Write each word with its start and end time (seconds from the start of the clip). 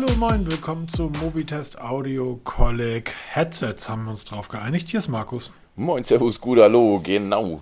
Hallo, 0.00 0.14
moin, 0.16 0.50
willkommen 0.50 0.88
zu 0.88 1.12
Mobitest 1.20 1.78
Audio 1.78 2.40
Colleg 2.44 3.12
Headsets. 3.32 3.90
Haben 3.90 4.04
wir 4.04 4.12
uns 4.12 4.24
drauf 4.24 4.48
geeinigt. 4.48 4.88
Hier 4.88 4.98
ist 4.98 5.08
Markus. 5.08 5.52
Moin, 5.76 6.04
Servus, 6.04 6.40
gut, 6.40 6.58
hallo, 6.58 7.02
genau. 7.04 7.60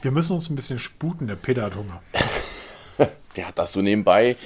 Wir 0.00 0.12
müssen 0.12 0.34
uns 0.34 0.48
ein 0.48 0.54
bisschen 0.54 0.78
sputen, 0.78 1.26
der 1.26 1.34
Peter 1.34 1.62
hat 1.62 1.74
Hunger. 1.74 2.00
der 3.36 3.48
hat 3.48 3.58
das 3.58 3.72
so 3.72 3.82
nebenbei. 3.82 4.36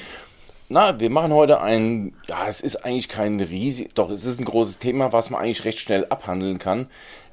Na, 0.71 0.99
wir 0.99 1.11
machen 1.11 1.31
heute 1.35 1.61
ein, 1.61 2.15
ja, 2.27 2.49
es 2.49 2.63
ist 2.63 2.77
eigentlich 2.87 3.11
kein 3.11 3.39
riesig, 3.41 3.95
doch, 3.95 4.09
es 4.09 4.25
ist 4.25 4.41
ein 4.41 4.47
großes 4.47 4.79
Thema, 4.79 5.13
was 5.13 5.29
man 5.29 5.43
eigentlich 5.43 5.67
recht 5.67 5.81
schnell 5.81 6.07
abhandeln 6.09 6.59
kann. 6.59 6.87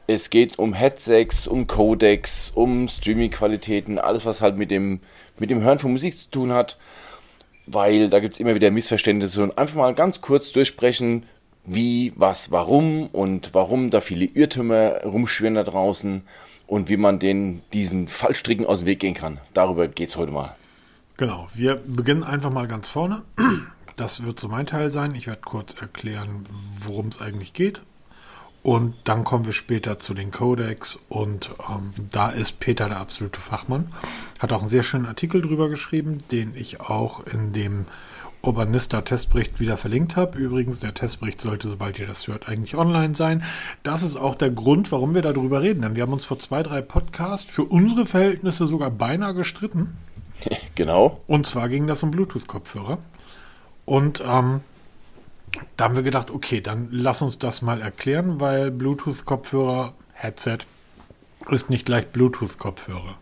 Es 0.06 0.30
geht 0.30 0.60
um 0.60 0.74
Headsets, 0.74 1.48
um 1.48 1.66
Codecs, 1.66 2.52
um 2.54 2.90
Streaming-Qualitäten, 2.90 4.00
alles, 4.00 4.26
was 4.26 4.42
halt 4.42 4.58
mit 4.58 4.70
dem, 4.70 5.00
mit 5.40 5.50
dem 5.50 5.62
Hören 5.62 5.80
von 5.80 5.94
Musik 5.94 6.18
zu 6.18 6.30
tun 6.30 6.52
hat 6.52 6.78
weil 7.66 8.10
da 8.10 8.20
gibt 8.20 8.34
es 8.34 8.40
immer 8.40 8.56
wieder 8.56 8.72
Missverständnisse 8.72 9.44
und 9.44 9.58
einfach 9.58 9.76
mal 9.76 9.94
ganz 9.94 10.22
kurz 10.22 10.52
durchsprechen, 10.52 11.24
wie, 11.66 12.14
was, 12.16 12.52
warum 12.52 13.08
und 13.08 13.54
warum 13.54 13.90
da 13.90 14.02
viele 14.02 14.26
Irrtümer 14.26 15.02
rumschwirren 15.04 15.56
da 15.56 15.64
draußen 15.64 16.24
und 16.68 16.90
wie 16.90 16.98
man 16.98 17.20
den 17.20 17.62
diesen 17.72 18.08
Fallstricken 18.08 18.66
aus 18.66 18.80
dem 18.80 18.88
Weg 18.88 19.00
gehen 19.00 19.14
kann. 19.14 19.40
Darüber 19.54 19.88
geht 19.88 20.10
es 20.10 20.18
heute 20.18 20.32
mal. 20.32 20.56
Genau, 21.18 21.48
wir 21.54 21.76
beginnen 21.76 22.24
einfach 22.24 22.52
mal 22.52 22.68
ganz 22.68 22.90
vorne. 22.90 23.22
Das 23.96 24.24
wird 24.24 24.40
so 24.40 24.48
mein 24.48 24.66
Teil 24.66 24.90
sein. 24.90 25.14
Ich 25.14 25.28
werde 25.28 25.42
kurz 25.42 25.76
erklären, 25.80 26.46
worum 26.80 27.10
es 27.10 27.22
eigentlich 27.22 27.54
geht, 27.54 27.82
und 28.64 28.96
dann 29.04 29.26
kommen 29.26 29.46
wir 29.46 29.52
später 29.52 30.00
zu 30.00 30.14
den 30.14 30.32
Codecs 30.32 30.98
und 31.10 31.52
ähm, 31.70 31.92
da 32.12 32.30
ist 32.30 32.62
Peter 32.62 32.88
der 32.88 33.00
absolute 33.00 33.42
Fachmann. 33.42 33.92
Hat 34.40 34.54
auch 34.54 34.62
einen 34.62 34.70
sehr 34.70 34.84
schönen 34.84 35.06
Artikel 35.06 35.42
drüber 35.42 35.68
geschrieben, 35.68 36.24
den 36.32 36.54
ich 36.56 36.80
auch 36.80 37.26
in 37.28 37.52
dem 37.52 37.86
Urbanista-Testbericht 38.42 39.60
wieder 39.60 39.78
verlinkt 39.78 40.16
habe. 40.16 40.38
Übrigens, 40.38 40.80
der 40.80 40.94
Testbericht 40.94 41.42
sollte, 41.42 41.68
sobald 41.68 42.00
ihr 42.00 42.08
das 42.08 42.28
hört, 42.28 42.48
eigentlich 42.48 42.76
online 42.76 43.16
sein. 43.16 43.44
Das 43.84 44.02
ist 44.02 44.16
auch 44.16 44.36
der 44.36 44.50
Grund, 44.50 44.94
warum 44.94 45.14
wir 45.14 45.22
darüber 45.22 45.62
reden. 45.62 45.82
Denn 45.82 45.96
wir 45.96 46.04
haben 46.04 46.14
uns 46.14 46.26
vor 46.26 46.40
zwei, 46.40 46.64
drei 46.64 46.82
Podcasts 46.82 47.50
für 47.50 47.64
unsere 47.64 48.06
Verhältnisse 48.06 48.66
sogar 48.68 48.92
beinahe 48.92 49.34
gestritten. 49.34 49.98
Genau. 50.76 51.22
Und 51.28 51.46
zwar 51.46 51.70
ging 51.70 51.86
das 51.86 52.02
um 52.02 52.10
Bluetooth-Kopfhörer. 52.10 52.98
Und 53.86 54.24
ähm, 54.26 54.62
da 55.78 55.86
haben 55.86 55.96
wir 55.96 56.04
gedacht, 56.04 56.30
okay, 56.32 56.62
dann 56.62 56.90
lass 56.92 57.22
uns 57.22 57.40
das 57.40 57.62
mal 57.62 57.82
erklären, 57.82 58.40
weil 58.40 58.72
Bluetooth-Kopfhörer, 58.72 59.94
Headset 60.14 60.60
ist 61.50 61.70
nicht 61.70 61.86
gleich 61.86 62.08
Bluetooth-Kopfhörer. 62.08 63.18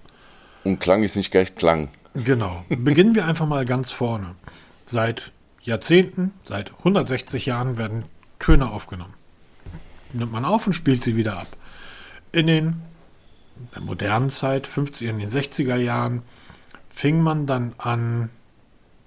Und 0.63 0.79
Klang 0.79 1.03
ist 1.03 1.15
nicht 1.15 1.31
gleich 1.31 1.55
Klang. 1.55 1.89
Genau. 2.13 2.65
Beginnen 2.69 3.15
wir 3.15 3.25
einfach 3.25 3.47
mal 3.47 3.65
ganz 3.65 3.91
vorne. 3.91 4.35
Seit 4.85 5.31
Jahrzehnten, 5.63 6.33
seit 6.43 6.71
160 6.79 7.45
Jahren 7.45 7.77
werden 7.77 8.03
Töne 8.39 8.69
aufgenommen. 8.69 9.13
Nimmt 10.13 10.31
man 10.31 10.45
auf 10.45 10.67
und 10.67 10.73
spielt 10.73 11.03
sie 11.03 11.15
wieder 11.15 11.37
ab. 11.37 11.47
In 12.31 12.47
den 12.47 12.81
der 13.75 13.81
modernen 13.81 14.29
Zeit, 14.29 14.67
50er 14.67 15.09
in 15.09 15.19
den 15.19 15.29
60er 15.29 15.75
Jahren, 15.75 16.23
fing 16.89 17.21
man 17.21 17.45
dann 17.45 17.73
an, 17.77 18.29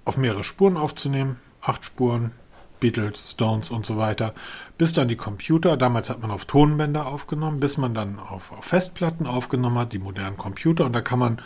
auf 0.05 0.17
mehrere 0.17 0.43
Spuren 0.43 0.77
aufzunehmen. 0.77 1.37
Acht 1.61 1.83
Spuren, 1.83 2.31
Beatles, 2.79 3.31
Stones 3.31 3.69
und 3.69 3.85
so 3.85 3.97
weiter, 3.97 4.33
bis 4.77 4.93
dann 4.93 5.07
die 5.07 5.15
Computer, 5.15 5.77
damals 5.77 6.09
hat 6.09 6.21
man 6.21 6.31
auf 6.31 6.45
Tonbänder 6.45 7.07
aufgenommen, 7.07 7.59
bis 7.59 7.77
man 7.77 7.93
dann 7.93 8.19
auf, 8.19 8.51
auf 8.51 8.65
Festplatten 8.65 9.27
aufgenommen 9.27 9.77
hat, 9.77 9.93
die 9.93 9.99
modernen 9.99 10.37
Computer 10.37 10.85
und 10.85 10.93
da 10.93 11.01
kann 11.01 11.19
man 11.19 11.41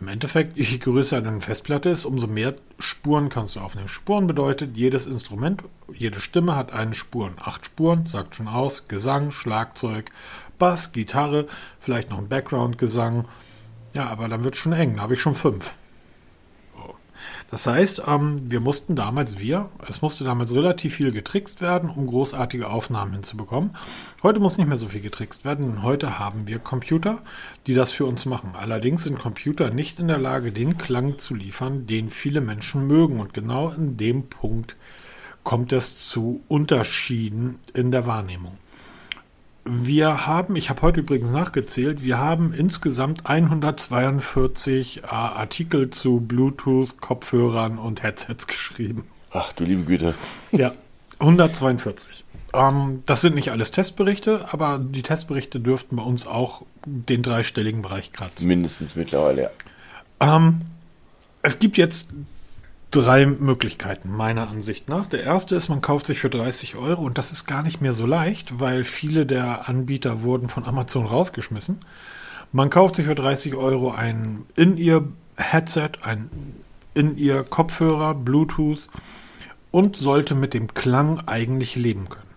im 0.00 0.08
Endeffekt, 0.08 0.56
je 0.56 0.78
größer 0.78 1.16
eine 1.16 1.40
Festplatte 1.40 1.88
ist, 1.88 2.04
umso 2.04 2.26
mehr 2.26 2.54
Spuren 2.78 3.28
kannst 3.28 3.56
du 3.56 3.60
aufnehmen. 3.60 3.88
Spuren 3.88 4.26
bedeutet, 4.26 4.76
jedes 4.76 5.06
Instrument, 5.06 5.64
jede 5.92 6.20
Stimme 6.20 6.54
hat 6.54 6.72
eine 6.72 6.94
Spuren. 6.94 7.34
Acht 7.40 7.66
Spuren, 7.66 8.06
sagt 8.06 8.36
schon 8.36 8.48
aus, 8.48 8.86
Gesang, 8.86 9.30
Schlagzeug, 9.30 10.12
Bass, 10.58 10.92
Gitarre, 10.92 11.46
vielleicht 11.80 12.10
noch 12.10 12.18
ein 12.18 12.28
Background-Gesang. 12.28 13.26
Ja, 13.94 14.08
aber 14.08 14.28
dann 14.28 14.44
wird 14.44 14.54
es 14.54 14.60
schon 14.60 14.72
eng, 14.72 14.96
da 14.96 15.02
habe 15.02 15.14
ich 15.14 15.20
schon 15.20 15.34
fünf. 15.34 15.74
Das 17.50 17.66
heißt, 17.66 18.02
ähm, 18.06 18.42
wir 18.50 18.60
mussten 18.60 18.94
damals, 18.94 19.38
wir, 19.38 19.70
es 19.88 20.02
musste 20.02 20.24
damals 20.24 20.54
relativ 20.54 20.94
viel 20.94 21.12
getrickst 21.12 21.60
werden, 21.62 21.88
um 21.88 22.06
großartige 22.06 22.68
Aufnahmen 22.68 23.12
hinzubekommen. 23.14 23.74
Heute 24.22 24.38
muss 24.38 24.58
nicht 24.58 24.66
mehr 24.66 24.76
so 24.76 24.88
viel 24.88 25.00
getrickst 25.00 25.46
werden, 25.46 25.66
denn 25.66 25.82
heute 25.82 26.18
haben 26.18 26.46
wir 26.46 26.58
Computer, 26.58 27.22
die 27.66 27.74
das 27.74 27.90
für 27.90 28.04
uns 28.04 28.26
machen. 28.26 28.52
Allerdings 28.54 29.04
sind 29.04 29.18
Computer 29.18 29.70
nicht 29.70 29.98
in 29.98 30.08
der 30.08 30.18
Lage, 30.18 30.52
den 30.52 30.76
Klang 30.76 31.18
zu 31.18 31.34
liefern, 31.34 31.86
den 31.86 32.10
viele 32.10 32.42
Menschen 32.42 32.86
mögen. 32.86 33.18
Und 33.18 33.32
genau 33.32 33.70
in 33.70 33.96
dem 33.96 34.28
Punkt 34.28 34.76
kommt 35.42 35.72
es 35.72 36.06
zu 36.06 36.42
Unterschieden 36.48 37.58
in 37.72 37.90
der 37.90 38.04
Wahrnehmung. 38.04 38.58
Wir 39.70 40.26
haben, 40.26 40.56
ich 40.56 40.70
habe 40.70 40.80
heute 40.80 41.00
übrigens 41.00 41.30
nachgezählt, 41.30 42.02
wir 42.02 42.16
haben 42.16 42.54
insgesamt 42.54 43.26
142 43.26 45.02
äh, 45.02 45.06
Artikel 45.06 45.90
zu 45.90 46.20
Bluetooth, 46.20 47.02
Kopfhörern 47.02 47.78
und 47.78 48.02
Headsets 48.02 48.46
geschrieben. 48.46 49.06
Ach 49.30 49.52
du 49.52 49.64
liebe 49.64 49.82
Güte. 49.82 50.14
Ja, 50.52 50.72
142. 51.18 52.24
Ähm, 52.54 53.02
das 53.04 53.20
sind 53.20 53.34
nicht 53.34 53.50
alles 53.50 53.70
Testberichte, 53.70 54.46
aber 54.52 54.78
die 54.78 55.02
Testberichte 55.02 55.60
dürften 55.60 55.96
bei 55.96 56.02
uns 56.02 56.26
auch 56.26 56.62
den 56.86 57.22
dreistelligen 57.22 57.82
Bereich 57.82 58.12
kratzen. 58.12 58.48
Mindestens 58.48 58.96
mittlerweile, 58.96 59.42
ja. 59.42 59.50
Ähm, 60.36 60.62
es 61.42 61.58
gibt 61.58 61.76
jetzt 61.76 62.08
drei 62.90 63.26
Möglichkeiten, 63.26 64.10
meiner 64.14 64.48
Ansicht 64.48 64.88
nach. 64.88 65.06
Der 65.06 65.22
erste 65.22 65.54
ist, 65.54 65.68
man 65.68 65.80
kauft 65.80 66.06
sich 66.06 66.20
für 66.20 66.30
30 66.30 66.76
Euro 66.76 67.02
und 67.02 67.18
das 67.18 67.32
ist 67.32 67.46
gar 67.46 67.62
nicht 67.62 67.80
mehr 67.80 67.92
so 67.92 68.06
leicht, 68.06 68.60
weil 68.60 68.84
viele 68.84 69.26
der 69.26 69.68
Anbieter 69.68 70.22
wurden 70.22 70.48
von 70.48 70.64
Amazon 70.64 71.06
rausgeschmissen. 71.06 71.80
Man 72.52 72.70
kauft 72.70 72.96
sich 72.96 73.06
für 73.06 73.14
30 73.14 73.54
Euro 73.54 73.90
ein 73.90 74.46
In-Ear-Headset, 74.56 75.90
ein 76.02 76.30
In-Ear-Kopfhörer, 76.94 78.14
Bluetooth 78.14 78.88
und 79.70 79.96
sollte 79.96 80.34
mit 80.34 80.54
dem 80.54 80.72
Klang 80.72 81.20
eigentlich 81.26 81.76
leben 81.76 82.08
können. 82.08 82.28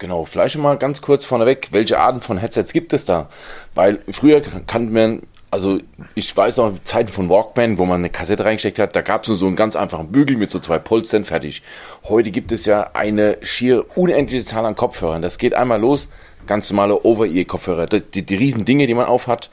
Genau, 0.00 0.24
vielleicht 0.24 0.56
mal 0.56 0.78
ganz 0.78 1.02
kurz 1.02 1.26
vorneweg, 1.26 1.68
welche 1.72 2.00
Arten 2.00 2.22
von 2.22 2.38
Headsets 2.38 2.72
gibt 2.72 2.94
es 2.94 3.04
da? 3.04 3.28
Weil 3.74 4.00
früher 4.10 4.40
kannte 4.40 4.92
man 4.92 5.22
also 5.50 5.80
ich 6.14 6.36
weiß 6.36 6.58
noch 6.58 6.72
Zeiten 6.84 7.08
von 7.08 7.28
Walkman, 7.28 7.78
wo 7.78 7.84
man 7.84 8.00
eine 8.00 8.10
Kassette 8.10 8.44
reingesteckt 8.44 8.78
hat, 8.78 8.94
da 8.94 9.02
gab 9.02 9.22
es 9.22 9.28
nur 9.28 9.36
so 9.36 9.46
einen 9.46 9.56
ganz 9.56 9.74
einfachen 9.76 10.12
Bügel 10.12 10.36
mit 10.36 10.50
so 10.50 10.60
zwei 10.60 10.78
Polstern, 10.78 11.24
fertig. 11.24 11.62
Heute 12.04 12.30
gibt 12.30 12.52
es 12.52 12.66
ja 12.66 12.90
eine 12.94 13.38
schier 13.42 13.84
unendliche 13.96 14.44
Zahl 14.44 14.64
an 14.64 14.76
Kopfhörern. 14.76 15.22
Das 15.22 15.38
geht 15.38 15.54
einmal 15.54 15.80
los, 15.80 16.08
ganz 16.46 16.70
normale 16.70 17.04
Over-Ear-Kopfhörer, 17.04 17.86
die, 17.86 18.00
die, 18.00 18.22
die 18.24 18.36
riesen 18.36 18.64
Dinge, 18.64 18.86
die 18.86 18.94
man 18.94 19.06
aufhat. 19.06 19.50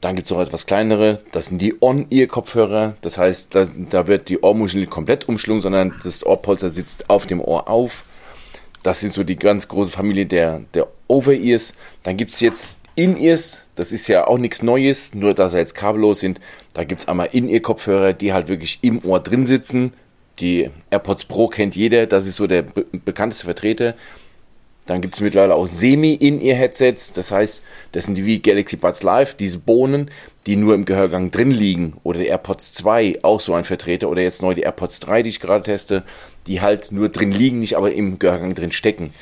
Dann 0.00 0.14
gibt 0.14 0.26
es 0.26 0.32
noch 0.32 0.40
etwas 0.40 0.66
kleinere, 0.66 1.22
das 1.32 1.46
sind 1.46 1.60
die 1.60 1.74
On-Ear-Kopfhörer. 1.80 2.96
Das 3.00 3.18
heißt, 3.18 3.54
da, 3.54 3.66
da 3.90 4.06
wird 4.06 4.28
die 4.28 4.40
Ohrmuschel 4.40 4.80
nicht 4.80 4.90
komplett 4.90 5.28
umschlungen, 5.28 5.62
sondern 5.62 5.94
das 6.02 6.24
Ohrpolster 6.24 6.70
sitzt 6.70 7.10
auf 7.10 7.26
dem 7.26 7.40
Ohr 7.40 7.68
auf. 7.68 8.04
Das 8.82 9.00
sind 9.00 9.12
so 9.12 9.24
die 9.24 9.36
ganz 9.36 9.68
große 9.68 9.90
Familie 9.90 10.26
der, 10.26 10.60
der 10.74 10.86
Over-Ears. 11.08 11.74
Dann 12.04 12.16
gibt 12.16 12.30
es 12.30 12.40
jetzt 12.40 12.78
In-Ears, 12.96 13.64
das 13.74 13.92
ist 13.92 14.08
ja 14.08 14.26
auch 14.26 14.38
nichts 14.38 14.62
Neues, 14.62 15.14
nur 15.14 15.34
dass 15.34 15.52
sie 15.52 15.58
jetzt 15.58 15.74
kabellos 15.74 16.20
sind. 16.20 16.40
Da 16.72 16.84
gibt 16.84 17.02
es 17.02 17.08
einmal 17.08 17.28
In-Ear-Kopfhörer, 17.30 18.14
die 18.14 18.32
halt 18.32 18.48
wirklich 18.48 18.78
im 18.80 19.04
Ohr 19.04 19.20
drin 19.20 19.44
sitzen. 19.46 19.92
Die 20.40 20.70
AirPods 20.90 21.26
Pro 21.26 21.48
kennt 21.48 21.76
jeder, 21.76 22.06
das 22.06 22.26
ist 22.26 22.36
so 22.36 22.46
der 22.46 22.62
be 22.62 22.84
bekannteste 23.04 23.44
Vertreter. 23.44 23.94
Dann 24.86 25.00
gibt 25.00 25.14
es 25.14 25.20
mittlerweile 25.20 25.54
auch 25.54 25.66
Semi-In-Ear-Headsets, 25.66 27.12
das 27.12 27.32
heißt, 27.32 27.60
das 27.92 28.04
sind 28.04 28.14
die 28.14 28.24
wie 28.24 28.38
Galaxy 28.38 28.76
Buds 28.76 29.02
Live, 29.02 29.34
diese 29.34 29.58
Bohnen, 29.58 30.10
die 30.46 30.56
nur 30.56 30.74
im 30.74 30.84
Gehörgang 30.84 31.30
drin 31.30 31.50
liegen. 31.50 31.94
Oder 32.04 32.20
die 32.20 32.26
AirPods 32.26 32.72
2, 32.74 33.18
auch 33.22 33.40
so 33.40 33.52
ein 33.54 33.64
Vertreter. 33.64 34.08
Oder 34.08 34.22
jetzt 34.22 34.42
neu 34.42 34.54
die 34.54 34.62
AirPods 34.62 35.00
3, 35.00 35.22
die 35.22 35.30
ich 35.30 35.40
gerade 35.40 35.64
teste, 35.64 36.04
die 36.46 36.60
halt 36.60 36.92
nur 36.92 37.08
drin 37.08 37.32
liegen, 37.32 37.58
nicht 37.58 37.76
aber 37.76 37.92
im 37.92 38.18
Gehörgang 38.18 38.54
drin 38.54 38.72
stecken. 38.72 39.12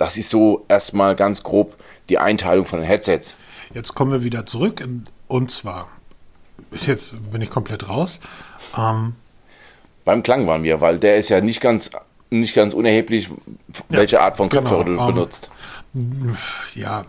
Das 0.00 0.16
ist 0.16 0.30
so 0.30 0.64
erstmal 0.66 1.14
ganz 1.14 1.42
grob 1.42 1.76
die 2.08 2.16
Einteilung 2.16 2.64
von 2.64 2.80
den 2.80 2.88
Headsets. 2.88 3.36
Jetzt 3.74 3.94
kommen 3.94 4.10
wir 4.10 4.24
wieder 4.24 4.46
zurück 4.46 4.82
und 5.28 5.50
zwar, 5.50 5.88
jetzt 6.86 7.30
bin 7.30 7.42
ich 7.42 7.50
komplett 7.50 7.86
raus. 7.86 8.18
Ähm, 8.78 9.12
Beim 10.06 10.22
Klang 10.22 10.46
waren 10.46 10.62
wir, 10.62 10.80
weil 10.80 10.98
der 10.98 11.18
ist 11.18 11.28
ja 11.28 11.42
nicht 11.42 11.60
ganz, 11.60 11.90
nicht 12.30 12.54
ganz 12.54 12.72
unerheblich, 12.72 13.28
welche 13.90 14.16
ja, 14.16 14.22
Art 14.22 14.38
von 14.38 14.48
Kopfhörer 14.48 14.84
genau, 14.84 15.06
du 15.06 15.12
benutzt. 15.12 15.50
Ähm, 15.94 16.34
ja, 16.74 17.04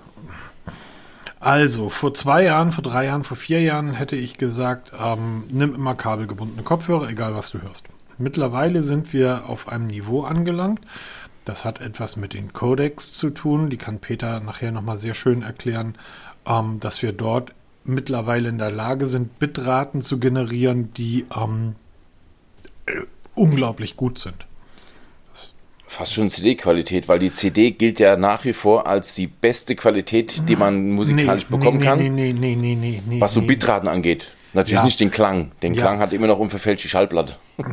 also 1.39 1.89
vor 1.89 2.13
zwei 2.13 2.43
Jahren, 2.43 2.73
vor 2.73 2.83
drei 2.83 3.05
Jahren, 3.05 3.23
vor 3.23 3.37
vier 3.37 3.61
Jahren 3.61 3.93
hätte 3.93 4.17
ich 4.17 4.37
gesagt, 4.37 4.91
ähm, 5.01 5.45
nimm 5.47 5.73
immer 5.75 5.95
kabelgebundene 5.95 6.63
Kopfhörer, 6.63 7.07
egal 7.07 7.35
was 7.35 7.51
du 7.51 7.61
hörst. 7.61 7.85
Mittlerweile 8.17 8.83
sind 8.83 9.13
wir 9.13 9.45
auf 9.47 9.69
einem 9.69 9.87
Niveau 9.87 10.23
angelangt. 10.23 10.81
Das 11.45 11.65
hat 11.65 11.81
etwas 11.81 12.17
mit 12.17 12.33
den 12.33 12.53
Codecs 12.53 13.13
zu 13.13 13.29
tun. 13.31 13.69
Die 13.69 13.77
kann 13.77 13.99
Peter 13.99 14.39
nachher 14.41 14.71
nochmal 14.71 14.97
sehr 14.97 15.13
schön 15.13 15.41
erklären 15.41 15.95
ähm, 16.45 16.79
dass 16.79 17.01
wir 17.01 17.11
dort 17.11 17.53
mittlerweile 17.83 18.49
in 18.49 18.57
der 18.57 18.71
Lage 18.71 19.05
sind, 19.05 19.39
Bitraten 19.39 20.01
zu 20.01 20.19
generieren, 20.19 20.93
die 20.93 21.25
ähm, 21.35 21.75
äh, 22.85 22.91
unglaublich 23.35 23.95
gut 23.97 24.17
sind. 24.17 24.45
Das 25.31 25.53
Fast 25.87 26.13
schon 26.13 26.29
CD-Qualität, 26.29 27.07
weil 27.07 27.19
die 27.19 27.33
CD 27.33 27.71
gilt 27.71 27.99
ja 27.99 28.17
nach 28.17 28.45
wie 28.45 28.53
vor 28.53 28.87
als 28.87 29.15
die 29.15 29.27
beste 29.27 29.75
Qualität, 29.75 30.47
die 30.47 30.55
man 30.55 30.91
musikalisch 30.91 31.45
Nee, 31.49 31.57
bekommen 31.57 31.79
nee, 31.79 31.85
kann, 31.85 31.99
Nee, 31.99 32.09
nee, 32.09 32.33
nee, 32.33 32.55
nee, 32.55 32.75
nee, 32.75 33.01
nee. 33.07 33.21
was 33.21 33.33
so. 33.33 33.41
Bitraten 33.41 33.87
angeht. 33.87 34.33
Natürlich 34.53 34.79
Ja. 34.79 34.83
nicht 34.83 34.99
den 34.99 35.11
Klang. 35.11 35.51
Den 35.63 35.73
Ja. 35.73 35.81
Klang 35.81 35.99
hat 35.99 36.11
immer 36.13 36.27
noch 36.27 36.39
unverfälschte 36.39 36.87
Schallplatte. 36.87 37.35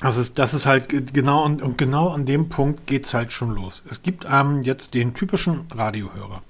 Das 0.00 0.18
ist, 0.18 0.38
das 0.38 0.52
ist 0.52 0.66
halt 0.66 0.90
ge- 0.90 1.02
genau 1.10 1.44
und, 1.44 1.62
und 1.62 1.78
genau 1.78 2.08
an 2.08 2.26
dem 2.26 2.48
Punkt 2.48 2.86
geht's 2.86 3.14
halt 3.14 3.32
schon 3.32 3.54
los. 3.54 3.82
Es 3.88 4.02
gibt 4.02 4.26
ähm, 4.30 4.60
jetzt 4.62 4.92
den 4.94 5.14
typischen 5.14 5.64
Radiohörer. 5.74 6.42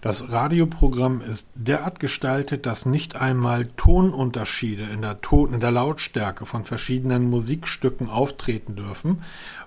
Das 0.00 0.30
Radioprogramm 0.30 1.22
ist 1.22 1.48
derart 1.54 1.98
gestaltet, 1.98 2.66
dass 2.66 2.84
nicht 2.84 3.16
einmal 3.16 3.64
Tonunterschiede 3.76 4.84
in 4.84 5.00
der, 5.00 5.22
Ton, 5.22 5.54
in 5.54 5.60
der 5.60 5.70
Lautstärke 5.70 6.44
von 6.44 6.64
verschiedenen 6.64 7.30
Musikstücken 7.30 8.10
auftreten 8.10 8.76
dürfen, 8.76 9.22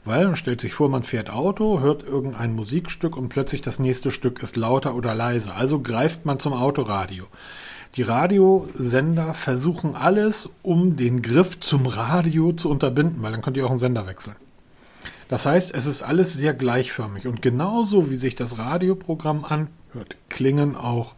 weil 0.06 0.25
man 0.25 0.36
stellt 0.36 0.62
sich 0.62 0.75
vor, 0.75 0.89
man 0.89 1.01
fährt 1.01 1.31
Auto, 1.31 1.80
hört 1.80 2.04
irgendein 2.04 2.54
Musikstück 2.56 3.18
und 3.18 3.30
plötzlich 3.30 3.62
das 3.62 3.80
nächste 3.80 4.12
Stück 4.12 4.44
ist 4.44 4.57
lauter 4.57 4.94
oder 4.94 5.16
leiser. 5.16 5.56
Also 5.56 5.80
greift 5.80 6.25
man 6.25 6.39
zum 6.39 6.54
Autoradio. 6.54 7.25
Die 7.95 8.04
Radiosender 8.04 9.34
versuchen 9.34 9.95
alles, 9.95 10.50
um 10.62 10.95
den 10.95 11.22
Griff 11.22 11.60
zum 11.60 11.88
Radio 11.88 12.51
zu 12.54 12.69
unterbinden, 12.69 13.22
weil 13.22 13.31
dann 13.31 13.42
könnt 13.42 13.57
ihr 13.57 13.66
auch 13.66 13.72
einen 13.72 13.80
Sender 13.80 14.06
wechseln. 14.07 14.36
Das 15.30 15.45
heißt, 15.45 15.74
es 15.74 15.86
ist 15.86 16.04
alles 16.04 16.34
sehr 16.34 16.54
gleichförmig 16.54 17.28
und 17.28 17.42
genauso 17.42 18.10
wie 18.10 18.16
sich 18.16 18.36
das 18.36 18.60
Radioprogramm 18.60 19.44
anhört, 19.44 20.16
klingen 20.30 20.75
auch 20.75 21.16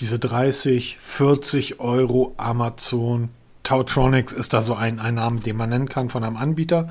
diese 0.00 0.18
30, 0.18 0.98
40 0.98 1.80
Euro 1.80 2.34
Amazon. 2.36 3.28
Tautronics 3.62 4.32
ist 4.32 4.52
da 4.52 4.62
so 4.62 4.74
ein, 4.74 4.98
ein 4.98 5.14
Name, 5.14 5.40
den 5.40 5.56
man 5.56 5.70
nennen 5.70 5.88
kann 5.88 6.10
von 6.10 6.24
einem 6.24 6.36
Anbieter. 6.36 6.88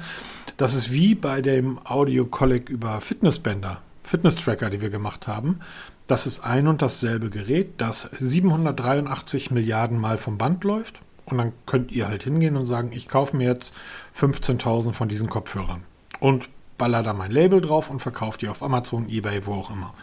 Das 0.57 0.74
ist 0.74 0.92
wie 0.92 1.15
bei 1.15 1.42
dem 1.42 1.80
Audio 1.86 2.25
Collect 2.25 2.69
über 2.69 3.01
Fitnessbänder, 3.01 3.81
Fitness-Tracker, 4.04 4.69
die 4.69 4.81
wir 4.81 4.89
gemacht 4.89 5.27
haben. 5.27 5.60
Das 6.07 6.27
ist 6.27 6.41
ein 6.41 6.67
und 6.67 6.81
dasselbe 6.81 7.29
Gerät, 7.29 7.75
das 7.77 8.09
783 8.19 9.51
Milliarden 9.51 10.00
Mal 10.00 10.17
vom 10.17 10.38
Band 10.38 10.63
läuft. 10.63 11.01
Und 11.25 11.38
dann 11.38 11.53
könnt 11.65 11.91
ihr 11.91 12.09
halt 12.09 12.23
hingehen 12.23 12.57
und 12.57 12.65
sagen, 12.65 12.91
ich 12.91 13.07
kaufe 13.07 13.38
mir 13.38 13.47
jetzt 13.47 13.73
15.000 14.17 14.91
von 14.91 15.07
diesen 15.07 15.29
Kopfhörern 15.29 15.83
und 16.19 16.50
baller 16.77 17.01
da 17.01 17.13
mein 17.13 17.31
Label 17.31 17.61
drauf 17.61 17.89
und 17.89 18.01
verkaufe 18.01 18.38
die 18.39 18.50
auf 18.50 18.61
Amazon, 18.61 19.09
Ebay, 19.09 19.45
wo 19.45 19.53
auch 19.53 19.71
immer. 19.71 19.94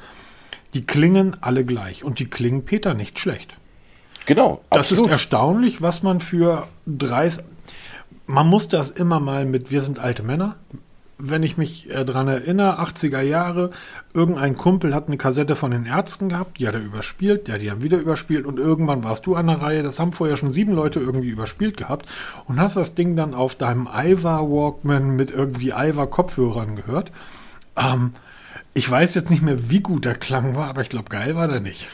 Die 0.72 0.86
klingen 0.86 1.36
alle 1.42 1.64
gleich 1.64 2.04
und 2.04 2.18
die 2.20 2.30
klingen 2.30 2.64
Peter 2.64 2.94
nicht 2.94 3.18
schlecht. 3.18 3.56
Genau, 4.26 4.62
Das 4.70 4.92
ist 4.92 5.06
erstaunlich, 5.06 5.82
was 5.82 6.02
man 6.02 6.20
für 6.20 6.68
30. 6.86 7.44
Man 8.26 8.46
muss 8.46 8.68
das 8.68 8.90
immer 8.90 9.18
mal 9.18 9.44
mit 9.44 9.70
Wir 9.70 9.80
sind 9.80 9.98
alte 9.98 10.22
Männer. 10.22 10.56
Wenn 11.22 11.42
ich 11.42 11.56
mich 11.56 11.90
äh, 11.90 12.04
dran 12.04 12.28
erinnere, 12.28 12.80
80er 12.80 13.20
Jahre, 13.20 13.70
irgendein 14.14 14.56
Kumpel 14.56 14.94
hat 14.94 15.06
eine 15.06 15.16
Kassette 15.16 15.56
von 15.56 15.70
den 15.70 15.86
Ärzten 15.86 16.28
gehabt, 16.28 16.58
die 16.58 16.66
hat 16.66 16.74
er 16.74 16.82
überspielt, 16.82 17.50
hat 17.50 17.60
die 17.60 17.66
dann 17.66 17.82
wieder 17.82 17.98
überspielt 17.98 18.46
und 18.46 18.58
irgendwann 18.58 19.04
warst 19.04 19.26
du 19.26 19.36
an 19.36 19.46
der 19.48 19.60
Reihe. 19.60 19.82
Das 19.82 20.00
haben 20.00 20.12
vorher 20.12 20.36
schon 20.36 20.50
sieben 20.50 20.72
Leute 20.72 21.00
irgendwie 21.00 21.28
überspielt 21.28 21.76
gehabt 21.76 22.08
und 22.46 22.60
hast 22.60 22.76
das 22.76 22.94
Ding 22.94 23.16
dann 23.16 23.34
auf 23.34 23.54
deinem 23.54 23.88
Iva 23.92 24.40
Walkman 24.40 25.16
mit 25.16 25.30
irgendwie 25.30 25.70
Iva 25.70 26.06
Kopfhörern 26.06 26.76
gehört. 26.76 27.12
Ähm, 27.76 28.12
ich 28.72 28.90
weiß 28.90 29.14
jetzt 29.14 29.30
nicht 29.30 29.42
mehr, 29.42 29.70
wie 29.70 29.80
gut 29.80 30.04
der 30.04 30.14
Klang 30.14 30.54
war, 30.56 30.68
aber 30.68 30.82
ich 30.82 30.88
glaube, 30.88 31.08
geil 31.08 31.34
war 31.34 31.48
der 31.48 31.60
nicht. 31.60 31.88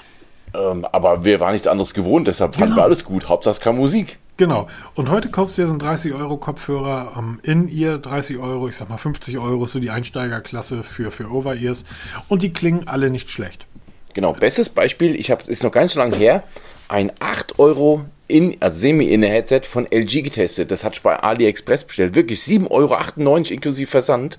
Ähm, 0.54 0.84
aber 0.92 1.24
wir 1.24 1.40
waren 1.40 1.52
nichts 1.52 1.66
anderes 1.66 1.94
gewohnt, 1.94 2.28
deshalb 2.28 2.54
fanden 2.54 2.70
Genau. 2.70 2.82
wir 2.82 2.84
alles 2.84 3.04
gut. 3.04 3.28
Hauptsache 3.28 3.52
es 3.52 3.60
kam 3.60 3.76
Musik. 3.76 4.18
Genau. 4.36 4.66
Und 4.94 5.10
heute 5.10 5.30
kaufst 5.30 5.56
du 5.56 5.62
dir 5.62 5.68
so 5.68 5.72
einen 5.72 5.80
30 5.80 6.12
Euro 6.14 6.36
Kopfhörer 6.36 7.14
ähm, 7.18 7.40
in 7.42 7.68
ihr 7.68 7.98
30 7.98 8.38
Euro, 8.38 8.68
ich 8.68 8.76
sag 8.76 8.88
mal 8.90 8.98
50 8.98 9.38
Euro 9.38 9.64
ist 9.64 9.72
so 9.72 9.80
die 9.80 9.90
Einsteigerklasse 9.90 10.82
für, 10.82 11.10
für 11.10 11.30
Over-Ears. 11.30 11.84
Und 12.28 12.42
die 12.42 12.52
klingen 12.52 12.86
alle 12.86 13.08
nicht 13.10 13.30
schlecht. 13.30 13.66
Genau, 14.14 14.32
bestes 14.32 14.68
Beispiel, 14.68 15.14
ich 15.16 15.30
habe, 15.30 15.42
ist 15.50 15.62
noch 15.62 15.70
gar 15.72 15.82
nicht 15.82 15.92
so 15.92 15.98
lange 16.00 16.16
her, 16.16 16.42
ein 16.88 17.12
8 17.20 17.58
Euro 17.58 18.04
in, 18.28 18.56
also 18.60 18.78
Semi-Inne-Headset 18.78 19.62
von 19.64 19.86
LG 19.90 20.22
getestet. 20.22 20.70
Das 20.70 20.84
hatte 20.84 20.96
ich 20.96 21.02
bei 21.02 21.16
AliExpress 21.18 21.84
bestellt. 21.84 22.14
Wirklich 22.14 22.40
7,98 22.40 22.70
Euro 22.70 23.36
inklusive 23.36 23.90
Versand. 23.90 24.38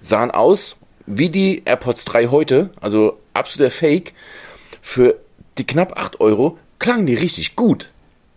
Sahen 0.00 0.30
aus 0.30 0.76
wie 1.06 1.28
die 1.28 1.62
AirPods 1.64 2.04
3 2.04 2.28
heute, 2.28 2.70
also 2.80 3.18
absoluter 3.34 3.70
Fake. 3.70 4.12
Für 4.82 5.16
die 5.58 5.66
knapp 5.66 5.98
8 5.98 6.20
Euro 6.20 6.58
klangen 6.78 7.06
die 7.06 7.14
richtig 7.14 7.56
gut. 7.56 7.90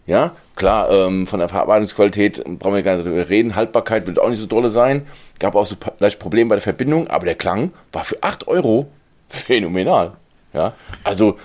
Ja, 0.05 0.31
klar, 0.55 0.89
ähm, 0.89 1.27
von 1.27 1.39
der 1.39 1.49
Verarbeitungsqualität 1.49 2.43
brauchen 2.57 2.73
wir 2.73 2.81
gar 2.81 2.95
nicht 2.95 3.05
drüber 3.05 3.29
reden. 3.29 3.55
Haltbarkeit 3.55 4.07
wird 4.07 4.17
auch 4.17 4.29
nicht 4.29 4.39
so 4.39 4.47
dolle 4.47 4.71
sein. 4.71 5.05
Gab 5.37 5.55
auch 5.55 5.67
so 5.67 5.75
leicht 5.99 6.17
Probleme 6.17 6.49
bei 6.49 6.55
der 6.55 6.63
Verbindung, 6.63 7.07
aber 7.07 7.25
der 7.25 7.35
Klang 7.35 7.71
war 7.91 8.03
für 8.03 8.17
8 8.23 8.47
Euro 8.47 8.87
phänomenal. 9.29 10.13
Ja, 10.51 10.73
also 11.03 11.37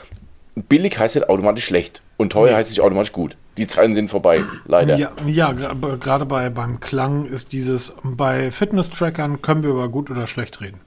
billig 0.55 0.99
heißt 0.99 1.15
nicht 1.17 1.29
automatisch 1.29 1.67
schlecht 1.67 2.01
und 2.17 2.33
teuer 2.33 2.57
heißt 2.57 2.71
nicht 2.71 2.81
automatisch 2.81 3.13
gut. 3.13 3.37
Die 3.57 3.67
Zeiten 3.67 3.95
sind 3.95 4.09
vorbei, 4.09 4.43
leider. 4.67 4.97
Ja, 4.97 5.13
ja 5.27 5.53
gerade 5.53 6.25
bei, 6.25 6.49
beim 6.49 6.81
Klang 6.81 7.27
ist 7.27 7.53
dieses, 7.53 7.95
bei 8.03 8.51
Fitness-Trackern 8.51 9.43
können 9.43 9.63
wir 9.63 9.71
über 9.71 9.89
gut 9.89 10.11
oder 10.11 10.27
schlecht 10.27 10.61
reden. 10.61 10.81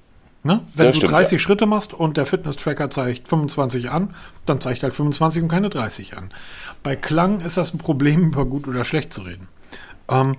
Ne? 0.48 0.62
Wenn 0.74 0.86
Das 0.86 0.96
du 0.96 1.00
stimmt, 1.02 1.12
30 1.12 1.42
Schritte 1.42 1.66
machst 1.66 1.94
und 1.94 2.16
der 2.16 2.26
Fitness-Tracker 2.26 2.90
zeigt 2.90 3.28
25 3.28 3.92
an, 3.92 4.16
dann 4.46 4.62
zeigt 4.62 4.82
halt 4.82 4.94
25 4.94 5.44
und 5.44 5.50
keine 5.50 5.70
30 5.70 6.16
an. 6.16 6.32
Bei 6.84 6.96
Klang 6.96 7.42
ist 7.42 7.58
das 7.58 7.74
ein 7.74 7.80
Problem, 7.80 8.24
über 8.32 8.46
gut 8.46 8.66
oder 8.66 8.86
schlecht 8.86 9.12
zu 9.12 9.24
reden. 9.24 9.50
Ähm, 10.08 10.38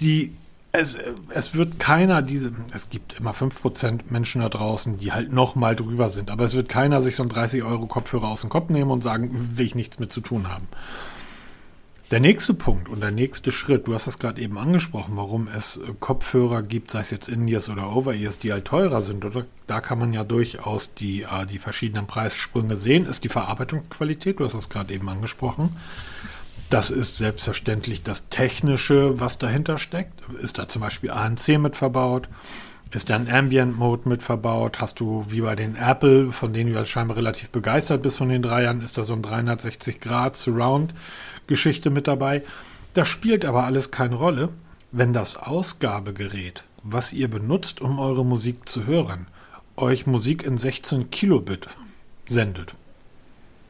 die, 0.00 0.32
es, 0.72 0.96
es 1.28 1.54
wird 1.54 1.78
keiner 1.78 2.22
diese, 2.22 2.52
es 2.72 2.88
gibt 2.88 3.20
immer 3.20 3.32
5% 3.32 4.00
Menschen 4.08 4.40
da 4.40 4.48
draußen, 4.48 4.96
die 4.96 5.12
halt 5.12 5.30
noch 5.30 5.56
mal 5.56 5.76
drüber 5.76 6.08
sind, 6.08 6.30
aber 6.30 6.44
es 6.44 6.54
wird 6.54 6.70
keiner 6.70 7.02
sich 7.02 7.14
so 7.14 7.22
einen 7.22 7.30
30 7.30 7.62
Euro 7.64 7.84
Kopfhörer 7.84 8.28
aus 8.28 8.40
dem 8.40 8.50
Kopf 8.50 8.70
nehmen 8.70 8.90
und 8.90 9.02
sagen, 9.04 9.50
will 9.56 9.66
ich 9.66 9.74
nichts 9.74 9.98
mit 9.98 10.10
zu 10.10 10.22
tun 10.22 10.48
haben. 10.48 10.68
Der 12.10 12.20
nächste 12.20 12.52
Punkt 12.52 12.90
und 12.90 13.00
der 13.00 13.10
nächste 13.10 13.50
Schritt, 13.50 13.86
du 13.86 13.94
hast 13.94 14.06
das 14.06 14.18
gerade 14.18 14.40
eben 14.42 14.58
angesprochen, 14.58 15.16
warum 15.16 15.48
es 15.48 15.78
äh, 15.78 15.80
Kopfhörer 16.00 16.62
gibt, 16.62 16.90
sei 16.90 17.00
es 17.00 17.10
jetzt 17.10 17.28
In-Ears 17.28 17.70
oder 17.70 17.96
Over-Ears, 17.96 18.38
die 18.38 18.52
halt 18.52 18.66
teurer 18.66 19.00
sind. 19.00 19.24
Oder 19.24 19.46
da 19.66 19.80
kann 19.80 19.98
man 19.98 20.12
ja 20.12 20.22
durchaus 20.22 20.94
die, 20.94 21.22
äh, 21.22 21.46
die 21.46 21.58
verschiedenen 21.58 22.06
Preissprünge 22.06 22.76
sehen, 22.76 23.06
ist 23.06 23.24
die 23.24 23.30
Verarbeitungsqualität. 23.30 24.38
Du 24.38 24.44
hast 24.44 24.54
das 24.54 24.68
gerade 24.68 24.92
eben 24.92 25.08
angesprochen. 25.08 25.70
Das 26.68 26.90
ist 26.90 27.16
selbstverständlich 27.16 28.02
das 28.02 28.28
Technische, 28.28 29.18
was 29.18 29.38
dahinter 29.38 29.78
steckt. 29.78 30.20
Ist 30.42 30.58
da 30.58 30.68
zum 30.68 30.82
Beispiel 30.82 31.10
ANC 31.10 31.58
mit 31.58 31.74
verbaut? 31.74 32.28
Ist 32.90 33.10
da 33.10 33.16
ein 33.16 33.30
Ambient 33.30 33.78
Mode 33.78 34.08
mit 34.08 34.22
verbaut? 34.22 34.80
Hast 34.80 35.00
du 35.00 35.24
wie 35.28 35.40
bei 35.40 35.56
den 35.56 35.74
Apple, 35.74 36.32
von 36.32 36.52
denen 36.52 36.70
du 36.70 36.76
ja 36.76 36.84
scheinbar 36.84 37.16
relativ 37.16 37.48
begeistert 37.50 38.02
bist 38.02 38.18
von 38.18 38.28
den 38.28 38.42
Dreiern, 38.42 38.82
ist 38.82 38.98
da 38.98 39.04
so 39.04 39.14
ein 39.14 39.22
360 39.22 40.00
Grad 40.00 40.36
Surround 40.36 40.94
Geschichte 41.46 41.90
mit 41.90 42.06
dabei? 42.06 42.42
Das 42.94 43.08
spielt 43.08 43.44
aber 43.44 43.64
alles 43.64 43.90
keine 43.90 44.14
Rolle, 44.16 44.50
wenn 44.92 45.12
das 45.12 45.36
Ausgabegerät, 45.36 46.64
was 46.82 47.12
ihr 47.12 47.28
benutzt, 47.28 47.80
um 47.80 47.98
eure 47.98 48.24
Musik 48.24 48.68
zu 48.68 48.86
hören, 48.86 49.26
euch 49.76 50.06
Musik 50.06 50.44
in 50.44 50.56
16 50.58 51.10
Kilobit 51.10 51.66
sendet. 52.28 52.74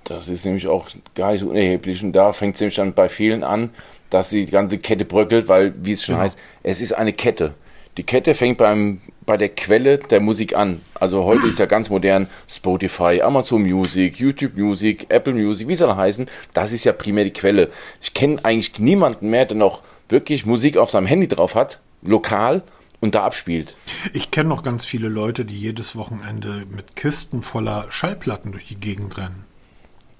Das 0.04 0.28
ist 0.28 0.44
nämlich 0.44 0.66
auch 0.66 0.88
gar 1.14 1.32
nicht 1.32 1.40
so 1.40 1.48
unerheblich 1.48 2.02
und 2.04 2.12
da 2.12 2.32
fängt 2.34 2.56
es 2.56 2.60
nämlich 2.60 2.76
dann 2.76 2.92
bei 2.92 3.08
vielen 3.08 3.42
an, 3.42 3.70
dass 4.10 4.28
die 4.28 4.44
ganze 4.44 4.76
Kette 4.78 5.06
bröckelt, 5.06 5.48
weil, 5.48 5.74
wie 5.82 5.92
es 5.92 6.04
schon 6.04 6.16
Genau. 6.16 6.24
heißt, 6.24 6.38
es 6.62 6.80
ist 6.82 6.92
eine 6.92 7.14
Kette. 7.14 7.54
Die 7.96 8.02
Kette 8.02 8.34
fängt 8.34 8.58
beim, 8.58 9.00
bei 9.24 9.36
der 9.36 9.50
Quelle 9.50 9.98
der 9.98 10.20
Musik 10.20 10.56
an. 10.56 10.80
Also 10.94 11.24
heute 11.24 11.46
ist 11.46 11.60
ja 11.60 11.66
ganz 11.66 11.90
modern 11.90 12.26
Spotify, 12.48 13.20
Amazon 13.22 13.62
Music, 13.62 14.18
YouTube 14.18 14.56
Music, 14.56 15.06
Apple 15.10 15.32
Music, 15.32 15.68
wie 15.68 15.76
soll 15.76 15.90
er 15.90 15.96
heißen. 15.96 16.26
Das 16.54 16.72
ist 16.72 16.84
ja 16.84 16.92
primär 16.92 17.22
die 17.22 17.32
Quelle. 17.32 17.70
Ich 18.02 18.12
kenne 18.12 18.44
eigentlich 18.44 18.80
niemanden 18.80 19.30
mehr, 19.30 19.46
der 19.46 19.56
noch 19.56 19.82
wirklich 20.08 20.44
Musik 20.44 20.76
auf 20.76 20.90
seinem 20.90 21.06
Handy 21.06 21.28
drauf 21.28 21.54
hat, 21.54 21.80
lokal 22.02 22.62
und 23.00 23.14
da 23.14 23.24
abspielt. 23.24 23.76
Ich 24.12 24.32
kenne 24.32 24.48
noch 24.48 24.64
ganz 24.64 24.84
viele 24.84 25.08
Leute, 25.08 25.44
die 25.44 25.58
jedes 25.58 25.94
Wochenende 25.94 26.66
mit 26.74 26.96
Kisten 26.96 27.42
voller 27.42 27.86
Schallplatten 27.90 28.50
durch 28.50 28.66
die 28.66 28.80
Gegend 28.80 29.16
rennen. 29.18 29.44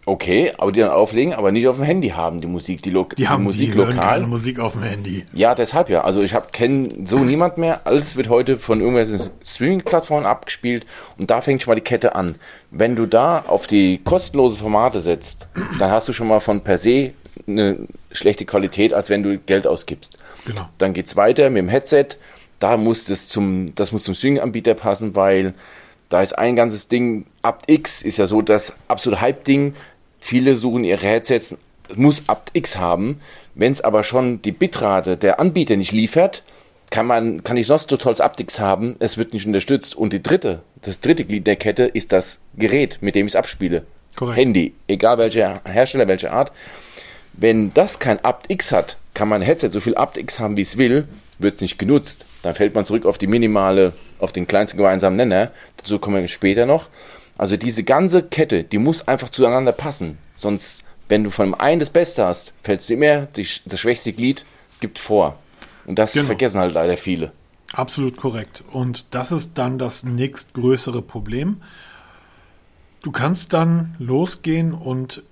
Okay, 0.06 0.52
aber 0.58 0.70
die 0.70 0.80
dann 0.80 0.90
auflegen, 0.90 1.32
aber 1.32 1.50
nicht 1.50 1.66
auf 1.66 1.76
dem 1.76 1.84
Handy 1.84 2.10
haben, 2.10 2.40
die 2.40 2.46
Musik, 2.46 2.82
die, 2.82 2.90
Lo 2.90 3.06
Die 3.16 3.26
haben 3.28 3.42
Musik 3.44 3.72
die 3.72 3.78
lokal. 3.78 3.96
keine 3.96 4.26
Musik 4.26 4.60
auf 4.60 4.72
dem 4.72 4.82
Handy. 4.82 5.24
Ja, 5.32 5.54
deshalb 5.54 5.88
ja. 5.88 6.02
Also 6.04 6.20
ich 6.22 6.34
habe 6.34 6.48
kenne 6.52 6.88
so 7.04 7.18
niemand 7.20 7.56
mehr. 7.56 7.86
Alles 7.86 8.14
wird 8.14 8.28
heute 8.28 8.58
von 8.58 8.80
irgendwelchen 8.80 9.30
Streaming-Plattformen 9.42 10.26
abgespielt 10.26 10.84
und 11.18 11.30
da 11.30 11.40
fängt 11.40 11.62
schon 11.62 11.70
mal 11.70 11.76
die 11.76 11.80
Kette 11.80 12.14
an. 12.14 12.34
Wenn 12.70 12.96
du 12.96 13.06
da 13.06 13.44
auf 13.46 13.66
die 13.66 13.98
kostenlose 14.04 14.56
Formate 14.58 15.00
setzt, 15.00 15.48
dann 15.78 15.90
hast 15.90 16.06
du 16.06 16.12
schon 16.12 16.28
mal 16.28 16.40
von 16.40 16.60
per 16.60 16.76
se 16.76 17.12
eine 17.48 17.88
schlechte 18.12 18.44
Qualität, 18.44 18.92
als 18.92 19.08
wenn 19.08 19.22
du 19.22 19.38
Geld 19.38 19.66
ausgibst. 19.66 20.18
Genau. 20.44 20.68
Dann 20.78 20.92
geht's 20.92 21.16
weiter 21.16 21.48
mit 21.48 21.60
dem 21.62 21.68
Headset. 21.68 22.08
Da 22.58 22.76
muss 22.76 23.06
das 23.06 23.28
zum, 23.28 23.74
das 23.74 23.90
muss 23.92 24.04
zum 24.04 24.14
Streaming-Anbieter 24.14 24.74
passen, 24.74 25.16
weil 25.16 25.54
da 26.10 26.22
ist 26.22 26.36
ein 26.38 26.54
ganzes 26.56 26.88
Ding. 26.88 27.24
AptX 27.42 28.02
ist 28.02 28.18
ja 28.18 28.26
so 28.26 28.42
das 28.42 28.74
absolute 28.88 29.20
Hype-Ding. 29.22 29.74
Viele 30.26 30.54
suchen 30.54 30.84
ihre 30.84 31.06
Headsets, 31.06 31.54
muss 31.96 32.30
AptX 32.30 32.78
haben. 32.78 33.20
Wenn 33.54 33.72
es 33.72 33.82
aber 33.82 34.02
schon 34.02 34.40
die 34.40 34.52
Bitrate 34.52 35.18
der 35.18 35.38
Anbieter 35.38 35.76
nicht 35.76 35.92
liefert, 35.92 36.42
kann 36.88 37.04
man, 37.04 37.44
kann 37.44 37.58
ich 37.58 37.66
sonst 37.66 37.90
so 37.90 37.98
tolles 37.98 38.20
Aptics 38.20 38.58
haben, 38.58 38.96
es 39.00 39.18
wird 39.18 39.34
nicht 39.34 39.46
unterstützt. 39.46 39.94
Und 39.94 40.14
die 40.14 40.22
dritte, 40.22 40.62
das 40.80 41.00
dritte 41.00 41.26
Glied 41.26 41.46
der 41.46 41.56
Kette 41.56 41.82
ist 41.82 42.10
das 42.10 42.38
Gerät, 42.56 43.00
mit 43.02 43.16
dem 43.16 43.26
ich 43.26 43.32
es 43.32 43.36
abspiele. 43.36 43.84
Korrekt. 44.16 44.38
Handy, 44.38 44.72
egal 44.88 45.18
welcher 45.18 45.60
Hersteller, 45.70 46.08
welche 46.08 46.32
Art. 46.32 46.52
Wenn 47.34 47.74
das 47.74 47.98
kein 47.98 48.24
aptX 48.24 48.72
hat, 48.72 48.96
kann 49.12 49.28
mein 49.28 49.42
Headset 49.42 49.72
so 49.72 49.80
viel 49.80 49.94
aptX 49.94 50.40
haben, 50.40 50.56
wie 50.56 50.62
es 50.62 50.78
will, 50.78 51.06
wird 51.38 51.56
es 51.56 51.60
nicht 51.60 51.78
genutzt. 51.78 52.24
Dann 52.42 52.54
fällt 52.54 52.74
man 52.74 52.86
zurück 52.86 53.04
auf 53.04 53.18
die 53.18 53.26
minimale, 53.26 53.92
auf 54.20 54.32
den 54.32 54.46
kleinsten 54.46 54.78
gemeinsamen 54.78 55.18
Nenner. 55.18 55.50
Dazu 55.76 55.98
kommen 55.98 56.22
wir 56.22 56.28
später 56.28 56.64
noch. 56.64 56.86
Also 57.36 57.56
diese 57.56 57.82
ganze 57.84 58.22
Kette, 58.22 58.64
die 58.64 58.78
muss 58.78 59.06
einfach 59.08 59.28
zueinander 59.28 59.72
passen. 59.72 60.18
Sonst, 60.36 60.82
wenn 61.08 61.24
du 61.24 61.30
von 61.30 61.46
dem 61.50 61.54
einen 61.54 61.80
das 61.80 61.90
Beste 61.90 62.24
hast, 62.24 62.52
fällst 62.62 62.88
du 62.88 62.94
immer, 62.94 63.22
die, 63.22 63.46
das 63.66 63.80
schwächste 63.80 64.12
Glied 64.12 64.44
gibt 64.80 64.98
vor. 64.98 65.36
Und 65.86 65.98
das 65.98 66.12
Genau. 66.12 66.26
vergessen 66.26 66.60
halt 66.60 66.74
leider 66.74 66.96
viele. 66.96 67.32
Absolut 67.72 68.16
korrekt. 68.16 68.62
Und 68.70 69.14
das 69.14 69.32
ist 69.32 69.58
dann 69.58 69.78
das 69.78 70.04
nächstgrößere 70.04 71.02
Problem. 71.02 71.60
Du 73.02 73.10
kannst 73.10 73.52
dann 73.52 73.96
losgehen 73.98 74.72
und 74.72 75.22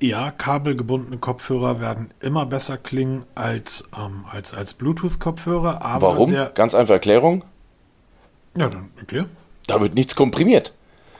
ja, 0.00 0.30
kabelgebundene 0.30 1.18
Kopfhörer 1.18 1.80
werden 1.80 2.12
immer 2.20 2.46
besser 2.46 2.76
klingen 2.76 3.24
als, 3.34 3.84
ähm, 3.96 4.24
als, 4.30 4.54
als 4.54 4.74
Bluetooth-Kopfhörer. 4.74 5.80
Warum? 6.00 6.34
Ganz 6.54 6.74
einfache 6.74 6.94
Erklärung. 6.94 7.44
ja, 8.56 8.68
dann 8.68 8.90
erklär. 8.96 9.26
Da 9.66 9.80
wird 9.80 9.94
nichts 9.94 10.16
komprimiert. 10.16 10.72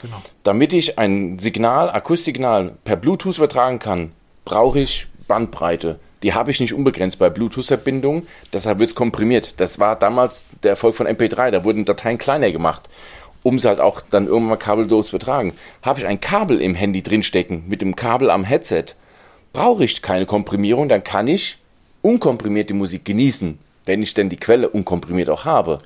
Genau. 0.02 0.20
Damit 0.42 0.72
ich 0.72 0.98
ein 0.98 1.38
Signal, 1.38 1.90
Akustiksignal 1.90 2.72
per 2.84 2.96
Bluetooth 2.96 3.38
übertragen 3.38 3.78
kann, 3.78 4.12
brauche 4.44 4.80
ich 4.80 5.06
Bandbreite. 5.28 5.98
Die 6.22 6.34
habe 6.34 6.50
ich 6.50 6.60
nicht 6.60 6.74
unbegrenzt 6.74 7.18
bei 7.18 7.30
Bluetooth-Verbindungen, 7.30 8.26
deshalb 8.52 8.78
wird 8.78 8.90
es 8.90 8.94
komprimiert. 8.94 9.54
Das 9.60 9.78
war 9.78 9.96
damals 9.96 10.44
der 10.62 10.72
Erfolg 10.72 10.94
von 10.94 11.06
MP3, 11.06 11.50
da 11.50 11.64
wurden 11.64 11.84
Dateien 11.84 12.18
kleiner 12.18 12.52
gemacht, 12.52 12.88
um 13.42 13.58
sie 13.58 13.66
halt 13.66 13.80
auch 13.80 14.00
dann 14.00 14.26
irgendwann 14.26 14.50
mal 14.50 14.56
kabellos 14.56 15.08
übertragen. 15.08 15.52
Habe 15.82 16.00
ich 16.00 16.06
ein 16.06 16.20
Kabel 16.20 16.60
im 16.60 16.74
Handy 16.74 17.02
drinstecken, 17.02 17.64
mit 17.68 17.80
dem 17.80 17.96
Kabel 17.96 18.30
am 18.30 18.44
Headset, 18.44 18.94
brauche 19.52 19.84
ich 19.84 20.02
keine 20.02 20.26
Komprimierung, 20.26 20.88
dann 20.88 21.02
kann 21.02 21.28
ich 21.28 21.58
unkomprimiert 22.02 22.70
die 22.70 22.74
Musik 22.74 23.04
genießen, 23.04 23.58
wenn 23.84 24.02
ich 24.02 24.14
denn 24.14 24.28
die 24.28 24.36
Quelle 24.36 24.68
unkomprimiert 24.68 25.28
auch 25.28 25.44
habe. 25.44 25.80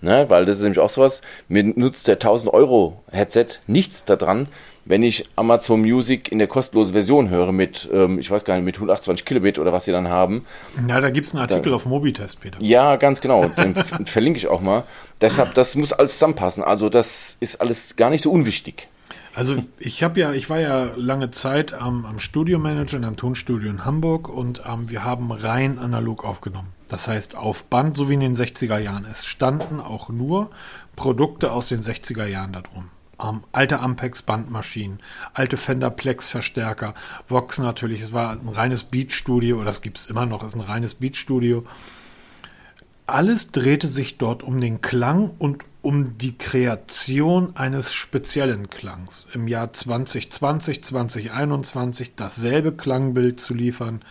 Ne, 0.00 0.26
weil 0.28 0.44
das 0.44 0.58
ist 0.58 0.62
nämlich 0.62 0.78
auch 0.78 0.90
sowas, 0.90 1.22
mir 1.48 1.64
nutzt 1.64 2.06
der 2.06 2.14
1000 2.14 2.52
Euro 2.54 3.02
Headset 3.10 3.46
nichts 3.66 4.04
daran, 4.04 4.46
wenn 4.88 5.02
ich 5.02 5.24
Amazon 5.36 5.80
Music 5.80 6.32
in 6.32 6.38
der 6.38 6.46
kostenlosen 6.46 6.92
Version 6.92 7.30
höre 7.30 7.52
mit, 7.52 7.88
ähm, 7.92 8.18
ich 8.18 8.30
weiß 8.30 8.44
gar 8.44 8.54
nicht, 8.54 8.64
mit 8.64 8.76
128 8.76 9.24
Kilobit 9.24 9.58
oder 9.58 9.72
was 9.72 9.84
sie 9.84 9.92
dann 9.92 10.08
haben. 10.08 10.46
Ja, 10.88 11.00
da 11.00 11.10
gibt 11.10 11.26
es 11.26 11.34
einen 11.34 11.42
Artikel 11.42 11.74
auf 11.74 11.84
Mobitest, 11.84 12.40
Peter. 12.40 12.58
Ja, 12.60 12.96
ganz 12.96 13.20
genau, 13.20 13.48
den 13.48 13.74
verlinke 14.06 14.38
ich 14.38 14.46
auch 14.46 14.60
mal. 14.60 14.84
Deshalb, 15.20 15.54
das 15.54 15.74
muss 15.74 15.92
alles 15.92 16.14
zusammenpassen. 16.14 16.62
Also 16.62 16.88
das 16.88 17.36
ist 17.40 17.60
alles 17.60 17.96
gar 17.96 18.08
nicht 18.08 18.22
so 18.22 18.30
unwichtig. 18.30 18.88
Also 19.38 19.62
ich 19.78 20.02
habe 20.02 20.18
ja, 20.18 20.32
ich 20.32 20.50
war 20.50 20.58
ja 20.58 20.90
lange 20.96 21.30
Zeit 21.30 21.72
am, 21.72 22.04
am 22.06 22.18
Studiomanager 22.18 22.96
in 22.96 23.04
einem 23.04 23.16
Tonstudio 23.16 23.70
in 23.70 23.84
Hamburg 23.84 24.28
und 24.28 24.62
ähm, 24.66 24.90
wir 24.90 25.04
haben 25.04 25.30
rein 25.30 25.78
analog 25.78 26.24
aufgenommen. 26.24 26.72
Das 26.88 27.06
heißt 27.06 27.36
auf 27.36 27.62
Band, 27.66 27.96
so 27.96 28.08
wie 28.08 28.14
in 28.14 28.20
den 28.20 28.34
60er 28.34 28.78
Jahren. 28.78 29.04
Es 29.04 29.26
standen 29.26 29.78
auch 29.78 30.08
nur 30.08 30.50
Produkte 30.96 31.52
aus 31.52 31.68
den 31.68 31.82
60er 31.82 32.26
Jahren 32.26 32.52
da 32.52 32.62
drum. 32.62 32.90
Ähm, 33.22 33.44
alte 33.52 33.78
Ampex 33.78 34.22
Bandmaschinen, 34.22 34.98
alte 35.34 35.56
Fender 35.56 35.90
Plex 35.90 36.28
Verstärker, 36.28 36.94
Vox 37.28 37.58
natürlich, 37.58 38.00
es 38.00 38.12
war 38.12 38.32
ein 38.32 38.48
reines 38.48 38.82
Beatstudio, 38.82 39.58
oder 39.58 39.66
das 39.66 39.82
gibt 39.82 39.98
es 39.98 40.08
immer 40.08 40.26
noch, 40.26 40.42
ist 40.42 40.56
ein 40.56 40.62
reines 40.62 40.94
Beatstudio. 40.94 41.64
Alles 43.08 43.52
drehte 43.52 43.88
sich 43.88 44.18
dort 44.18 44.42
um 44.42 44.60
den 44.60 44.82
Klang 44.82 45.30
und 45.38 45.64
um 45.80 46.18
die 46.18 46.36
Kreation 46.36 47.56
eines 47.56 47.94
speziellen 47.94 48.68
Klangs. 48.68 49.26
Im 49.32 49.48
Jahr 49.48 49.72
2020, 49.72 50.84
2021 50.84 52.16
dasselbe 52.16 52.72
Klangbild 52.72 53.40
zu 53.40 53.54
liefern, 53.54 54.02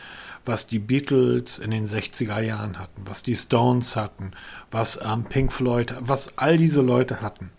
was 0.46 0.66
die 0.66 0.80
Beatles 0.80 1.60
in 1.60 1.70
den 1.70 1.86
60er 1.86 2.42
Jahren 2.42 2.80
hatten, 2.80 3.04
was 3.06 3.22
die 3.22 3.36
Stones 3.36 3.96
hatten, 3.96 4.32
was 4.72 5.00
ähm, 5.06 5.26
Pink 5.26 5.54
Floyd, 5.54 5.94
was 6.00 6.40
all 6.40 6.58
diese 6.58 6.82
Leute 6.82 7.22
hatten. 7.22 7.52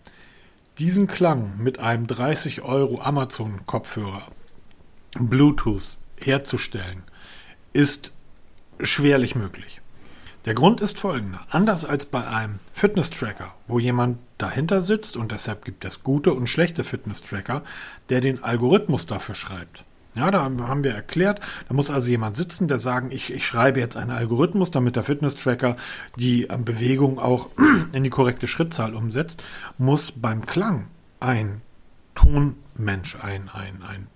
Diesen 0.77 1.07
Klang 1.07 1.57
mit 1.57 1.79
einem 1.79 2.05
30 2.05 2.63
Euro 2.63 2.99
Amazon-Kopfhörer, 2.99 4.27
Bluetooth 5.17 5.99
herzustellen, 6.19 7.03
ist 7.71 8.11
schwerlich 8.81 9.35
möglich. 9.35 9.79
Der 10.45 10.53
Grund 10.53 10.79
ist 10.79 10.97
folgender. 10.97 11.41
Anders 11.49 11.83
als 11.83 12.05
bei 12.05 12.25
einem 12.25 12.59
Fitness-Tracker, 12.73 13.53
wo 13.67 13.77
jemand 13.77 14.19
dahinter 14.37 14.81
sitzt 14.81 15.17
und 15.17 15.31
deshalb 15.33 15.65
gibt 15.65 15.83
es 15.83 16.01
gute 16.01 16.33
und 16.33 16.47
schlechte 16.47 16.85
Fitness-Tracker, 16.85 17.61
der 18.09 18.21
den 18.21 18.41
Algorithmus 18.43 19.05
dafür 19.05 19.35
schreibt. 19.35 19.83
Ja, 20.15 20.31
da 20.31 20.41
haben 20.41 20.83
wir 20.83 20.93
erklärt, 20.93 21.39
da 21.67 21.73
muss 21.73 21.91
also 21.91 22.09
jemand 22.09 22.35
sitzen, 22.35 22.67
der 22.67 22.79
sagen, 22.79 23.11
ich, 23.11 23.31
ich 23.31 23.45
schreibe 23.45 23.79
jetzt 23.79 23.95
einen 23.95 24.11
Algorithmus, 24.11 24.71
damit 24.71 24.95
der 24.95 25.03
Fitness-Tracker 25.03 25.75
die 26.15 26.43
ähm, 26.43 26.65
Bewegung 26.65 27.19
auch 27.19 27.49
in 27.91 28.03
die 28.03 28.09
korrekte 28.09 28.47
Schrittzahl 28.47 28.95
umsetzt, 28.95 29.43
muss 29.77 30.11
beim 30.11 30.45
Klang 30.45 30.87
ein 31.19 31.61
Tonmensch, 32.15 33.17
ein, 33.21 33.49
ein, 33.53 33.83
ein 33.87 34.07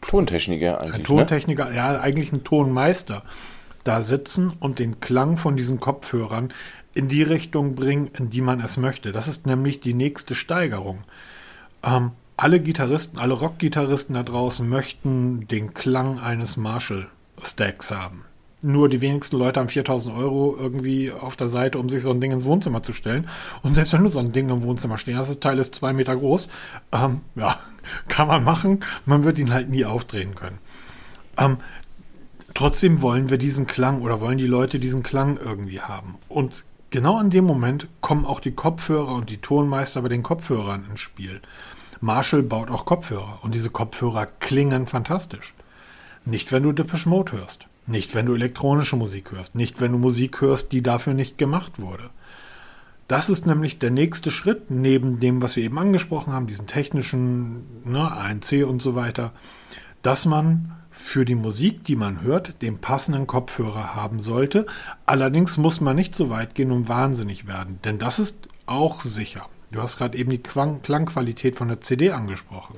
Tontechniker 0.00 0.80
eigentlich. 0.80 0.94
ein 0.94 1.00
ne? 1.00 1.06
Tontechniker, 1.06 1.72
ja, 1.72 2.00
eigentlich 2.00 2.32
ein 2.32 2.44
Tonmeister, 2.44 3.22
da 3.84 4.02
sitzen 4.02 4.52
und 4.60 4.78
den 4.78 5.00
Klang 5.00 5.36
von 5.36 5.56
diesen 5.56 5.80
Kopfhörern 5.80 6.52
in 6.94 7.08
die 7.08 7.22
Richtung 7.22 7.74
bringen, 7.74 8.10
in 8.16 8.30
die 8.30 8.42
man 8.42 8.60
es 8.60 8.76
möchte. 8.76 9.12
Das 9.12 9.28
ist 9.28 9.46
nämlich 9.46 9.80
die 9.80 9.94
nächste 9.94 10.34
Steigerung. 10.34 11.04
Ähm, 11.82 12.12
alle 12.36 12.60
Gitarristen, 12.60 13.18
alle 13.18 13.34
Rockgitarristen 13.34 14.14
da 14.14 14.22
draußen 14.22 14.68
möchten 14.68 15.46
den 15.46 15.74
Klang 15.74 16.18
eines 16.18 16.56
Marshall-Stacks 16.56 17.92
haben. 17.92 18.24
Nur 18.64 18.88
die 18.88 19.00
wenigsten 19.00 19.38
Leute 19.38 19.58
haben 19.58 19.68
4000 19.68 20.14
Euro 20.14 20.56
irgendwie 20.58 21.10
auf 21.10 21.34
der 21.34 21.48
Seite, 21.48 21.78
um 21.78 21.88
sich 21.88 22.02
so 22.02 22.10
ein 22.10 22.20
Ding 22.20 22.30
ins 22.30 22.44
Wohnzimmer 22.44 22.82
zu 22.82 22.92
stellen. 22.92 23.28
Und 23.62 23.74
selbst 23.74 23.92
wenn 23.92 24.04
du 24.04 24.08
so 24.08 24.20
ein 24.20 24.30
Ding 24.30 24.50
im 24.50 24.62
Wohnzimmer 24.62 24.98
stehen 24.98 25.16
hast, 25.16 25.28
das 25.28 25.40
Teil 25.40 25.58
ist 25.58 25.74
zwei 25.74 25.92
Meter 25.92 26.14
groß, 26.14 26.48
ähm, 26.92 27.22
ja, 27.34 27.58
kann 28.08 28.28
man 28.28 28.44
machen. 28.44 28.80
Man 29.04 29.24
wird 29.24 29.40
ihn 29.40 29.52
halt 29.52 29.68
nie 29.68 29.84
aufdrehen 29.84 30.36
können. 30.36 30.58
Ähm, 31.38 31.58
trotzdem 32.54 33.02
wollen 33.02 33.30
wir 33.30 33.38
diesen 33.38 33.66
Klang 33.66 34.02
oder 34.02 34.20
wollen 34.20 34.38
die 34.38 34.46
Leute 34.46 34.78
diesen 34.78 35.02
Klang 35.02 35.38
irgendwie 35.38 35.80
haben. 35.80 36.18
Und 36.28 36.64
genau 36.90 37.20
in 37.20 37.30
dem 37.30 37.44
Moment 37.44 37.88
kommen 38.00 38.26
auch 38.26 38.40
die 38.40 38.52
Kopfhörer 38.52 39.12
und 39.12 39.30
die 39.30 39.38
Tonmeister 39.38 40.02
bei 40.02 40.08
den 40.08 40.22
Kopfhörern 40.22 40.84
ins 40.88 41.00
Spiel. 41.00 41.40
Marshall 42.00 42.42
baut 42.42 42.70
auch 42.70 42.84
Kopfhörer 42.84 43.38
und 43.42 43.54
diese 43.54 43.70
Kopfhörer 43.70 44.26
klingen 44.26 44.86
fantastisch. 44.86 45.54
Nicht, 46.24 46.52
wenn 46.52 46.62
du 46.62 46.72
Depeche 46.72 47.08
Mode 47.08 47.32
hörst. 47.32 47.68
Nicht, 47.86 48.14
wenn 48.14 48.26
du 48.26 48.34
elektronische 48.34 48.96
Musik 48.96 49.32
hörst. 49.32 49.54
Nicht, 49.54 49.80
wenn 49.80 49.92
du 49.92 49.98
Musik 49.98 50.40
hörst, 50.40 50.72
die 50.72 50.82
dafür 50.82 51.14
nicht 51.14 51.36
gemacht 51.38 51.80
wurde. 51.80 52.10
Das 53.08 53.28
ist 53.28 53.46
nämlich 53.46 53.78
der 53.78 53.90
nächste 53.90 54.30
Schritt 54.30 54.70
neben 54.70 55.20
dem, 55.20 55.42
was 55.42 55.56
wir 55.56 55.64
eben 55.64 55.78
angesprochen 55.78 56.32
haben, 56.32 56.46
diesen 56.46 56.66
technischen 56.66 57.64
ne, 57.84 58.10
ANC 58.10 58.64
und 58.66 58.80
so 58.80 58.94
weiter, 58.94 59.32
dass 60.02 60.24
man 60.26 60.72
für 60.92 61.24
die 61.24 61.34
Musik, 61.34 61.84
die 61.84 61.96
man 61.96 62.20
hört, 62.22 62.62
den 62.62 62.78
passenden 62.78 63.26
Kopfhörer 63.26 63.94
haben 63.94 64.20
sollte. 64.20 64.66
Allerdings 65.06 65.56
muss 65.56 65.80
man 65.80 65.96
nicht 65.96 66.14
so 66.14 66.30
weit 66.30 66.54
gehen 66.54 66.70
und 66.70 66.88
wahnsinnig 66.88 67.46
werden, 67.46 67.78
denn 67.84 67.98
das 67.98 68.18
ist 68.18 68.48
auch 68.66 69.00
sicher. 69.00 69.48
Du 69.72 69.80
hast 69.80 69.96
gerade 69.96 70.18
eben 70.18 70.30
die 70.30 70.42
Klang 70.42 70.82
Klangqualität 70.82 71.56
von 71.56 71.68
der 71.68 71.80
CD 71.80 72.10
angesprochen. 72.10 72.76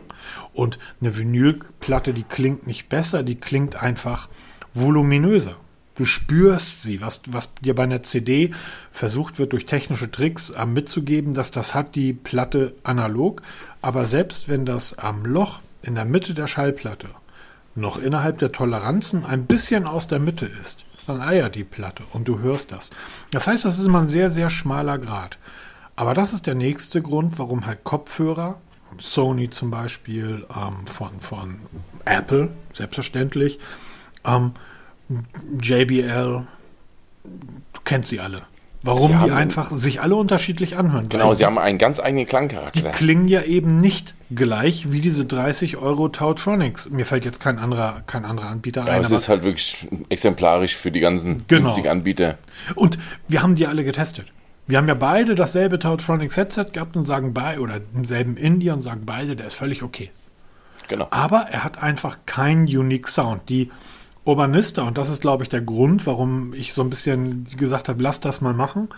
Und 0.53 0.79
eine 1.01 1.17
Vinylplatte, 1.17 2.15
die 2.15 2.23
klingt 2.23 2.69
nicht 2.69 2.89
besser, 2.89 3.25
die 3.25 3.35
klingt 3.35 3.75
einfach 3.75 4.29
voluminöser. 4.75 5.57
Du 5.97 6.05
spürst 6.05 6.83
sie, 6.83 7.01
was, 7.01 7.23
was 7.27 7.55
dir 7.55 7.75
bei 7.75 7.85
einer 7.85 8.03
CD 8.05 8.53
versucht 8.93 9.39
wird, 9.39 9.53
durch 9.53 9.67
technische 9.67 10.11
Tricks 10.11 10.51
äh, 10.51 10.67
mitzugeben, 10.67 11.35
dass 11.35 11.51
das 11.51 11.75
hat 11.75 11.95
die 11.97 12.13
Platte 12.13 12.75
analog. 12.85 13.43
Aber 13.83 14.07
selbst 14.07 14.49
wenn 14.49 14.65
das 14.65 14.97
am 14.99 15.25
Loch 15.25 15.61
in 15.83 15.97
der 15.97 16.05
Mitte 16.05 16.35
der 16.35 16.47
Schallplatte 16.47 17.09
noch 17.75 17.99
innerhalb 17.99 18.39
der 18.39 18.53
Toleranzen 18.53 19.25
ein 19.25 19.47
bisschen 19.47 19.87
aus 19.87 20.07
der 20.07 20.19
Mitte 20.21 20.47
ist, 20.47 20.85
dann 21.07 21.21
eiert 21.21 21.55
die 21.55 21.65
Platte 21.65 22.03
und 22.13 22.29
du 22.29 22.39
hörst 22.39 22.73
das. 22.73 22.91
Das 23.31 23.47
heißt, 23.47 23.65
das 23.65 23.79
ist 23.79 23.87
immer 23.87 24.01
ein 24.01 24.09
sehr, 24.09 24.31
sehr 24.31 24.51
schmaler 24.51 24.99
Grad. 24.99 25.39
Aber 25.97 26.15
das 26.15 26.33
ist 26.33 26.47
der 26.47 26.55
nächste 26.55 27.03
Grund, 27.03 27.39
warum 27.39 27.67
halt 27.67 27.85
Kopfhörer, 27.85 28.61
Sony 28.99 29.51
zum 29.51 29.71
Beispiel, 29.71 30.47
ähm, 30.51 30.87
von, 30.87 31.21
von 31.21 31.57
Apple, 32.05 32.51
selbstverständlich, 32.73 33.59
ähm, 34.25 34.53
JBL, 35.61 36.47
du 37.25 37.81
kennst 37.85 38.11
sie 38.11 38.21
alle. 38.21 38.43
Warum 38.83 39.13
Sie 39.13 39.25
die 39.25 39.31
einfach 39.31 39.71
sich 39.71 40.03
alle 40.03 40.15
unterschiedlich 40.15 40.77
anhören. 40.77 41.09
Genau, 41.09 41.33
sie 41.33 41.47
haben 41.47 41.59
einen 41.59 41.79
ganz 41.79 42.01
eigenen 42.01 42.27
Klangcharakter. 42.27 42.83
die 42.83 42.89
klingen 42.91 43.29
ja 43.29 43.43
eben 43.43 43.81
nicht 43.81 44.15
gleich 44.35 44.91
wie 44.93 45.01
diese 45.01 45.25
30 45.25 45.77
Euro 45.77 46.09
Tautronics. 46.09 46.91
Mir 46.91 47.07
fällt 47.07 47.25
jetzt 47.25 47.41
kein 47.41 47.59
anderer, 47.59 48.03
kein 48.07 48.25
anderer 48.25 48.49
Anbieter 48.49 48.85
Ja, 48.87 48.93
ein. 48.95 49.01
es 49.01 49.07
aber- 49.07 49.17
ist 49.17 49.29
halt 49.29 49.43
wirklich 49.45 49.87
exemplarisch 50.09 50.77
für 50.77 50.91
die 50.91 51.01
ganzen 51.01 51.45
Genau. 51.49 51.65
günstigen 51.65 51.89
Anbieter. 51.89 52.39
Und 52.75 52.99
wir 53.29 53.43
haben 53.43 53.55
die 53.55 53.67
alle 53.67 53.85
getestet. 53.85 54.27
Wir 54.67 54.79
haben 54.79 54.89
ja 54.89 54.95
beide 54.95 55.35
dasselbe 55.35 55.79
Tautronics 55.79 56.37
Headset 56.37 56.67
gehabt 56.73 56.97
und 56.97 57.05
sagen 57.07 57.35
bei 57.35 57.61
oder 57.61 57.81
denselben 57.81 58.37
Indie 58.37 58.71
und 58.71 58.81
sagen 58.81 59.03
beide, 59.05 59.37
der 59.37 59.47
ist 59.47 59.55
völlig 59.55 59.83
okay. 59.83 60.11
Genau. 60.89 61.07
Aber 61.11 61.47
er 61.51 61.65
hat 61.65 61.83
einfach 61.83 62.19
keinen 62.27 62.65
Unique 62.67 63.09
Sound. 63.09 63.49
Die 63.49 63.71
Urbanista, 64.25 64.83
und 64.83 64.97
das 64.97 65.11
ist, 65.11 65.21
glaube 65.21 65.43
ich, 65.43 65.51
der 65.51 65.61
Grund, 65.61 66.07
warum 66.07 66.55
ich 66.55 66.73
so 66.73 66.81
ein 66.83 66.89
bisschen 66.89 67.47
gesagt 67.57 67.89
habe, 67.91 68.03
lass 68.03 68.21
das 68.21 68.41
mal 68.41 68.55
machen. 68.55 68.89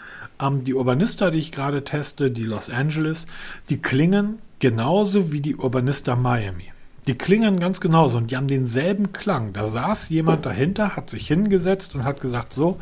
Ähm, 0.41 0.63
die 0.63 0.75
Urbanista, 0.75 1.31
die 1.31 1.39
ich 1.39 1.51
gerade 1.51 1.83
teste, 1.83 2.31
die 2.31 2.45
Los 2.45 2.71
Angeles, 2.71 3.27
die 3.69 3.79
klingen 3.79 4.39
genauso 4.59 5.33
wie 5.33 5.41
die 5.41 5.57
Urbanista 5.57 6.17
Miami. 6.17 6.73
Die 7.07 7.15
klingen 7.15 7.61
ganz 7.61 7.81
genauso 7.81 8.19
und 8.19 8.31
die 8.31 8.37
haben 8.37 8.49
denselben 8.49 9.13
Klang. 9.13 9.53
Da 9.53 9.69
saß 9.69 10.09
jemand 10.09 10.45
dahinter, 10.45 10.97
hat 10.97 11.09
sich 11.09 11.29
hingesetzt 11.29 11.95
und 11.95 12.05
hat 12.05 12.21
gesagt, 12.21 12.53
so, 12.53 12.79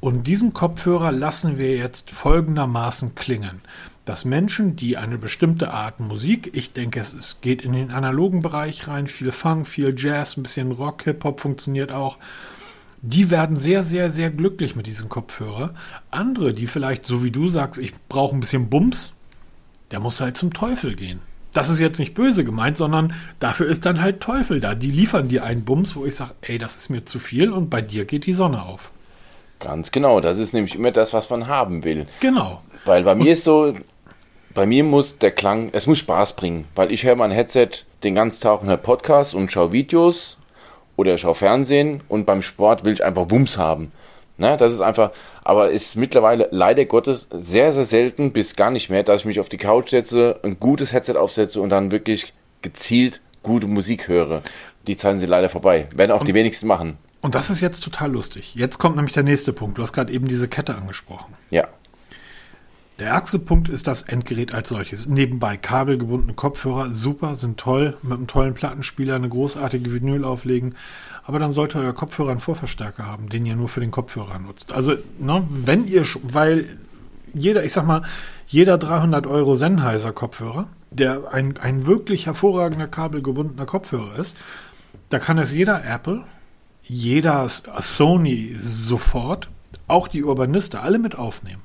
und 0.00 0.26
diesen 0.26 0.52
Kopfhörer 0.52 1.12
lassen 1.12 1.58
wir 1.58 1.76
jetzt 1.76 2.10
folgendermaßen 2.10 3.14
klingen. 3.14 3.60
Dass 4.06 4.24
Menschen, 4.24 4.74
die 4.74 4.96
eine 4.96 5.18
bestimmte 5.18 5.72
Art 5.72 6.00
Musik, 6.00 6.50
ich 6.54 6.72
denke, 6.72 6.98
es 6.98 7.12
ist, 7.12 7.42
geht 7.42 7.62
in 7.62 7.74
den 7.74 7.90
analogen 7.90 8.40
Bereich 8.40 8.88
rein, 8.88 9.06
viel 9.06 9.30
Funk, 9.30 9.68
viel 9.68 9.94
Jazz, 9.96 10.36
ein 10.36 10.42
bisschen 10.42 10.72
Rock, 10.72 11.04
Hip-Hop 11.04 11.38
funktioniert 11.38 11.92
auch, 11.92 12.18
die 13.02 13.30
werden 13.30 13.56
sehr, 13.56 13.84
sehr, 13.84 14.10
sehr 14.10 14.30
glücklich 14.30 14.74
mit 14.74 14.86
diesem 14.86 15.08
Kopfhörer. 15.08 15.74
Andere, 16.10 16.54
die 16.54 16.66
vielleicht, 16.66 17.06
so 17.06 17.22
wie 17.22 17.30
du 17.30 17.48
sagst, 17.48 17.78
ich 17.80 17.92
brauche 18.08 18.34
ein 18.34 18.40
bisschen 18.40 18.68
Bums, 18.68 19.14
der 19.90 20.00
muss 20.00 20.20
halt 20.20 20.36
zum 20.36 20.52
Teufel 20.52 20.94
gehen. 20.94 21.20
Das 21.52 21.68
ist 21.68 21.80
jetzt 21.80 21.98
nicht 21.98 22.14
böse 22.14 22.44
gemeint, 22.44 22.76
sondern 22.76 23.14
dafür 23.40 23.66
ist 23.66 23.84
dann 23.84 24.00
halt 24.00 24.20
Teufel 24.20 24.60
da. 24.60 24.74
Die 24.74 24.90
liefern 24.90 25.28
dir 25.28 25.42
einen 25.44 25.64
Bums, 25.64 25.96
wo 25.96 26.06
ich 26.06 26.14
sage, 26.14 26.34
ey, 26.42 26.58
das 26.58 26.76
ist 26.76 26.90
mir 26.90 27.04
zu 27.04 27.18
viel 27.18 27.50
und 27.50 27.70
bei 27.70 27.82
dir 27.82 28.04
geht 28.04 28.26
die 28.26 28.32
Sonne 28.32 28.62
auf. 28.62 28.92
Ganz 29.58 29.90
genau. 29.90 30.20
Das 30.20 30.38
ist 30.38 30.54
nämlich 30.54 30.76
immer 30.76 30.92
das, 30.92 31.12
was 31.12 31.28
man 31.28 31.48
haben 31.48 31.82
will. 31.82 32.06
Genau. 32.20 32.62
Weil 32.84 33.02
bei 33.02 33.16
mir 33.16 33.32
ist 33.32 33.44
so, 33.44 33.74
bei 34.54 34.64
mir 34.64 34.84
muss 34.84 35.18
der 35.18 35.32
Klang, 35.32 35.70
es 35.72 35.86
muss 35.86 35.98
Spaß 35.98 36.36
bringen. 36.36 36.66
Weil 36.76 36.92
ich 36.92 37.04
höre 37.04 37.16
mein 37.16 37.32
Headset 37.32 37.70
den 38.04 38.14
ganzen 38.14 38.40
Tag 38.40 38.62
und 38.62 38.68
höre 38.68 38.76
Podcasts 38.76 39.34
und 39.34 39.50
schaue 39.50 39.72
Videos 39.72 40.38
oder 40.96 41.18
schaue 41.18 41.34
Fernsehen 41.34 42.02
und 42.08 42.26
beim 42.26 42.42
Sport 42.42 42.84
will 42.84 42.92
ich 42.92 43.04
einfach 43.04 43.30
Wumms 43.30 43.58
haben. 43.58 43.90
Ne, 44.40 44.56
das 44.56 44.72
ist 44.72 44.80
einfach, 44.80 45.10
aber 45.44 45.70
ist 45.70 45.96
mittlerweile 45.96 46.48
leider 46.50 46.86
Gottes 46.86 47.28
sehr, 47.30 47.74
sehr 47.74 47.84
selten 47.84 48.32
bis 48.32 48.56
gar 48.56 48.70
nicht 48.70 48.88
mehr, 48.88 49.02
dass 49.02 49.20
ich 49.20 49.26
mich 49.26 49.38
auf 49.38 49.50
die 49.50 49.58
Couch 49.58 49.90
setze, 49.90 50.40
ein 50.42 50.58
gutes 50.58 50.94
Headset 50.94 51.16
aufsetze 51.16 51.60
und 51.60 51.68
dann 51.68 51.92
wirklich 51.92 52.32
gezielt 52.62 53.20
gute 53.42 53.66
Musik 53.66 54.08
höre. 54.08 54.40
Die 54.86 54.96
Zeiten 54.96 55.18
sind 55.18 55.28
leider 55.28 55.50
vorbei. 55.50 55.88
Werden 55.94 56.12
auch 56.12 56.24
die 56.24 56.32
wenigsten 56.32 56.66
machen. 56.66 56.96
Und 57.20 57.34
das 57.34 57.50
ist 57.50 57.60
jetzt 57.60 57.80
total 57.80 58.12
lustig. 58.12 58.54
Jetzt 58.54 58.78
kommt 58.78 58.96
nämlich 58.96 59.12
der 59.12 59.24
nächste 59.24 59.52
Punkt. 59.52 59.76
Du 59.76 59.82
hast 59.82 59.92
gerade 59.92 60.10
eben 60.10 60.26
diese 60.26 60.48
Kette 60.48 60.74
angesprochen. 60.74 61.34
Ja. 61.50 61.68
Der 63.00 63.08
ärgste 63.08 63.38
Punkt 63.38 63.68
ist 63.70 63.86
das 63.86 64.02
Endgerät 64.02 64.52
als 64.52 64.68
solches. 64.68 65.06
Nebenbei 65.06 65.56
kabelgebundene 65.56 66.34
Kopfhörer, 66.34 66.90
super, 66.90 67.34
sind 67.34 67.58
toll, 67.58 67.96
mit 68.02 68.12
einem 68.12 68.26
tollen 68.26 68.52
Plattenspieler 68.54 69.14
eine 69.14 69.28
großartige 69.28 69.90
Vinyl 69.92 70.22
auflegen. 70.22 70.74
Aber 71.24 71.38
dann 71.38 71.52
sollte 71.52 71.78
euer 71.78 71.94
Kopfhörer 71.94 72.30
einen 72.32 72.40
Vorverstärker 72.40 73.06
haben, 73.06 73.28
den 73.30 73.46
ihr 73.46 73.56
nur 73.56 73.68
für 73.68 73.80
den 73.80 73.90
Kopfhörer 73.90 74.38
nutzt. 74.38 74.72
Also, 74.72 74.94
ne, 75.18 75.46
wenn 75.50 75.86
ihr, 75.86 76.04
sch- 76.04 76.20
weil 76.22 76.66
jeder, 77.32 77.64
ich 77.64 77.72
sag 77.72 77.86
mal, 77.86 78.02
jeder 78.46 78.76
300 78.76 79.26
Euro 79.26 79.56
Sennheiser 79.56 80.12
Kopfhörer, 80.12 80.66
der 80.90 81.32
ein, 81.32 81.56
ein 81.56 81.86
wirklich 81.86 82.26
hervorragender 82.26 82.88
kabelgebundener 82.88 83.64
Kopfhörer 83.64 84.16
ist, 84.18 84.36
da 85.08 85.18
kann 85.18 85.38
es 85.38 85.52
jeder 85.52 85.84
Apple, 85.84 86.24
jeder 86.82 87.48
Sony 87.48 88.56
sofort, 88.60 89.48
auch 89.86 90.06
die 90.08 90.22
Urbanista, 90.24 90.80
alle 90.80 90.98
mit 90.98 91.16
aufnehmen. 91.16 91.62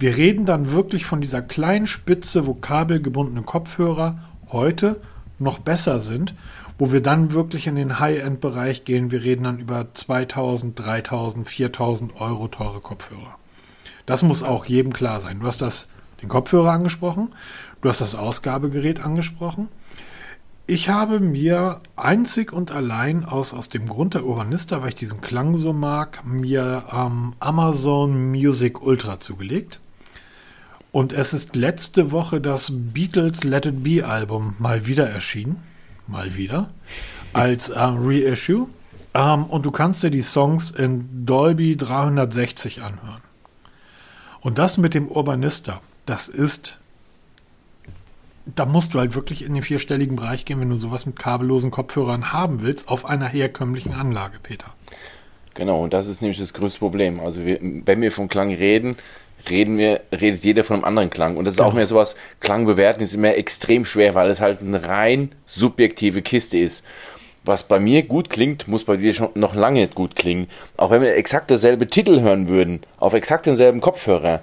Wir 0.00 0.16
reden 0.16 0.46
dann 0.46 0.70
wirklich 0.70 1.04
von 1.06 1.20
dieser 1.20 1.42
kleinen 1.42 1.88
Spitze, 1.88 2.46
wo 2.46 2.54
kabelgebundene 2.54 3.42
Kopfhörer 3.42 4.20
heute 4.52 5.00
noch 5.40 5.58
besser 5.58 5.98
sind, 5.98 6.34
wo 6.78 6.92
wir 6.92 7.02
dann 7.02 7.32
wirklich 7.32 7.66
in 7.66 7.74
den 7.74 7.98
High-End-Bereich 7.98 8.84
gehen. 8.84 9.10
Wir 9.10 9.24
reden 9.24 9.42
dann 9.42 9.58
über 9.58 9.92
2000, 9.92 10.78
3000, 10.78 11.48
4000 11.48 12.20
Euro 12.20 12.46
teure 12.46 12.80
Kopfhörer. 12.80 13.38
Das 14.06 14.22
muss 14.22 14.44
auch 14.44 14.66
jedem 14.66 14.92
klar 14.92 15.20
sein. 15.20 15.40
Du 15.40 15.46
hast 15.48 15.62
das, 15.62 15.88
den 16.22 16.28
Kopfhörer 16.28 16.70
angesprochen, 16.70 17.34
du 17.80 17.88
hast 17.88 18.00
das 18.00 18.14
Ausgabegerät 18.14 19.00
angesprochen. 19.00 19.66
Ich 20.68 20.88
habe 20.88 21.18
mir 21.18 21.80
einzig 21.96 22.52
und 22.52 22.70
allein 22.70 23.24
aus, 23.24 23.52
aus 23.52 23.68
dem 23.68 23.88
Grund 23.88 24.14
der 24.14 24.24
Urbanista, 24.24 24.80
weil 24.80 24.90
ich 24.90 24.94
diesen 24.94 25.20
Klang 25.20 25.56
so 25.56 25.72
mag, 25.72 26.24
mir 26.24 26.84
ähm, 26.92 27.32
Amazon 27.40 28.30
Music 28.30 28.80
Ultra 28.80 29.18
zugelegt. 29.18 29.80
Und 30.90 31.12
es 31.12 31.34
ist 31.34 31.54
letzte 31.54 32.12
Woche 32.12 32.40
das 32.40 32.72
Beatles 32.72 33.44
Let 33.44 33.66
It 33.66 33.82
Be 33.82 34.06
Album 34.06 34.54
mal 34.58 34.86
wieder 34.86 35.08
erschienen. 35.08 35.62
Mal 36.06 36.36
wieder. 36.36 36.70
Als 37.32 37.68
äh, 37.68 37.78
Reissue. 37.78 38.68
Ähm, 39.14 39.44
und 39.44 39.66
du 39.66 39.70
kannst 39.70 40.02
dir 40.02 40.10
die 40.10 40.22
Songs 40.22 40.70
in 40.70 41.26
Dolby 41.26 41.76
360 41.76 42.82
anhören. 42.82 43.22
Und 44.40 44.58
das 44.58 44.78
mit 44.78 44.94
dem 44.94 45.08
Urbanista, 45.08 45.80
das 46.06 46.28
ist. 46.28 46.78
Da 48.46 48.64
musst 48.64 48.94
du 48.94 48.98
halt 48.98 49.14
wirklich 49.14 49.44
in 49.44 49.52
den 49.52 49.62
vierstelligen 49.62 50.16
Bereich 50.16 50.46
gehen, 50.46 50.58
wenn 50.58 50.70
du 50.70 50.76
sowas 50.76 51.04
mit 51.04 51.18
kabellosen 51.18 51.70
Kopfhörern 51.70 52.32
haben 52.32 52.62
willst, 52.62 52.88
auf 52.88 53.04
einer 53.04 53.26
herkömmlichen 53.28 53.92
Anlage, 53.92 54.38
Peter. 54.42 54.72
Genau, 55.52 55.84
und 55.84 55.92
das 55.92 56.06
ist 56.06 56.22
nämlich 56.22 56.38
das 56.38 56.54
größte 56.54 56.78
Problem. 56.78 57.20
Also 57.20 57.44
wir, 57.44 57.58
wenn 57.60 58.00
wir 58.00 58.10
von 58.10 58.28
Klang 58.28 58.48
reden, 58.48 58.96
reden 59.48 59.78
wir, 59.78 60.00
redet 60.12 60.44
jeder 60.44 60.64
von 60.64 60.76
einem 60.76 60.84
anderen 60.84 61.10
Klang. 61.10 61.36
Und 61.36 61.44
das 61.44 61.54
ist 61.54 61.60
auch 61.60 61.66
Genau. 61.66 61.76
mehr 61.76 61.86
sowas, 61.86 62.16
Klang 62.40 62.66
bewerten 62.66 63.02
ist 63.02 63.14
immer 63.14 63.34
extrem 63.34 63.84
schwer, 63.84 64.14
weil 64.14 64.30
es 64.30 64.40
halt 64.40 64.60
eine 64.60 64.86
rein 64.86 65.32
subjektive 65.46 66.22
Kiste 66.22 66.58
ist. 66.58 66.84
Was 67.44 67.62
bei 67.62 67.78
mir 67.80 68.02
gut 68.02 68.28
klingt, 68.30 68.68
muss 68.68 68.84
bei 68.84 68.96
dir 68.96 69.14
schon 69.14 69.30
noch 69.34 69.54
lange 69.54 69.80
nicht 69.80 69.94
gut 69.94 70.16
klingen. 70.16 70.48
Auch 70.76 70.90
wenn 70.90 71.00
wir 71.02 71.14
exakt 71.14 71.50
dasselbe 71.50 71.86
Titel 71.86 72.20
hören 72.20 72.48
würden, 72.48 72.82
auf 72.98 73.14
exakt 73.14 73.46
denselben 73.46 73.80
Kopfhörer, 73.80 74.42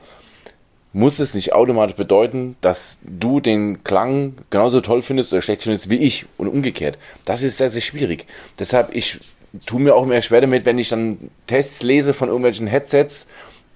muss 0.93 1.19
es 1.19 1.33
nicht 1.33 1.51
automatisch 1.51 1.97
bedeuten, 1.97 2.55
dass 2.61 2.99
du 3.03 3.41
den 3.41 3.83
Klang 3.83 4.35
genauso 4.49 4.79
toll 4.79 5.01
findest 5.01 5.33
oder 5.33 5.41
schlecht 5.41 5.63
findest 5.63 5.89
wie 5.89 5.97
ich 5.97 6.25
und 6.37 6.47
umgekehrt. 6.47 6.97
Das 7.25 7.43
ist 7.43 7.57
sehr, 7.57 7.69
sehr 7.69 7.81
schwierig. 7.81 8.25
Deshalb, 8.59 8.95
ich 8.95 9.19
tue 9.65 9.81
mir 9.81 9.93
auch 9.93 10.05
mehr 10.05 10.21
schwer 10.21 10.39
damit, 10.41 10.65
wenn 10.65 10.79
ich 10.79 10.87
dann 10.89 11.17
Tests 11.47 11.83
lese 11.83 12.13
von 12.13 12.29
irgendwelchen 12.29 12.65
Headsets, 12.65 13.27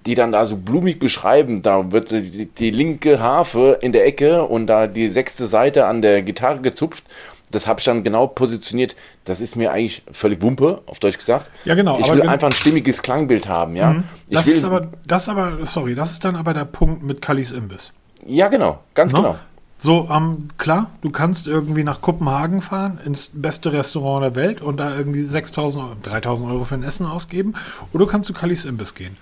die 0.06 0.14
dann 0.14 0.32
da 0.32 0.46
so 0.46 0.56
blumig 0.56 0.98
beschreiben, 0.98 1.62
da 1.62 1.92
wird 1.92 2.10
die, 2.10 2.46
die 2.46 2.70
linke 2.70 3.20
Harfe 3.20 3.78
in 3.82 3.92
der 3.92 4.06
Ecke 4.06 4.44
und 4.44 4.66
da 4.66 4.86
die 4.86 5.08
sechste 5.08 5.46
Seite 5.46 5.86
an 5.86 6.00
der 6.02 6.22
Gitarre 6.22 6.60
gezupft. 6.60 7.04
Das 7.50 7.66
habe 7.66 7.80
ich 7.80 7.84
dann 7.84 8.04
genau 8.04 8.28
positioniert. 8.28 8.94
Das 9.24 9.40
ist 9.40 9.56
mir 9.56 9.72
eigentlich 9.72 10.02
völlig 10.12 10.40
Wumpe, 10.40 10.82
auf 10.86 11.00
Deutsch 11.00 11.18
gesagt. 11.18 11.50
Ja, 11.64 11.74
genau, 11.74 11.98
Ich 11.98 12.08
will 12.10 12.22
einfach 12.22 12.46
ein 12.48 12.54
stimmiges 12.54 13.02
Klangbild 13.02 13.48
haben, 13.48 13.74
ja. 13.74 14.04
Ich 14.28 14.36
Das 14.36 14.46
ist 14.46 14.64
aber, 14.64 14.88
das 15.06 15.28
aber, 15.28 15.66
sorry, 15.66 15.96
das 15.96 16.12
ist 16.12 16.24
dann 16.24 16.36
aber 16.36 16.54
der 16.54 16.64
Punkt 16.64 17.02
mit 17.02 17.20
Kallis 17.20 17.50
Imbiss. 17.50 17.92
ja, 18.24 18.46
genau, 18.48 18.78
ganz 18.94 19.12
Ne? 19.12 19.18
genau. 19.18 19.36
So, 19.82 20.08
ähm, 20.10 20.50
klar, 20.58 20.90
du 21.00 21.10
kannst 21.10 21.46
irgendwie 21.46 21.84
nach 21.84 22.02
Kopenhagen 22.02 22.60
fahren, 22.60 23.00
ins 23.04 23.30
beste 23.32 23.72
Restaurant 23.72 24.22
der 24.22 24.34
Welt 24.34 24.60
und 24.60 24.76
da 24.76 24.94
irgendwie 24.94 25.22
6000 25.22 25.82
Euro, 25.82 25.96
3000 26.02 26.50
Euro 26.50 26.64
für 26.66 26.74
ein 26.74 26.82
Essen 26.82 27.06
ausgeben. 27.06 27.54
Oder 27.92 28.04
du 28.04 28.10
kannst 28.10 28.26
zu 28.26 28.34
Kallis 28.34 28.64
Imbiss 28.66 28.94
gehen. 28.94 29.16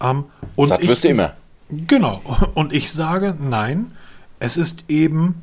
Ähm, 0.00 0.24
und 0.56 0.68
Satt 0.68 0.86
wirst 0.86 1.04
du 1.04 1.08
immer. 1.08 1.34
Genau. 1.70 2.22
Und 2.54 2.72
ich 2.72 2.90
sage, 2.90 3.36
nein, 3.38 3.92
es 4.38 4.56
ist 4.56 4.84
eben 4.88 5.42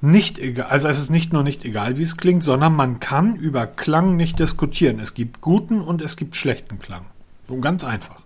nicht 0.00 0.38
egal, 0.38 0.66
also 0.66 0.88
es 0.88 0.98
ist 0.98 1.10
nicht 1.10 1.32
nur 1.32 1.42
nicht 1.42 1.64
egal, 1.64 1.98
wie 1.98 2.02
es 2.02 2.16
klingt, 2.16 2.44
sondern 2.44 2.74
man 2.74 3.00
kann 3.00 3.36
über 3.36 3.66
Klang 3.66 4.16
nicht 4.16 4.38
diskutieren. 4.38 5.00
Es 5.00 5.14
gibt 5.14 5.40
guten 5.40 5.80
und 5.80 6.02
es 6.02 6.16
gibt 6.16 6.36
schlechten 6.36 6.78
Klang. 6.78 7.06
So 7.48 7.58
ganz 7.58 7.84
einfach. 7.84 8.20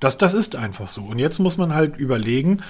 Das, 0.00 0.18
das 0.18 0.34
ist 0.34 0.56
einfach 0.56 0.88
so. 0.88 1.02
Und 1.02 1.18
jetzt 1.18 1.38
muss 1.38 1.56
man 1.56 1.74
halt 1.74 1.96
überlegen, 1.96 2.62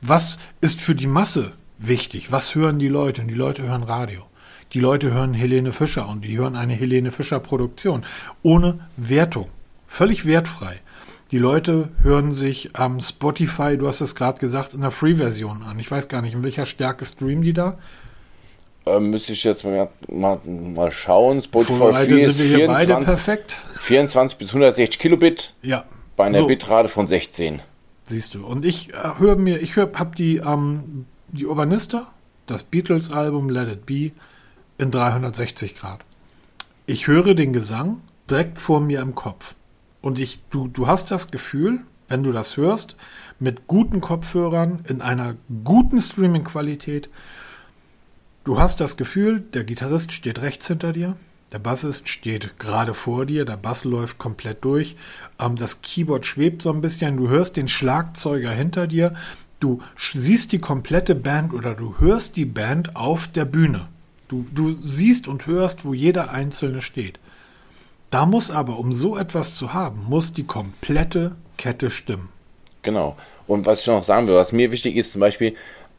was 0.00 0.38
ist 0.60 0.80
für 0.80 0.94
die 0.94 1.06
Masse 1.06 1.52
wichtig? 1.78 2.32
Was 2.32 2.54
hören 2.54 2.78
die 2.78 2.88
Leute? 2.88 3.22
Und 3.22 3.28
die 3.28 3.34
Leute 3.34 3.62
hören 3.62 3.82
Radio. 3.82 4.22
Die 4.72 4.80
Leute 4.80 5.12
hören 5.12 5.34
Helene 5.34 5.72
Fischer 5.72 6.08
und 6.08 6.22
die 6.24 6.36
hören 6.36 6.56
eine 6.56 6.74
Helene 6.74 7.12
Fischer 7.12 7.40
Produktion. 7.40 8.04
Ohne 8.42 8.80
Wertung. 8.96 9.48
Völlig 9.86 10.26
wertfrei. 10.26 10.80
Die 11.30 11.38
Leute 11.38 11.90
hören 12.02 12.32
sich 12.32 12.70
am 12.74 13.00
Spotify, 13.00 13.76
du 13.76 13.86
hast 13.86 14.00
es 14.00 14.14
gerade 14.14 14.38
gesagt, 14.38 14.72
in 14.72 14.80
der 14.80 14.90
Free-Version 14.90 15.62
an. 15.62 15.78
Ich 15.78 15.90
weiß 15.90 16.08
gar 16.08 16.22
nicht, 16.22 16.32
in 16.32 16.42
welcher 16.42 16.64
Stärke 16.64 17.04
streamen 17.04 17.42
die 17.42 17.52
da. 17.52 17.78
Ähm, 18.86 19.10
müsste 19.10 19.34
ich 19.34 19.44
jetzt 19.44 19.62
mal, 19.64 19.90
mal, 20.08 20.40
mal 20.46 20.90
schauen. 20.90 21.42
Spotify 21.42 21.74
Vorbereitet 21.74 22.08
4 22.08 22.18
sind 22.18 22.28
ist 22.30 22.38
wir 22.50 22.56
hier 22.56 22.66
beide 22.66 22.86
24, 22.94 23.04
perfekt. 23.06 23.56
24 23.80 24.38
bis 24.38 24.48
160 24.48 24.98
Kilobit 24.98 25.54
Ja. 25.60 25.84
bei 26.16 26.24
einer 26.24 26.38
So. 26.38 26.46
Bitrate 26.46 26.88
von 26.88 27.06
16. 27.06 27.60
Siehst 28.04 28.34
du. 28.34 28.46
Und 28.46 28.64
ich 28.64 28.94
äh, 28.94 29.18
höre 29.18 29.36
mir, 29.36 29.60
ich 29.60 29.76
höre, 29.76 29.90
hab 29.94 30.14
die, 30.16 30.38
ähm, 30.38 31.04
die 31.28 31.44
Urbanista, 31.44 32.06
das 32.46 32.62
Beatles-Album 32.62 33.50
Let 33.50 33.68
It 33.70 33.84
Be 33.84 34.12
in 34.78 34.90
360 34.90 35.74
Grad. 35.74 36.00
Ich 36.86 37.06
höre 37.06 37.34
den 37.34 37.52
Gesang 37.52 38.00
direkt 38.30 38.56
vor 38.56 38.80
mir 38.80 39.02
im 39.02 39.14
Kopf. 39.14 39.54
Und 40.00 40.18
ich, 40.18 40.40
du, 40.50 40.68
du 40.68 40.86
hast 40.86 41.10
das 41.10 41.30
Gefühl, 41.30 41.80
wenn 42.08 42.22
du 42.22 42.32
das 42.32 42.56
hörst, 42.56 42.96
mit 43.38 43.66
guten 43.66 44.00
Kopfhörern, 44.00 44.84
in 44.88 45.02
einer 45.02 45.36
guten 45.64 46.00
Streaming-Qualität, 46.00 47.08
du 48.44 48.58
hast 48.58 48.80
das 48.80 48.96
Gefühl, 48.96 49.40
der 49.40 49.64
Gitarrist 49.64 50.12
steht 50.12 50.40
rechts 50.40 50.66
hinter 50.66 50.92
dir, 50.92 51.16
der 51.52 51.58
Bassist 51.58 52.08
steht 52.08 52.58
gerade 52.58 52.92
vor 52.92 53.24
dir, 53.24 53.44
der 53.44 53.56
Bass 53.56 53.84
läuft 53.84 54.18
komplett 54.18 54.64
durch, 54.64 54.96
ähm, 55.38 55.56
das 55.56 55.80
Keyboard 55.80 56.26
schwebt 56.26 56.62
so 56.62 56.72
ein 56.72 56.80
bisschen, 56.80 57.16
du 57.16 57.28
hörst 57.28 57.56
den 57.56 57.68
Schlagzeuger 57.68 58.50
hinter 58.50 58.86
dir, 58.86 59.14
du 59.60 59.80
siehst 59.96 60.52
die 60.52 60.58
komplette 60.58 61.14
Band 61.14 61.52
oder 61.54 61.74
du 61.74 61.98
hörst 61.98 62.36
die 62.36 62.44
Band 62.44 62.96
auf 62.96 63.28
der 63.28 63.44
Bühne. 63.44 63.88
Du, 64.28 64.46
du 64.54 64.72
siehst 64.72 65.26
und 65.26 65.46
hörst, 65.46 65.86
wo 65.86 65.94
jeder 65.94 66.30
Einzelne 66.30 66.82
steht. 66.82 67.18
Da 68.10 68.24
muss 68.24 68.50
aber, 68.50 68.78
um 68.78 68.92
so 68.92 69.18
etwas 69.18 69.54
zu 69.56 69.74
haben, 69.74 70.04
muss 70.08 70.32
die 70.32 70.44
komplette 70.44 71.36
Kette 71.56 71.90
stimmen. 71.90 72.30
Genau. 72.82 73.16
Und 73.46 73.66
was 73.66 73.82
ich 73.82 73.86
noch 73.86 74.04
sagen 74.04 74.28
will, 74.28 74.34
was 74.34 74.52
mir 74.52 74.70
wichtig 74.72 74.96
ist, 74.96 75.12
zum 75.12 75.20
Beispiel, 75.20 75.54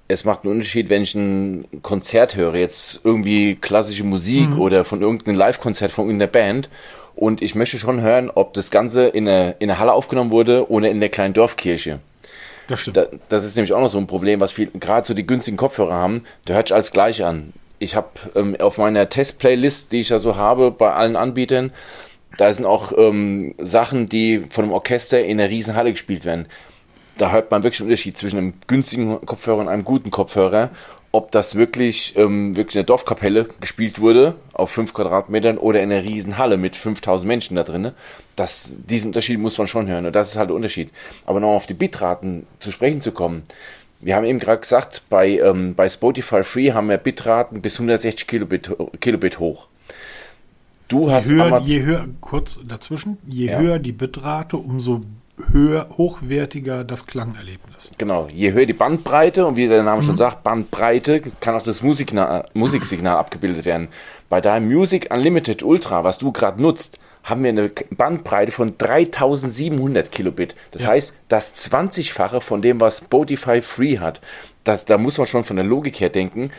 es 0.07 0.25
macht 0.25 0.43
einen 0.43 0.53
Unterschied, 0.53 0.89
wenn 0.89 1.03
ich 1.03 1.13
ein 1.13 1.65
Konzert 1.83 2.35
höre, 2.35 2.55
jetzt 2.55 3.01
irgendwie 3.03 3.55
klassische 3.55 4.03
Musik 4.03 4.49
mhm. 4.49 4.59
oder 4.59 4.85
von 4.85 5.01
irgendeinem 5.01 5.35
Live-Konzert 5.37 5.91
von 5.91 6.05
irgendeiner 6.05 6.31
Band. 6.31 6.69
Und 7.15 7.41
ich 7.41 7.53
möchte 7.53 7.77
schon 7.77 8.01
hören, 8.01 8.31
ob 8.33 8.53
das 8.53 8.71
Ganze 8.71 9.07
in 9.07 9.25
der 9.25 9.61
in 9.61 9.77
Halle 9.77 9.93
aufgenommen 9.93 10.31
wurde 10.31 10.71
oder 10.71 10.89
in 10.89 10.99
der 10.99 11.09
kleinen 11.09 11.33
Dorfkirche. 11.33 11.99
Das 12.67 12.81
stimmt. 12.81 12.97
Da, 12.97 13.07
das 13.29 13.45
ist 13.45 13.55
nämlich 13.55 13.73
auch 13.73 13.81
noch 13.81 13.89
so 13.89 13.97
ein 13.97 14.07
Problem, 14.07 14.39
was 14.39 14.51
viel, 14.51 14.71
gerade 14.71 15.05
so 15.05 15.13
die 15.13 15.27
günstigen 15.27 15.57
Kopfhörer 15.57 15.93
haben, 15.93 16.23
der 16.47 16.55
hört 16.55 16.69
sich 16.69 16.73
alles 16.73 16.91
gleich 16.91 17.23
an. 17.23 17.53
Ich 17.79 17.95
habe 17.95 18.09
ähm, 18.35 18.55
auf 18.59 18.77
meiner 18.77 19.09
Test-Playlist, 19.09 19.91
die 19.91 20.01
ich 20.01 20.09
ja 20.09 20.19
so 20.19 20.35
habe 20.35 20.71
bei 20.71 20.93
allen 20.93 21.15
Anbietern, 21.15 21.71
da 22.37 22.53
sind 22.53 22.65
auch 22.65 22.93
ähm, 22.97 23.55
Sachen, 23.57 24.07
die 24.07 24.45
von 24.49 24.65
einem 24.65 24.73
Orchester 24.73 25.23
in 25.23 25.39
einer 25.39 25.49
riesen 25.49 25.75
Halle 25.75 25.91
gespielt 25.91 26.25
werden. 26.25 26.47
Da 27.17 27.31
hört 27.31 27.51
man 27.51 27.63
wirklich 27.63 27.81
einen 27.81 27.89
Unterschied 27.89 28.17
zwischen 28.17 28.37
einem 28.37 28.53
günstigen 28.67 29.25
Kopfhörer 29.25 29.57
und 29.59 29.67
einem 29.67 29.83
guten 29.83 30.11
Kopfhörer. 30.11 30.69
Ob 31.11 31.31
das 31.31 31.55
wirklich, 31.55 32.15
ähm, 32.17 32.55
wirklich 32.55 32.75
in 32.75 32.79
der 32.79 32.85
Dorfkapelle 32.85 33.49
gespielt 33.59 33.99
wurde, 33.99 34.35
auf 34.53 34.69
5 34.69 34.93
Quadratmetern, 34.93 35.57
oder 35.57 35.81
in 35.81 35.91
einer 35.91 36.03
riesen 36.03 36.37
Halle 36.37 36.57
mit 36.57 36.75
5000 36.75 37.27
Menschen 37.27 37.55
da 37.55 37.63
drin. 37.63 37.91
Das, 38.35 38.75
diesen 38.77 39.07
Unterschied 39.07 39.39
muss 39.39 39.57
man 39.57 39.67
schon 39.67 39.87
hören. 39.87 40.05
Und 40.05 40.15
das 40.15 40.29
ist 40.29 40.37
halt 40.37 40.49
der 40.49 40.55
Unterschied. 40.55 40.91
Aber 41.25 41.39
noch 41.39 41.55
auf 41.55 41.65
die 41.65 41.73
Bitraten 41.73 42.45
zu 42.59 42.71
sprechen 42.71 43.01
zu 43.01 43.11
kommen. 43.11 43.43
Wir 44.01 44.15
haben 44.15 44.25
eben 44.25 44.39
gerade 44.39 44.61
gesagt, 44.61 45.03
bei, 45.09 45.39
ähm, 45.39 45.75
bei 45.75 45.89
Spotify 45.89 46.43
Free 46.43 46.71
haben 46.71 46.89
wir 46.89 46.97
Bitraten 46.97 47.61
bis 47.61 47.75
160 47.75 48.27
Kilobit, 48.27 48.71
Kilobit 49.01 49.39
hoch. 49.39 49.67
Du 50.87 51.11
hast 51.11 51.29
je 51.29 51.35
höher, 51.35 51.61
je 51.65 51.81
höher, 51.83 52.05
kurz 52.19 52.59
dazwischen, 52.67 53.17
je 53.27 53.47
ja. 53.47 53.59
höher 53.59 53.79
die 53.79 53.91
Bitrate, 53.91 54.57
umso 54.57 55.01
höher, 55.51 55.87
hochwertiger 55.97 56.83
das 56.83 57.05
Klangerlebnis. 57.05 57.91
Genau, 57.97 58.27
je 58.33 58.51
höher 58.53 58.65
die 58.65 58.73
Bandbreite 58.73 59.45
und 59.45 59.55
wie 59.57 59.67
der 59.67 59.83
Name 59.83 60.01
mhm. 60.01 60.05
schon 60.05 60.17
sagt, 60.17 60.43
Bandbreite 60.43 61.21
kann 61.39 61.55
auch 61.55 61.61
das 61.61 61.81
Musiksignal, 61.81 62.45
Musiksignal 62.53 63.17
abgebildet 63.17 63.65
werden. 63.65 63.89
Bei 64.29 64.41
deinem 64.41 64.67
Music 64.67 65.13
Unlimited 65.13 65.63
Ultra, 65.63 66.03
was 66.03 66.17
du 66.17 66.31
gerade 66.31 66.61
nutzt, 66.61 66.99
haben 67.23 67.43
wir 67.43 67.49
eine 67.49 67.71
Bandbreite 67.91 68.51
von 68.51 68.77
3700 68.77 70.11
Kilobit. 70.11 70.55
Das 70.71 70.83
ja. 70.83 70.89
heißt, 70.89 71.13
das 71.27 71.53
20-fache 71.69 72.41
von 72.41 72.61
dem, 72.61 72.79
was 72.79 72.99
Spotify 72.99 73.61
Free 73.61 73.99
hat. 73.99 74.21
Das, 74.63 74.85
da 74.85 74.97
muss 74.97 75.17
man 75.17 75.27
schon 75.27 75.43
von 75.43 75.55
der 75.55 75.65
Logik 75.65 75.99
her 75.99 76.09
denken 76.09 76.51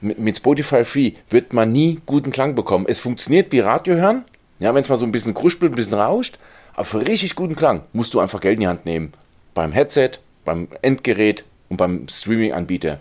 mit, 0.00 0.18
mit 0.18 0.36
Spotify 0.36 0.84
Free 0.84 1.12
wird 1.30 1.52
man 1.52 1.72
nie 1.72 2.00
guten 2.06 2.30
Klang 2.30 2.54
bekommen. 2.54 2.86
Es 2.88 3.00
funktioniert 3.00 3.52
wie 3.52 3.60
Radio 3.60 3.94
hören, 3.94 4.24
ja, 4.58 4.74
wenn 4.74 4.82
es 4.82 4.88
mal 4.88 4.96
so 4.96 5.04
ein 5.04 5.12
bisschen 5.12 5.34
kruspelt, 5.34 5.72
ein 5.72 5.76
bisschen 5.76 5.94
rauscht, 5.94 6.38
aber 6.74 6.84
für 6.84 7.06
richtig 7.06 7.34
guten 7.34 7.56
Klang 7.56 7.82
musst 7.92 8.14
du 8.14 8.20
einfach 8.20 8.40
Geld 8.40 8.54
in 8.54 8.60
die 8.60 8.68
Hand 8.68 8.86
nehmen. 8.86 9.12
Beim 9.54 9.72
Headset, 9.72 10.12
beim 10.44 10.68
Endgerät 10.82 11.44
und 11.68 11.76
beim 11.78 12.08
Streaming-Anbieter. 12.08 12.98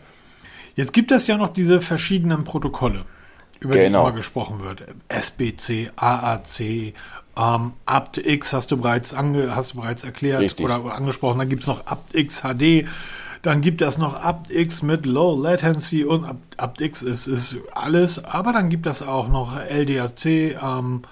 Jetzt 0.76 0.94
gibt 0.94 1.12
es 1.12 1.28
ja 1.28 1.38
noch 1.38 1.50
diese 1.50 1.80
verschiedenen 1.82 2.44
Protokolle, 2.44 3.06
über 3.60 3.74
genau. 3.74 4.04
die 4.04 4.10
immer 4.10 4.16
gesprochen 4.16 4.62
wird. 4.62 4.84
SBC, 5.08 5.92
AAC, 5.96 6.94
ähm, 7.38 7.74
aptX 7.86 8.54
hast 8.54 8.72
du 8.72 8.78
bereits, 8.78 9.14
ange, 9.14 9.56
hast 9.56 9.74
du 9.74 9.82
bereits 9.82 10.04
erklärt 10.04 10.42
Richtig. 10.42 10.66
oder 10.66 10.94
angesprochen. 10.94 11.40
Dann 11.40 11.50
gibt 11.50 11.64
es 11.64 11.68
noch 11.68 11.86
aptX 11.86 12.42
HD. 12.42 12.88
Dann 13.42 13.62
gibt 13.62 13.82
es 13.82 13.98
noch 13.98 14.24
aptX 14.24 14.82
mit 14.82 15.06
Low 15.06 15.40
Latency 15.40 16.04
und 16.04 16.26
aptX 16.58 17.02
ist, 17.02 17.28
ist 17.28 17.58
alles. 17.74 18.24
Aber 18.24 18.54
dann 18.54 18.70
gibt 18.70 18.88
es 18.88 19.04
auch 19.04 19.28
noch 19.28 19.60
LDAC. 19.60 20.26
Ähm, 20.26 21.04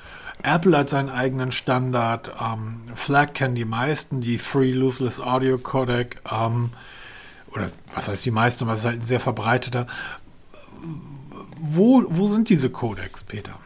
Apple 0.41 0.77
hat 0.77 0.89
seinen 0.89 1.09
eigenen 1.09 1.51
Standard. 1.51 2.31
Ähm, 2.41 2.81
FLAC 2.95 3.33
kennen 3.33 3.55
die 3.55 3.65
meisten, 3.65 4.21
die 4.21 4.37
Free 4.37 4.71
Lossless 4.71 5.19
Audio 5.19 5.57
Codec. 5.57 6.21
Ähm, 6.31 6.71
oder 7.51 7.69
was 7.93 8.07
heißt 8.07 8.25
die 8.25 8.31
meisten, 8.31 8.65
was 8.67 8.79
ist 8.79 8.85
halt 8.85 8.99
ein 9.01 9.05
sehr 9.05 9.19
verbreiteter. 9.19 9.87
Wo, 11.65 12.03
wo 12.09 12.27
sind 12.27 12.49
diese 12.49 12.69
Codecs, 12.69 13.23
Peter? 13.23 13.57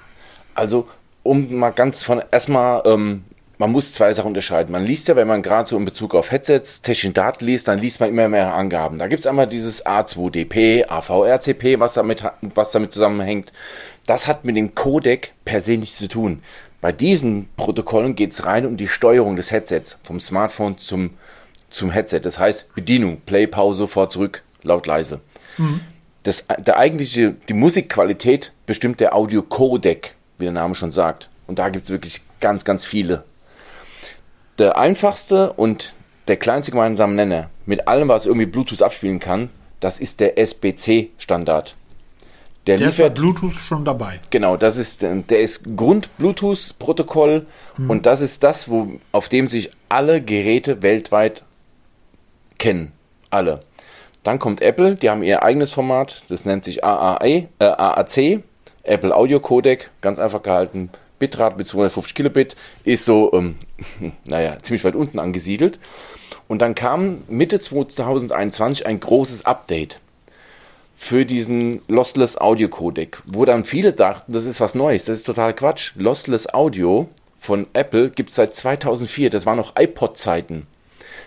Also, 0.53 0.87
um 1.23 1.55
mal 1.55 1.71
ganz 1.71 2.03
von 2.03 2.21
erstmal 2.31 2.83
ähm, 2.85 3.23
man 3.57 3.71
muss 3.71 3.93
zwei 3.93 4.13
Sachen 4.13 4.27
unterscheiden. 4.27 4.71
Man 4.71 4.85
liest 4.85 5.07
ja, 5.07 5.15
wenn 5.15 5.27
man 5.27 5.41
gerade 5.41 5.67
so 5.67 5.77
in 5.77 5.85
Bezug 5.85 6.13
auf 6.13 6.31
Headsets, 6.31 6.81
technischen 6.81 7.13
Daten 7.13 7.43
liest, 7.43 7.67
dann 7.67 7.79
liest 7.79 7.99
man 7.99 8.09
immer 8.09 8.27
mehr 8.27 8.53
Angaben. 8.53 8.99
Da 8.99 9.07
gibt 9.07 9.21
es 9.21 9.27
einmal 9.27 9.47
dieses 9.47 9.85
A2DP, 9.85 10.87
AVRCP, 10.87 11.79
was 11.79 11.95
damit, 11.95 12.23
was 12.41 12.71
damit 12.71 12.93
zusammenhängt. 12.93 13.51
Das 14.05 14.27
hat 14.27 14.45
mit 14.45 14.55
dem 14.55 14.75
Codec 14.75 15.33
per 15.43 15.61
se 15.61 15.77
nichts 15.77 15.97
zu 15.97 16.07
tun. 16.07 16.43
Bei 16.81 16.91
diesen 16.91 17.49
Protokollen 17.57 18.15
geht 18.15 18.31
es 18.31 18.45
rein 18.45 18.65
um 18.65 18.77
die 18.77 18.87
Steuerung 18.87 19.35
des 19.35 19.51
Headsets, 19.51 19.97
vom 20.03 20.19
Smartphone 20.19 20.77
zum, 20.77 21.11
zum 21.71 21.89
Headset. 21.89 22.19
Das 22.21 22.37
heißt 22.37 22.75
Bedienung, 22.75 23.21
Play, 23.25 23.47
Pause, 23.47 23.87
vor, 23.87 24.09
zurück, 24.11 24.43
laut, 24.61 24.85
leise. 24.85 25.19
Mhm. 25.57 25.81
Das, 26.27 26.45
der 26.57 26.77
eigentliche, 26.77 27.35
die 27.47 27.53
Musikqualität 27.53 28.51
bestimmt 28.65 28.99
der 28.99 29.15
Audio-Codec, 29.15 30.15
wie 30.37 30.43
der 30.43 30.51
Name 30.51 30.75
schon 30.75 30.91
sagt. 30.91 31.29
Und 31.47 31.57
da 31.57 31.69
gibt 31.69 31.85
es 31.85 31.91
wirklich 31.91 32.21
ganz, 32.41 32.65
ganz 32.65 32.83
viele 32.83 33.23
der 34.57 34.77
einfachste 34.77 35.53
und 35.53 35.93
der 36.27 36.35
kleinste 36.35 36.71
gemeinsame 36.71 37.13
Nenner 37.13 37.49
mit 37.65 37.87
allem, 37.87 38.09
was 38.09 38.25
irgendwie 38.25 38.45
Bluetooth 38.45 38.81
abspielen 38.81 39.19
kann, 39.19 39.49
das 39.79 39.99
ist 39.99 40.19
der 40.19 40.37
SBC-Standard. 40.37 41.75
Der, 42.65 42.77
der 42.77 42.87
liefert 42.87 43.15
Bluetooth 43.15 43.53
schon 43.53 43.85
dabei. 43.85 44.19
Genau, 44.29 44.57
das 44.57 44.75
ist 44.75 45.01
der 45.01 45.39
ist 45.39 45.77
Grund-Bluetooth-Protokoll 45.77 47.45
hm. 47.75 47.89
und 47.89 48.05
das 48.05 48.19
ist 48.19 48.43
das, 48.43 48.69
wo 48.69 48.99
auf 49.13 49.29
dem 49.29 49.47
sich 49.47 49.71
alle 49.87 50.21
Geräte 50.21 50.81
weltweit 50.81 51.43
kennen, 52.57 52.91
alle. 53.29 53.63
Dann 54.27 54.39
kommt 54.39 54.61
Apple, 54.61 54.95
die 54.95 55.09
haben 55.09 55.23
ihr 55.23 55.41
eigenes 55.41 55.71
Format, 55.71 56.23
das 56.27 56.43
nennt 56.43 56.65
sich 56.65 56.83
AAE, 56.83 57.47
äh, 57.59 57.63
AAC, 57.63 58.43
Apple 58.83 59.15
Audio 59.15 59.39
Codec, 59.39 59.89
ganz 60.01 60.19
einfach 60.19 60.43
gehalten, 60.43 60.89
Bitrate 61.17 61.55
mit 61.55 61.65
250 61.65 62.13
Kilobit 62.13 62.57
ist 62.83 63.05
so, 63.05 63.31
ähm, 63.31 63.55
naja, 64.27 64.57
ziemlich 64.61 64.83
weit 64.83 64.95
unten 64.95 65.19
angesiedelt. 65.19 65.79
Und 66.49 66.61
dann 66.61 66.75
kam 66.75 67.19
Mitte 67.29 67.61
2021 67.61 68.85
ein 68.85 68.99
großes 68.99 69.45
Update 69.45 70.01
für 70.97 71.25
diesen 71.25 71.81
Lossless 71.87 72.37
Audio 72.37 72.67
Codec, 72.67 73.19
wo 73.23 73.45
dann 73.45 73.63
viele 73.63 73.93
dachten, 73.93 74.33
das 74.33 74.45
ist 74.45 74.59
was 74.59 74.75
Neues. 74.75 75.05
Das 75.05 75.15
ist 75.15 75.25
total 75.25 75.53
Quatsch. 75.53 75.93
Lossless 75.95 76.53
Audio 76.53 77.07
von 77.39 77.65
Apple 77.71 78.09
gibt 78.09 78.31
es 78.31 78.35
seit 78.35 78.57
2004. 78.57 79.29
Das 79.29 79.45
waren 79.45 79.55
noch 79.55 79.77
iPod-Zeiten. 79.77 80.67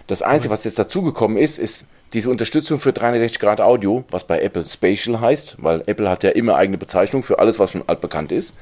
Das 0.06 0.20
Einzige, 0.20 0.52
was 0.52 0.64
jetzt 0.64 0.78
dazugekommen 0.78 1.38
ist, 1.38 1.58
ist 1.58 1.86
diese 2.12 2.30
Unterstützung 2.30 2.80
für 2.80 2.92
360 2.92 3.38
Grad 3.38 3.60
Audio, 3.60 4.04
was 4.10 4.24
bei 4.24 4.40
Apple 4.40 4.64
Spatial 4.66 5.20
heißt, 5.20 5.56
weil 5.58 5.82
Apple 5.86 6.08
hat 6.08 6.24
ja 6.24 6.30
immer 6.30 6.56
eigene 6.56 6.78
Bezeichnung 6.78 7.22
für 7.22 7.38
alles, 7.38 7.58
was 7.58 7.72
schon 7.72 7.84
altbekannt 7.86 8.32
ist. 8.32 8.54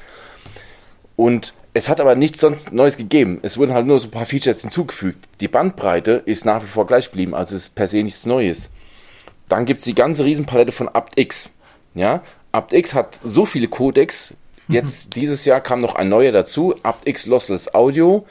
Und 1.17 1.55
es 1.75 1.89
hat 1.89 2.01
aber 2.01 2.15
nichts 2.15 2.41
sonst 2.41 2.73
Neues 2.73 2.97
gegeben. 2.97 3.39
Es 3.43 3.57
wurden 3.57 3.73
halt 3.73 3.87
nur 3.87 4.01
so 4.01 4.09
ein 4.09 4.11
paar 4.11 4.27
Features 4.27 4.63
hinzugefügt. 4.63 5.29
Die 5.41 5.49
Bandbreite 5.49 6.23
ist 6.25 6.45
nach 6.45 6.63
wie 6.63 6.67
vor 6.67 6.87
gleich 6.87 7.07
geblieben, 7.07 7.35
also 7.35 7.57
ist 7.57 7.75
per 7.75 7.89
se 7.89 8.03
nichts 8.03 8.27
Neues. 8.27 8.71
Dann 9.49 9.65
gibt 9.65 9.81
es 9.81 9.85
die 9.85 9.95
ganze 9.95 10.25
Riesenpalette 10.25 10.73
von 10.73 10.89
aptX. 10.89 11.51
Ja, 11.95 12.23
aptX 12.53 12.95
hat 12.95 13.21
so 13.25 13.47
viele 13.47 13.69
Codecs. 13.69 14.35
Jetzt 14.69 15.07
mhm. 15.07 15.11
dieses 15.21 15.45
Jahr 15.45 15.61
kam 15.61 15.81
noch 15.81 15.95
ein 15.95 16.09
neuer 16.09 16.33
dazu, 16.33 16.75
aptX 16.83 17.27
Lossless 17.27 17.75
Audio. 17.75 18.27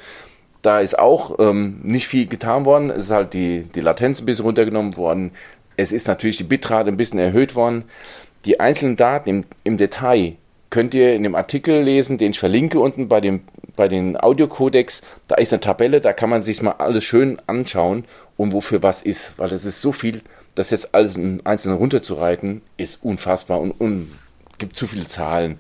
Da 0.62 0.80
ist 0.80 0.98
auch 0.98 1.38
ähm, 1.40 1.80
nicht 1.84 2.08
viel 2.08 2.28
getan 2.28 2.66
worden. 2.66 2.90
Es 2.90 3.06
ist 3.06 3.12
halt 3.12 3.34
die, 3.34 3.64
die 3.64 3.82
Latenz 3.82 4.20
ein 4.20 4.26
bisschen 4.26 4.46
runtergenommen 4.46 4.98
worden. 4.98 5.32
Es 5.76 5.92
ist 5.92 6.08
natürlich 6.08 6.38
die 6.38 6.44
Bitrate 6.44 6.90
ein 6.90 6.98
bisschen 6.98 7.20
erhöht 7.20 7.56
worden. 7.56 7.86
Die 8.46 8.60
einzelnen 8.60 8.96
Daten 8.96 9.30
im, 9.30 9.46
im 9.64 9.78
Detail 9.78 10.36
könnt 10.70 10.94
ihr 10.94 11.14
in 11.14 11.24
dem 11.24 11.36
Artikel 11.36 11.82
lesen, 11.82 12.18
den 12.18 12.32
ich 12.32 12.40
verlinke 12.40 12.80
unten 12.80 13.08
bei 13.08 13.22
dem 13.22 13.42
bei 13.78 13.88
den 13.88 14.20
Audiocodecs, 14.20 15.02
da 15.30 15.36
ist 15.36 15.54
eine 15.54 15.62
Tabelle, 15.62 16.02
da 16.02 16.12
kann 16.12 16.30
man 16.30 16.44
sich 16.44 16.62
mal 16.62 16.76
alles 16.80 17.06
schön 17.06 17.38
anschauen 17.48 18.04
und 18.36 18.52
wofür 18.52 18.84
was 18.84 19.02
ist, 19.02 19.40
weil 19.40 19.48
das 19.48 19.64
ist 19.64 19.80
so 19.80 19.94
viel, 19.94 20.22
das 20.56 20.72
jetzt 20.72 20.94
alles 20.94 21.16
im 21.16 21.40
Einzelnen 21.46 21.78
runterzureiten, 21.78 22.62
ist 22.76 23.02
unfassbar 23.04 23.62
und, 23.62 23.72
und 23.72 24.12
gibt 24.58 24.76
zu 24.76 24.88
viele 24.88 25.08
Zahlen. 25.08 25.60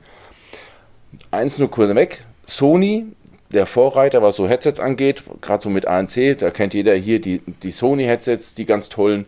Eins 1.32 1.58
nur 1.58 1.72
kurz 1.72 1.96
weg, 1.96 2.26
Sony, 2.46 3.06
der 3.52 3.66
Vorreiter, 3.66 4.22
was 4.22 4.36
so 4.36 4.48
Headsets 4.48 4.80
angeht, 4.80 5.24
gerade 5.42 5.64
so 5.64 5.70
mit 5.70 5.88
ANC, 5.88 6.38
da 6.38 6.50
kennt 6.52 6.74
jeder 6.74 6.96
hier 6.96 7.22
die, 7.22 7.42
die 7.64 7.72
Sony-Headsets, 7.72 8.56
die 8.56 8.66
ganz 8.66 8.90
tollen. 8.90 9.26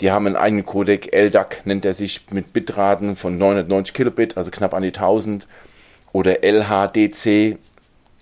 Die 0.00 0.10
haben 0.10 0.26
einen 0.26 0.36
eigenen 0.36 0.64
Codec, 0.64 1.12
LDAC 1.12 1.62
nennt 1.64 1.84
er 1.84 1.92
sich, 1.92 2.22
mit 2.30 2.52
Bitraten 2.52 3.16
von 3.16 3.36
990 3.36 3.94
Kilobit, 3.94 4.36
also 4.36 4.50
knapp 4.50 4.74
an 4.74 4.82
die 4.82 4.88
1000. 4.88 5.46
Oder 6.12 6.42
LHDC, 6.44 7.58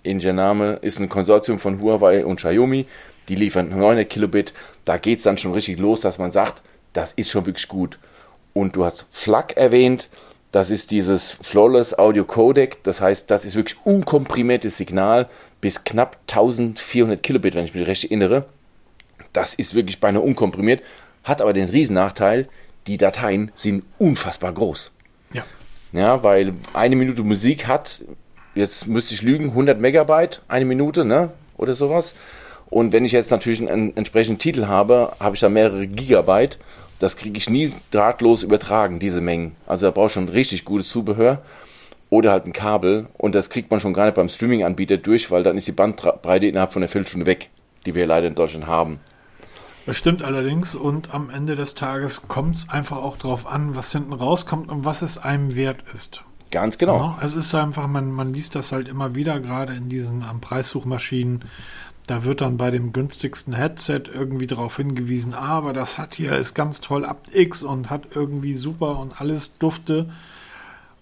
ähnlicher 0.03 0.33
Name, 0.33 0.79
ist 0.81 0.99
ein 0.99 1.07
Konsortium 1.07 1.59
von 1.59 1.81
Huawei 1.81 2.25
und 2.25 2.37
Xiaomi. 2.37 2.85
Die 3.29 3.35
liefern 3.35 3.69
900 3.69 4.09
Kilobit. 4.09 4.53
Da 4.85 4.97
geht 4.97 5.19
es 5.19 5.23
dann 5.23 5.37
schon 5.37 5.53
richtig 5.53 5.79
los, 5.79 6.01
dass 6.01 6.17
man 6.17 6.31
sagt, 6.31 6.61
das 6.93 7.13
ist 7.13 7.29
schon 7.29 7.45
wirklich 7.45 7.67
gut. 7.67 7.99
Und 8.53 8.75
du 8.75 8.83
hast 8.83 9.05
FLAC 9.11 9.55
erwähnt, 9.55 10.09
das 10.51 10.69
ist 10.69 10.91
dieses 10.91 11.37
Flawless 11.41 11.97
Audio 11.97 12.23
Codec. 12.23 12.83
Das 12.83 13.01
heißt, 13.01 13.29
das 13.29 13.45
ist 13.45 13.55
wirklich 13.55 13.77
unkomprimiertes 13.83 14.77
Signal 14.77 15.27
bis 15.61 15.83
knapp 15.83 16.17
1400 16.29 17.21
Kilobit, 17.21 17.55
wenn 17.55 17.65
ich 17.65 17.73
mich 17.73 17.87
recht 17.87 18.05
erinnere. 18.05 18.45
Das 19.33 19.53
ist 19.53 19.75
wirklich 19.75 19.99
beinahe 19.99 20.21
unkomprimiert, 20.21 20.81
hat 21.23 21.41
aber 21.41 21.53
den 21.53 21.69
Riesennachteil, 21.69 22.47
die 22.87 22.97
Dateien 22.97 23.51
sind 23.55 23.83
unfassbar 23.99 24.53
groß. 24.53 24.91
Ja. 25.33 25.43
Ja, 25.91 26.23
weil 26.23 26.53
eine 26.73 26.95
Minute 26.95 27.23
Musik 27.23 27.67
hat, 27.67 28.01
jetzt 28.55 28.87
müsste 28.87 29.13
ich 29.13 29.21
lügen, 29.21 29.49
100 29.49 29.79
Megabyte, 29.79 30.41
eine 30.47 30.65
Minute, 30.65 31.05
ne? 31.05 31.31
Oder 31.57 31.75
sowas. 31.75 32.13
Und 32.69 32.93
wenn 32.93 33.05
ich 33.05 33.11
jetzt 33.11 33.31
natürlich 33.31 33.67
einen 33.67 33.95
entsprechenden 33.95 34.39
Titel 34.39 34.67
habe, 34.67 35.13
habe 35.19 35.35
ich 35.35 35.41
da 35.41 35.49
mehrere 35.49 35.87
Gigabyte 35.87 36.59
das 36.99 37.17
kriege 37.17 37.37
ich 37.37 37.49
nie 37.49 37.73
drahtlos 37.91 38.43
übertragen, 38.43 38.99
diese 38.99 39.21
Mengen. 39.21 39.55
Also 39.65 39.85
da 39.85 39.91
braucht 39.91 40.13
schon 40.13 40.29
richtig 40.29 40.65
gutes 40.65 40.89
Zubehör 40.89 41.41
oder 42.09 42.31
halt 42.31 42.45
ein 42.45 42.53
Kabel 42.53 43.07
und 43.17 43.35
das 43.35 43.49
kriegt 43.49 43.69
man 43.69 43.79
schon 43.79 43.93
gar 43.93 44.05
nicht 44.05 44.15
beim 44.15 44.29
Streaming-Anbieter 44.29 44.97
durch, 44.97 45.29
weil 45.29 45.43
dann 45.43 45.57
ist 45.57 45.67
die 45.67 45.73
Bandbreite 45.73 46.47
innerhalb 46.47 46.73
von 46.73 46.81
einer 46.81 46.89
Viertelstunde 46.89 47.25
weg, 47.25 47.49
die 47.85 47.95
wir 47.95 48.05
leider 48.05 48.27
in 48.27 48.35
Deutschland 48.35 48.67
haben. 48.67 48.99
Das 49.85 49.97
stimmt 49.97 50.21
allerdings 50.21 50.75
und 50.75 51.13
am 51.13 51.29
Ende 51.29 51.55
des 51.55 51.73
Tages 51.73 52.27
kommt 52.27 52.55
es 52.55 52.69
einfach 52.69 52.97
auch 52.97 53.17
darauf 53.17 53.47
an, 53.47 53.75
was 53.75 53.91
hinten 53.91 54.13
rauskommt 54.13 54.69
und 54.69 54.83
was 54.83 55.01
es 55.01 55.17
einem 55.17 55.55
wert 55.55 55.83
ist. 55.93 56.23
Ganz 56.51 56.77
genau. 56.77 56.97
Ja, 56.97 57.19
es 57.23 57.35
ist 57.35 57.53
einfach, 57.55 57.87
man, 57.87 58.11
man 58.11 58.33
liest 58.33 58.55
das 58.55 58.71
halt 58.71 58.87
immer 58.87 59.15
wieder, 59.15 59.39
gerade 59.39 59.73
in 59.73 59.89
diesen 59.89 60.23
am 60.23 60.39
Preissuchmaschinen, 60.39 61.41
da 62.07 62.23
wird 62.23 62.41
dann 62.41 62.57
bei 62.57 62.71
dem 62.71 62.93
günstigsten 62.93 63.53
Headset 63.53 64.03
irgendwie 64.11 64.47
darauf 64.47 64.77
hingewiesen, 64.77 65.33
aber 65.33 65.73
das 65.73 65.97
hat 65.97 66.15
hier, 66.15 66.35
ist 66.37 66.53
ganz 66.53 66.79
toll 66.79 67.05
ab 67.05 67.27
X 67.33 67.63
und 67.63 67.89
hat 67.89 68.07
irgendwie 68.15 68.53
super 68.53 68.99
und 68.99 69.19
alles 69.19 69.53
dufte. 69.53 70.09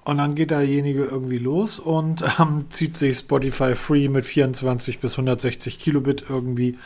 Und 0.04 0.18
dann 0.18 0.36
geht 0.36 0.52
derjenige 0.52 1.04
irgendwie 1.04 1.38
los 1.38 1.80
und 1.80 2.24
ähm, 2.40 2.66
zieht 2.70 2.98
sich 2.98 3.18
Spotify 3.18 3.76
Free 3.76 4.10
mit 4.10 4.26
24 4.26 5.00
bis 5.00 5.14
160 5.14 5.80
Kilobit 5.80 6.26
irgendwie. 6.28 6.78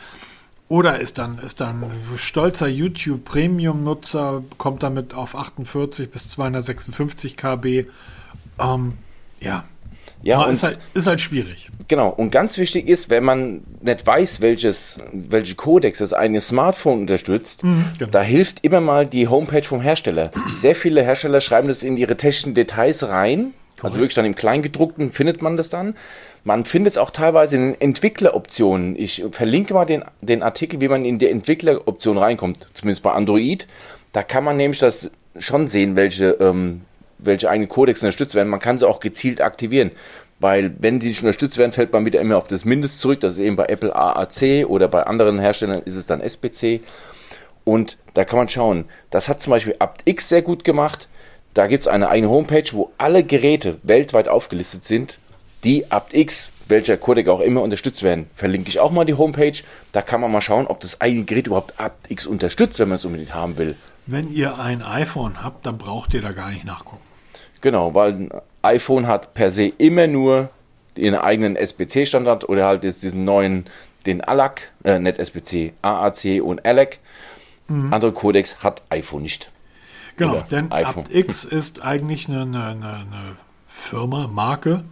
Oder 0.68 1.00
ist 1.00 1.18
dann, 1.18 1.38
ist 1.38 1.60
dann 1.60 1.84
stolzer 2.16 2.68
YouTube 2.68 3.24
Premium 3.24 3.82
Nutzer, 3.82 4.44
kommt 4.56 4.82
damit 4.82 5.14
auf 5.14 5.34
48 5.34 6.10
bis 6.10 6.28
256 6.28 7.36
KB. 7.36 7.86
Ähm, 8.58 8.92
ja, 9.40 9.64
ja, 10.22 10.44
ist 10.44 10.62
halt, 10.62 10.78
ist 10.94 11.06
halt 11.06 11.20
schwierig. 11.20 11.68
Genau, 11.88 12.08
und 12.08 12.30
ganz 12.30 12.58
wichtig 12.58 12.88
ist, 12.88 13.10
wenn 13.10 13.24
man 13.24 13.62
nicht 13.80 14.06
weiß, 14.06 14.40
welches, 14.40 14.98
welche 15.12 15.54
Codex 15.54 15.98
das 15.98 16.12
eigene 16.12 16.40
Smartphone 16.40 17.00
unterstützt, 17.00 17.64
mhm, 17.64 17.86
genau. 17.98 18.10
da 18.10 18.22
hilft 18.22 18.64
immer 18.64 18.80
mal 18.80 19.06
die 19.06 19.28
Homepage 19.28 19.62
vom 19.62 19.80
Hersteller. 19.80 20.30
Sehr 20.54 20.74
viele 20.74 21.02
Hersteller 21.02 21.40
schreiben 21.40 21.68
das 21.68 21.82
in 21.82 21.96
ihre 21.96 22.16
technischen 22.16 22.54
Details 22.54 23.08
rein. 23.08 23.52
Also 23.82 23.98
wirklich 23.98 24.14
dann 24.14 24.26
im 24.26 24.34
Kleingedruckten 24.34 25.10
findet 25.10 25.40
man 25.40 25.56
das 25.56 25.70
dann. 25.70 25.94
Man 26.44 26.64
findet 26.64 26.92
es 26.92 26.98
auch 26.98 27.10
teilweise 27.10 27.56
in 27.56 27.72
den 27.72 27.80
Entwickleroptionen. 27.80 28.94
Ich 28.96 29.24
verlinke 29.30 29.74
mal 29.74 29.84
den, 29.84 30.04
den 30.20 30.42
Artikel, 30.42 30.80
wie 30.80 30.88
man 30.88 31.04
in 31.04 31.18
die 31.18 31.28
Entwickleroption 31.28 32.18
reinkommt, 32.18 32.68
zumindest 32.74 33.02
bei 33.02 33.12
Android. 33.12 33.66
Da 34.12 34.22
kann 34.22 34.44
man 34.44 34.56
nämlich 34.56 34.80
das 34.80 35.10
schon 35.38 35.68
sehen, 35.68 35.96
welche 35.96 36.32
ähm, 36.40 36.82
welche 37.22 37.48
eigenen 37.48 37.68
Codecs 37.68 38.02
unterstützt 38.02 38.34
werden. 38.34 38.48
Man 38.48 38.60
kann 38.60 38.78
sie 38.78 38.88
auch 38.88 39.00
gezielt 39.00 39.40
aktivieren. 39.40 39.92
Weil 40.40 40.74
wenn 40.78 41.00
die 41.00 41.08
nicht 41.08 41.20
unterstützt 41.20 41.58
werden, 41.58 41.72
fällt 41.72 41.92
man 41.92 42.06
wieder 42.06 42.20
immer 42.20 42.38
auf 42.38 42.46
das 42.46 42.64
Mindest 42.64 43.00
zurück. 43.00 43.20
Das 43.20 43.34
ist 43.34 43.40
eben 43.40 43.56
bei 43.56 43.66
Apple 43.66 43.94
AAC 43.94 44.66
oder 44.66 44.88
bei 44.88 45.02
anderen 45.02 45.38
Herstellern 45.38 45.82
ist 45.84 45.96
es 45.96 46.06
dann 46.06 46.22
SPC. 46.22 46.80
Und 47.64 47.98
da 48.14 48.24
kann 48.24 48.38
man 48.38 48.48
schauen. 48.48 48.86
Das 49.10 49.28
hat 49.28 49.42
zum 49.42 49.50
Beispiel 49.50 49.76
aptX 49.78 50.30
sehr 50.30 50.40
gut 50.40 50.64
gemacht. 50.64 51.08
Da 51.52 51.66
gibt 51.66 51.82
es 51.82 51.88
eine 51.88 52.08
eigene 52.08 52.30
Homepage, 52.30 52.64
wo 52.72 52.90
alle 52.96 53.22
Geräte 53.22 53.76
weltweit 53.82 54.28
aufgelistet 54.28 54.84
sind, 54.84 55.18
die 55.62 55.90
aptX, 55.90 56.50
welcher 56.68 56.96
Codec 56.96 57.28
auch 57.28 57.40
immer, 57.40 57.60
unterstützt 57.60 58.02
werden. 58.02 58.30
Verlinke 58.34 58.70
ich 58.70 58.80
auch 58.80 58.92
mal 58.92 59.04
die 59.04 59.14
Homepage. 59.14 59.58
Da 59.92 60.00
kann 60.00 60.22
man 60.22 60.32
mal 60.32 60.40
schauen, 60.40 60.68
ob 60.68 60.80
das 60.80 61.00
eigene 61.02 61.24
Gerät 61.24 61.48
überhaupt 61.48 61.74
aptX 61.78 62.26
unterstützt, 62.26 62.78
wenn 62.78 62.88
man 62.88 62.96
es 62.96 63.04
unbedingt 63.04 63.34
haben 63.34 63.58
will. 63.58 63.76
Wenn 64.06 64.32
ihr 64.32 64.58
ein 64.58 64.82
iPhone 64.82 65.42
habt, 65.42 65.66
dann 65.66 65.76
braucht 65.76 66.14
ihr 66.14 66.22
da 66.22 66.32
gar 66.32 66.50
nicht 66.50 66.64
nachgucken. 66.64 67.09
Genau, 67.60 67.94
weil 67.94 68.12
ein 68.12 68.30
iPhone 68.62 69.06
hat 69.06 69.34
per 69.34 69.50
se 69.50 69.66
immer 69.66 70.06
nur 70.06 70.50
ihren 70.94 71.14
eigenen 71.14 71.56
SBC-Standard 71.56 72.48
oder 72.48 72.66
halt 72.66 72.84
jetzt 72.84 73.02
diesen 73.02 73.24
neuen, 73.24 73.66
den 74.06 74.22
ALAC, 74.22 74.72
äh, 74.84 74.98
nicht 74.98 75.18
SBC, 75.18 75.72
AAC 75.82 76.42
und 76.42 76.64
ALAC. 76.64 76.98
Mhm. 77.68 77.92
Andere 77.92 78.12
Codex 78.12 78.62
hat 78.62 78.82
iPhone 78.90 79.22
nicht. 79.22 79.50
Genau, 80.16 80.32
oder 80.32 80.46
denn 80.50 80.72
iPhone. 80.72 81.04
aptX 81.04 81.44
ist 81.44 81.82
eigentlich 81.82 82.28
eine, 82.28 82.42
eine, 82.42 82.64
eine 82.64 83.36
Firma, 83.68 84.26
Marke 84.26 84.84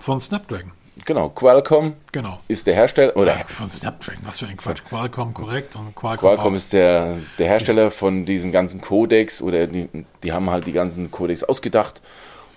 von 0.00 0.20
Snapdragon. 0.20 0.72
Genau, 1.04 1.30
Qualcomm 1.30 1.94
genau. 2.12 2.38
ist 2.48 2.66
der 2.66 2.74
Hersteller. 2.74 3.16
Oder 3.16 3.38
ja, 3.38 3.44
von 3.46 3.68
Snapdragon, 3.68 4.26
was 4.26 4.38
für 4.38 4.46
ein 4.46 4.56
Quatsch. 4.56 4.84
Qualcomm 4.84 5.32
korrekt 5.32 5.74
und 5.74 5.94
Qualcomm, 5.94 6.28
Qualcomm 6.28 6.54
ist 6.54 6.72
der, 6.72 7.18
der 7.38 7.48
Hersteller 7.48 7.90
von 7.90 8.26
diesen 8.26 8.52
ganzen 8.52 8.80
Codecs 8.80 9.40
oder 9.40 9.66
die, 9.66 9.88
die 10.22 10.32
haben 10.32 10.50
halt 10.50 10.66
die 10.66 10.72
ganzen 10.72 11.10
Codecs 11.10 11.44
ausgedacht. 11.44 12.02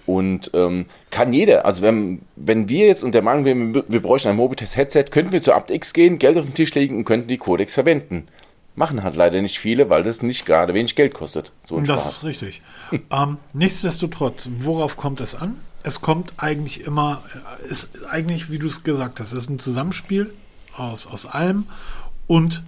Und 0.06 0.52
ähm, 0.54 0.86
kann 1.10 1.34
jeder, 1.34 1.66
also 1.66 1.82
wenn, 1.82 2.22
wenn 2.36 2.70
wir 2.70 2.86
jetzt 2.86 3.04
unter 3.04 3.22
Meinung 3.22 3.46
wären, 3.46 3.74
wir, 3.74 3.86
wir 3.88 4.02
bräuchten 4.02 4.28
ein 4.28 4.36
Mobitest-Headset, 4.36 5.06
könnten 5.10 5.32
wir 5.32 5.42
zu 5.42 5.54
aptX 5.54 5.94
gehen, 5.94 6.20
Geld 6.20 6.38
auf 6.38 6.46
den 6.46 6.54
Tisch 6.54 6.76
legen 6.76 6.98
und 6.98 7.06
könnten 7.06 7.28
die 7.28 7.38
Codecs 7.38 7.74
verwenden. 7.74 8.28
Machen 8.76 9.04
halt 9.04 9.16
leider 9.16 9.42
nicht 9.42 9.58
viele, 9.58 9.90
weil 9.90 10.04
das 10.04 10.22
nicht 10.22 10.46
gerade 10.46 10.74
wenig 10.74 10.96
Geld 10.96 11.14
kostet. 11.14 11.54
So 11.62 11.80
das 11.80 12.02
Spaß. 12.02 12.18
ist 12.18 12.24
richtig. 12.26 12.62
ähm, 13.12 13.38
nichtsdestotrotz, 13.54 14.50
worauf 14.60 14.98
kommt 14.98 15.22
es 15.22 15.34
an? 15.34 15.60
Es 15.86 16.02
kommt 16.02 16.34
eigentlich 16.38 16.82
immer, 16.82 17.22
ist 17.70 18.06
eigentlich, 18.10 18.50
wie 18.50 18.58
du 18.58 18.68
es 18.68 18.84
gesagt 18.84 19.20
hast, 19.20 19.34
es 19.34 19.44
ist 19.44 19.50
ein 19.52 19.60
Zusammenspiel 19.60 20.34
aus, 20.76 21.06
aus 21.06 21.28
allem 21.28 21.68
und 22.26 22.64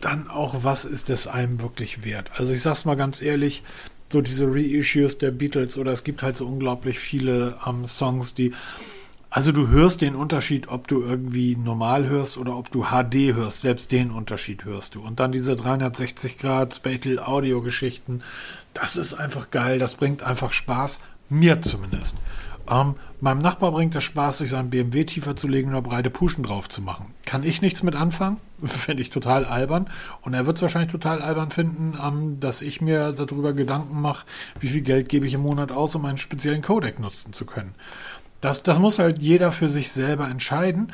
dann 0.00 0.30
auch, 0.30 0.62
was 0.62 0.84
ist 0.84 1.10
es 1.10 1.26
einem 1.26 1.60
wirklich 1.60 2.04
wert? 2.04 2.30
Also 2.38 2.52
ich 2.52 2.62
sag's 2.62 2.84
mal 2.84 2.96
ganz 2.96 3.20
ehrlich, 3.20 3.64
so 4.08 4.20
diese 4.20 4.46
Reissues 4.46 5.18
der 5.18 5.32
Beatles 5.32 5.76
oder 5.76 5.90
es 5.90 6.04
gibt 6.04 6.22
halt 6.22 6.36
so 6.36 6.46
unglaublich 6.46 7.00
viele 7.00 7.58
ähm, 7.66 7.86
Songs, 7.86 8.34
die 8.34 8.54
also 9.32 9.52
du 9.52 9.68
hörst 9.68 10.00
den 10.00 10.16
Unterschied, 10.16 10.68
ob 10.68 10.88
du 10.88 11.02
irgendwie 11.02 11.56
normal 11.56 12.08
hörst 12.08 12.36
oder 12.36 12.56
ob 12.56 12.72
du 12.72 12.86
HD 12.86 13.34
hörst. 13.34 13.60
Selbst 13.60 13.92
den 13.92 14.10
Unterschied 14.10 14.64
hörst 14.64 14.96
du. 14.96 15.02
Und 15.02 15.20
dann 15.20 15.30
diese 15.30 15.54
360 15.54 16.36
Grad 16.36 16.74
Spatial 16.74 17.20
Audio 17.20 17.62
Geschichten. 17.62 18.22
Das 18.74 18.96
ist 18.96 19.14
einfach 19.14 19.50
geil. 19.52 19.78
Das 19.78 19.94
bringt 19.94 20.24
einfach 20.24 20.52
Spaß. 20.52 21.00
Mir 21.28 21.60
zumindest. 21.60 22.16
Ähm, 22.70 22.94
meinem 23.20 23.42
Nachbar 23.42 23.72
bringt 23.72 23.94
es 23.96 24.04
Spaß, 24.04 24.38
sich 24.38 24.50
seinen 24.50 24.70
BMW 24.70 25.04
tiefer 25.04 25.34
zu 25.34 25.48
legen 25.48 25.70
oder 25.70 25.82
breite 25.82 26.10
Puschen 26.10 26.44
drauf 26.44 26.68
zu 26.68 26.80
machen. 26.80 27.14
Kann 27.26 27.42
ich 27.42 27.60
nichts 27.60 27.82
mit 27.82 27.96
anfangen? 27.96 28.36
Finde 28.64 29.02
ich 29.02 29.10
total 29.10 29.44
albern. 29.44 29.90
Und 30.22 30.34
er 30.34 30.46
wird 30.46 30.56
es 30.56 30.62
wahrscheinlich 30.62 30.92
total 30.92 31.20
albern 31.20 31.50
finden, 31.50 31.98
ähm, 32.00 32.38
dass 32.38 32.62
ich 32.62 32.80
mir 32.80 33.12
darüber 33.12 33.52
Gedanken 33.52 34.00
mache, 34.00 34.24
wie 34.60 34.68
viel 34.68 34.82
Geld 34.82 35.08
gebe 35.08 35.26
ich 35.26 35.34
im 35.34 35.42
Monat 35.42 35.72
aus, 35.72 35.94
um 35.94 36.04
einen 36.04 36.18
speziellen 36.18 36.62
Codec 36.62 37.00
nutzen 37.00 37.32
zu 37.32 37.44
können. 37.44 37.74
Das, 38.40 38.62
das 38.62 38.78
muss 38.78 38.98
halt 38.98 39.20
jeder 39.20 39.52
für 39.52 39.68
sich 39.68 39.90
selber 39.90 40.28
entscheiden. 40.28 40.92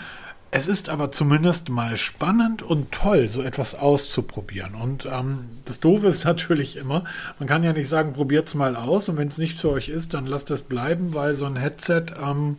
Es 0.56 0.68
ist 0.68 0.88
aber 0.88 1.10
zumindest 1.10 1.68
mal 1.68 1.98
spannend 1.98 2.62
und 2.62 2.90
toll, 2.90 3.28
so 3.28 3.42
etwas 3.42 3.74
auszuprobieren. 3.74 4.74
Und 4.74 5.04
ähm, 5.04 5.40
das 5.66 5.80
Doofe 5.80 6.06
ist 6.06 6.24
natürlich 6.24 6.78
immer, 6.78 7.04
man 7.38 7.46
kann 7.46 7.62
ja 7.62 7.74
nicht 7.74 7.90
sagen, 7.90 8.14
probiert 8.14 8.48
es 8.48 8.54
mal 8.54 8.74
aus 8.74 9.10
und 9.10 9.18
wenn 9.18 9.28
es 9.28 9.36
nicht 9.36 9.60
für 9.60 9.68
euch 9.68 9.90
ist, 9.90 10.14
dann 10.14 10.24
lasst 10.24 10.50
es 10.50 10.62
bleiben, 10.62 11.12
weil 11.12 11.34
so 11.34 11.44
ein 11.44 11.56
Headset 11.56 12.04
ähm, 12.18 12.56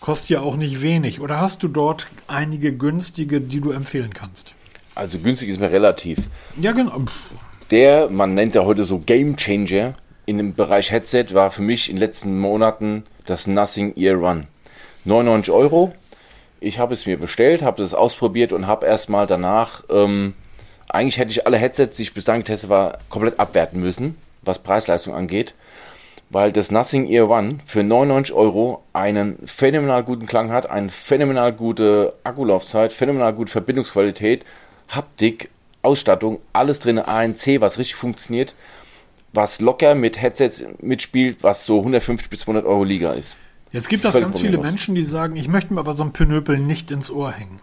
kostet 0.00 0.30
ja 0.30 0.40
auch 0.40 0.56
nicht 0.56 0.82
wenig. 0.82 1.20
Oder 1.20 1.40
hast 1.40 1.62
du 1.62 1.68
dort 1.68 2.08
einige 2.26 2.72
günstige, 2.72 3.40
die 3.40 3.60
du 3.60 3.70
empfehlen 3.70 4.12
kannst? 4.12 4.52
Also 4.96 5.20
günstig 5.20 5.48
ist 5.48 5.60
mir 5.60 5.70
relativ. 5.70 6.18
Ja, 6.60 6.72
genau. 6.72 7.04
Der, 7.70 8.10
man 8.10 8.34
nennt 8.34 8.56
ja 8.56 8.64
heute 8.64 8.84
so 8.84 8.98
Game 8.98 9.36
Changer 9.36 9.94
in 10.24 10.38
dem 10.38 10.56
Bereich 10.56 10.90
Headset, 10.90 11.26
war 11.30 11.52
für 11.52 11.62
mich 11.62 11.90
in 11.90 11.94
den 11.94 12.00
letzten 12.00 12.40
Monaten 12.40 13.04
das 13.24 13.46
Nothing 13.46 13.92
Ear 13.94 14.20
One. 14.20 14.48
99 15.04 15.54
Euro 15.54 15.94
Ich 16.60 16.78
habe 16.78 16.94
es 16.94 17.06
mir 17.06 17.18
bestellt, 17.18 17.62
habe 17.62 17.82
es 17.82 17.94
ausprobiert 17.94 18.52
und 18.52 18.66
habe 18.66 18.86
erstmal 18.86 19.26
danach, 19.26 19.82
ähm, 19.90 20.34
eigentlich 20.88 21.18
hätte 21.18 21.30
ich 21.30 21.46
alle 21.46 21.58
Headsets, 21.58 21.96
die 21.96 22.02
ich 22.02 22.14
bis 22.14 22.24
dahin 22.24 22.42
getestet 22.42 22.70
war, 22.70 22.98
komplett 23.10 23.38
abwerten 23.38 23.80
müssen, 23.80 24.16
was 24.42 24.58
Preis-Leistung 24.60 25.14
angeht, 25.14 25.54
weil 26.30 26.52
das 26.52 26.70
Nothing 26.70 27.06
Ear 27.08 27.28
One 27.28 27.58
für 27.66 27.82
99 27.82 28.34
Euro 28.34 28.82
einen 28.92 29.38
phänomenal 29.46 30.02
guten 30.02 30.26
Klang 30.26 30.50
hat, 30.50 30.70
eine 30.70 30.88
phänomenal 30.88 31.52
gute 31.52 32.14
Akkulaufzeit, 32.24 32.92
phänomenal 32.92 33.34
gute 33.34 33.52
Verbindungsqualität, 33.52 34.44
Haptik, 34.88 35.50
Ausstattung, 35.82 36.40
alles 36.52 36.80
drin, 36.80 36.98
ANC, 36.98 37.60
was 37.60 37.78
richtig 37.78 37.96
funktioniert, 37.96 38.54
was 39.32 39.60
locker 39.60 39.94
mit 39.94 40.20
Headsets 40.20 40.64
mitspielt, 40.80 41.42
was 41.42 41.66
so 41.66 41.78
150 41.78 42.30
bis 42.30 42.40
200 42.40 42.64
Euro 42.64 42.82
Liga 42.84 43.12
ist. 43.12 43.36
Jetzt 43.72 43.88
gibt 43.88 44.04
es 44.04 44.14
ganz 44.14 44.40
viele 44.40 44.58
Menschen, 44.58 44.94
die 44.94 45.02
sagen, 45.02 45.36
ich 45.36 45.48
möchte 45.48 45.74
mir 45.74 45.80
aber 45.80 45.94
so 45.94 46.04
ein 46.04 46.12
Pinöpel 46.12 46.58
nicht 46.58 46.90
ins 46.90 47.10
Ohr 47.10 47.32
hängen. 47.32 47.60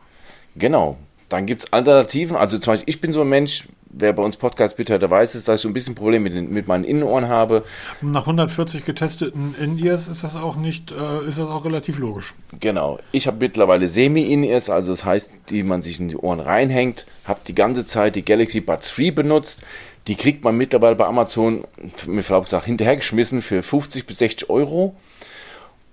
Genau. 0.56 0.98
Dann 1.30 1.46
gibt 1.46 1.64
es 1.64 1.74
Alternativen. 1.74 2.36
Also 2.38 2.60
zum 2.60 2.74
Beispiel, 2.74 2.90
ich 2.90 3.02
bin 3.02 3.12
so 3.12 3.22
ein 3.22 3.30
Mensch, 3.30 3.68
wer 3.90 4.14
bei 4.14 4.22
uns 4.22 4.38
Podcast 4.38 4.78
bitte 4.78 5.00
der 5.00 5.10
weiß 5.10 5.36
es, 5.36 5.46
dass 5.46 5.56
ich 5.56 5.62
so 5.62 5.70
ein 5.70 5.74
bisschen 5.74 5.96
Probleme 5.96 6.30
mit, 6.30 6.52
mit 6.52 6.68
meinen 6.68 6.84
Innenohren 6.84 7.28
habe. 7.28 7.64
Nach 8.02 8.22
140 8.22 8.86
getesteten 8.86 9.56
In-Ears 9.60 10.08
ist 10.08 10.24
das 10.24 10.36
auch 10.36 10.56
nicht, 10.56 10.92
äh, 10.92 11.28
ist 11.28 11.40
das 11.40 11.48
auch 11.48 11.66
relativ 11.66 12.00
logisch. 12.00 12.34
Genau. 12.60 13.00
Ich 13.12 13.28
habe 13.28 13.38
mittlerweile 13.40 13.88
Semi-In-Ears, 13.88 14.70
also 14.70 14.92
das 14.92 15.06
heißt, 15.06 15.32
die 15.50 15.64
man 15.64 15.82
sich 15.82 16.00
in 16.00 16.10
die 16.10 16.18
Ohren 16.18 16.40
reinhängt. 16.40 17.06
Habe 17.26 17.40
die 17.48 17.56
ganze 17.56 17.86
Zeit 17.86 18.16
die 18.16 18.26
Galaxy 18.26 18.60
Buds 18.62 18.94
3 18.96 19.12
benutzt. 19.12 19.62
Die 20.08 20.16
kriegt 20.16 20.44
man 20.44 20.58
mittlerweile 20.58 20.96
bei 20.96 21.06
Amazon, 21.06 21.64
mir 22.06 22.24
Verlaub 22.24 22.46
gesagt, 22.46 22.66
hinterhergeschmissen 22.66 23.42
für 23.42 23.64
50 23.64 24.06
bis 24.06 24.18
60 24.18 24.50
Euro. 24.50 24.96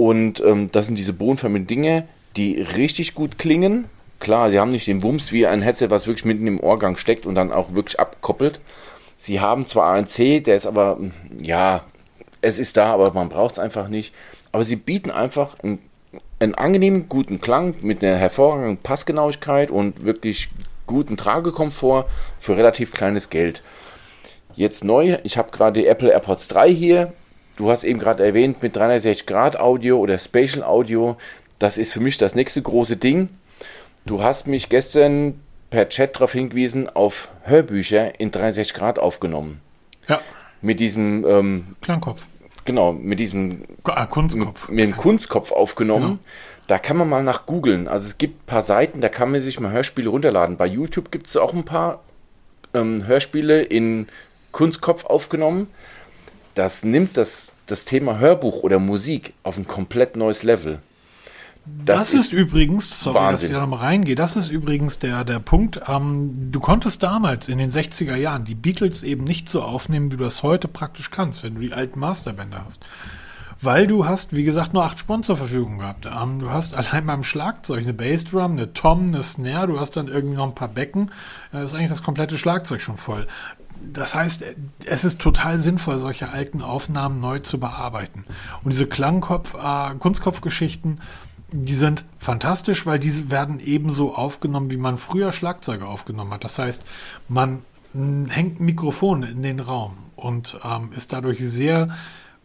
Und 0.01 0.41
ähm, 0.41 0.73
das 0.73 0.87
sind 0.87 0.99
diese 0.99 1.13
bodenförmigen 1.13 1.67
Dinge, 1.67 2.09
die 2.35 2.59
richtig 2.59 3.15
gut 3.15 3.37
klingen. 3.37 3.85
Klar, 4.19 4.51
sie 4.51 4.59
haben 4.59 4.71
nicht 4.71 4.87
den 4.87 5.03
Wumms 5.03 5.31
wie 5.31 5.47
ein 5.47 5.61
Headset, 5.61 5.91
was 5.91 6.07
wirklich 6.07 6.25
mitten 6.25 6.47
im 6.47 6.59
Ohrgang 6.59 6.97
steckt 6.97 7.27
und 7.27 7.35
dann 7.35 7.53
auch 7.53 7.75
wirklich 7.75 8.01
abkoppelt. 8.01 8.61
Sie 9.19 9.41
haben 9.41 9.67
zwar 9.67 9.95
ANC, 9.95 10.43
der 10.43 10.57
ist 10.57 10.65
aber, 10.65 10.99
ja, 11.39 11.85
es 12.41 12.59
ist 12.59 12.79
da, 12.79 12.95
aber 12.95 13.13
man 13.13 13.29
braucht 13.29 13.53
es 13.53 13.59
einfach 13.59 13.89
nicht. 13.89 14.15
Aber 14.53 14.65
sie 14.65 14.77
bieten 14.77 15.11
einfach 15.11 15.59
einen, 15.63 15.81
einen 16.39 16.55
angenehmen, 16.55 17.11
guten 17.11 17.43
Klang 17.43 17.75
mit 17.83 18.03
einer 18.03 18.17
hervorragenden 18.17 18.79
Passgenauigkeit 18.79 19.71
und 19.71 20.03
wirklich 20.03 20.49
guten 20.87 21.19
Tragekomfort 21.19 22.07
für 22.39 22.57
relativ 22.57 22.93
kleines 22.93 23.29
Geld. 23.29 23.63
Jetzt 24.57 24.83
neu, 24.83 25.19
ich 25.25 25.37
habe 25.37 25.51
gerade 25.51 25.79
die 25.79 25.87
Apple 25.87 26.11
AirPods 26.11 26.49
3 26.49 26.73
hier. 26.73 27.13
Du 27.61 27.71
hast 27.71 27.85
eben 27.85 27.99
gerade 27.99 28.25
erwähnt 28.25 28.63
mit 28.63 28.75
360 28.75 29.27
Grad 29.27 29.61
Audio 29.61 29.99
oder 29.99 30.17
Spatial 30.17 30.65
Audio. 30.65 31.19
Das 31.59 31.77
ist 31.77 31.93
für 31.93 32.01
mich 32.01 32.17
das 32.17 32.35
nächste 32.35 32.63
große 32.63 32.97
Ding. 32.97 33.29
Du 34.07 34.23
hast 34.23 34.47
mich 34.47 34.71
gestern 34.71 35.39
per 35.69 35.91
Chat 35.91 36.17
darauf 36.17 36.33
hingewiesen, 36.33 36.89
auf 36.89 37.29
Hörbücher 37.43 38.19
in 38.19 38.31
360 38.31 38.73
Grad 38.73 38.99
aufgenommen. 38.99 39.61
Ja. 40.09 40.23
Mit 40.63 40.81
diesem 40.81 41.27
ähm, 41.29 41.77
Klangkopf. 41.83 42.23
Genau, 42.65 42.93
mit 42.93 43.19
diesem 43.19 43.65
ah, 43.85 44.07
Kunstkopf. 44.07 44.71
Mit, 44.71 44.77
mit 44.77 44.85
dem 44.87 44.97
Kunstkopf 44.97 45.53
aufgenommen. 45.53 46.07
Genau. 46.07 46.19
Da 46.67 46.79
kann 46.79 46.97
man 46.97 47.11
mal 47.11 47.23
nach 47.23 47.45
googeln. 47.45 47.89
Also 47.89 48.07
es 48.07 48.17
gibt 48.17 48.43
ein 48.43 48.47
paar 48.47 48.63
Seiten, 48.63 49.03
da 49.03 49.11
kann 49.11 49.31
man 49.31 49.43
sich 49.43 49.61
mal 49.61 49.71
Hörspiele 49.71 50.09
runterladen. 50.09 50.57
Bei 50.57 50.67
YouTube 50.67 51.13
gibt 51.13 51.27
es 51.27 51.37
auch 51.37 51.53
ein 51.53 51.67
paar 51.67 52.01
ähm, 52.73 53.07
Hörspiele 53.07 53.61
in 53.61 54.07
Kunstkopf 54.51 55.05
aufgenommen. 55.05 55.69
Das 56.55 56.85
nimmt 56.85 57.17
das, 57.17 57.53
das 57.67 57.85
Thema 57.85 58.19
Hörbuch 58.19 58.63
oder 58.63 58.79
Musik 58.79 59.35
auf 59.43 59.57
ein 59.57 59.67
komplett 59.67 60.17
neues 60.17 60.43
Level. 60.43 60.81
Das, 61.85 61.99
das 61.99 62.15
ist, 62.15 62.27
ist, 62.27 62.33
übrigens, 62.33 63.03
sorry, 63.03 63.17
Wahnsinn. 63.17 63.33
dass 63.33 63.43
ich 63.45 63.51
da 63.53 63.61
nochmal 63.61 63.81
reingehe, 63.81 64.15
das 64.15 64.37
ist 64.37 64.51
übrigens 64.51 64.99
der, 64.99 65.25
der 65.25 65.39
Punkt, 65.41 65.81
ähm, 65.89 66.51
du 66.51 66.59
konntest 66.59 67.03
damals 67.03 67.49
in 67.49 67.59
den 67.59 67.71
60er 67.71 68.17
Jahren 68.17 68.45
die 68.45 68.55
Beatles 68.55 69.03
eben 69.03 69.25
nicht 69.25 69.49
so 69.49 69.63
aufnehmen, 69.63 70.11
wie 70.11 70.17
du 70.17 70.25
das 70.25 70.43
heute 70.43 70.69
praktisch 70.69 71.11
kannst, 71.11 71.45
wenn 71.45 71.55
du 71.55 71.61
die 71.61 71.73
alten 71.73 72.01
Masterbänder 72.01 72.65
hast. 72.67 72.87
Weil 73.63 73.87
du 73.87 74.07
hast, 74.07 74.35
wie 74.35 74.45
gesagt, 74.45 74.73
nur 74.73 74.85
acht 74.85 74.99
Spuren 74.99 75.23
zur 75.23 75.37
Verfügung 75.37 75.79
gehabt. 75.79 76.07
Ähm, 76.07 76.39
du 76.39 76.51
hast 76.51 76.75
allein 76.93 77.07
beim 77.07 77.23
Schlagzeug 77.23 77.83
eine 77.83 77.93
Bassdrum, 77.93 78.53
eine 78.53 78.73
Tom, 78.73 79.09
eine 79.09 79.23
Snare, 79.23 79.67
du 79.67 79.79
hast 79.79 79.97
dann 79.97 80.09
irgendwie 80.09 80.37
noch 80.37 80.49
ein 80.49 80.55
paar 80.55 80.69
Becken. 80.69 81.11
Da 81.53 81.63
ist 81.63 81.75
eigentlich 81.75 81.91
das 81.91 82.03
komplette 82.03 82.39
Schlagzeug 82.39 82.81
schon 82.81 82.97
voll 82.97 83.27
das 83.93 84.15
heißt, 84.15 84.45
es 84.85 85.05
ist 85.05 85.21
total 85.21 85.59
sinnvoll, 85.59 85.99
solche 85.99 86.31
alten 86.31 86.63
Aufnahmen 86.63 87.21
neu 87.21 87.39
zu 87.39 87.59
bearbeiten. 87.59 88.25
Und 88.63 88.73
diese 88.73 88.87
Klangkopf, 88.87 89.55
äh, 89.55 89.95
Kunstkopfgeschichten, 89.99 91.01
die 91.53 91.75
sind 91.75 92.05
fantastisch, 92.19 92.87
weil 92.87 92.99
diese 92.99 93.31
werden 93.31 93.61
ebenso 93.61 94.15
aufgenommen, 94.15 94.71
wie 94.71 94.77
man 94.77 94.99
früher 94.99 95.33
Schlagzeuge 95.33 95.87
aufgenommen 95.87 96.33
hat. 96.33 96.45
Das 96.45 96.59
heißt, 96.59 96.85
man 97.29 97.63
hängt 97.93 98.61
Mikrofone 98.61 99.29
in 99.29 99.43
den 99.43 99.59
Raum 99.59 99.97
und 100.15 100.61
ähm, 100.63 100.91
ist 100.95 101.13
dadurch 101.13 101.41
sehr 101.41 101.89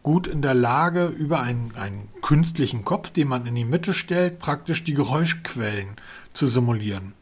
gut 0.02 0.28
in 0.28 0.42
der 0.42 0.54
Lage, 0.54 1.08
über 1.08 1.42
einen, 1.42 1.74
einen 1.76 2.10
künstlichen 2.22 2.86
Kopf, 2.86 3.10
den 3.10 3.28
man 3.28 3.46
in 3.46 3.56
die 3.56 3.66
Mitte 3.66 3.94
stellt, 3.94 4.40
praktisch 4.40 4.84
die 4.84 4.94
Geräuschquellen 4.94 5.96
zu 6.34 6.48
simulieren. 6.48 7.14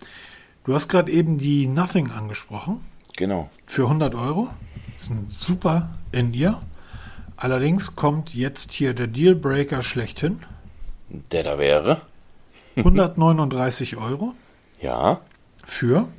Du 0.65 0.73
hast 0.73 0.88
gerade 0.88 1.12
eben 1.12 1.38
die 1.38 1.67
Nothing 1.67 2.12
angesprochen. 2.12 2.82
Genau. 3.15 3.49
Für 3.65 3.84
100 3.84 4.15
Euro. 4.15 4.49
Das 4.93 5.04
ist 5.04 5.10
ein 5.12 5.28
super 5.28 5.89
in 6.12 6.34
ihr. 6.34 6.60
Allerdings 7.38 7.95
kommt 7.95 8.34
jetzt 8.34 8.71
hier 8.71 8.93
der 8.93 9.08
Dealbreaker 9.08 9.82
schlechthin. 9.82 10.43
Der 11.32 11.43
da 11.43 11.58
wäre. 11.58 12.02
139 12.78 13.97
Euro. 13.97 14.34
Ja. 14.82 15.21
Für 15.65 16.10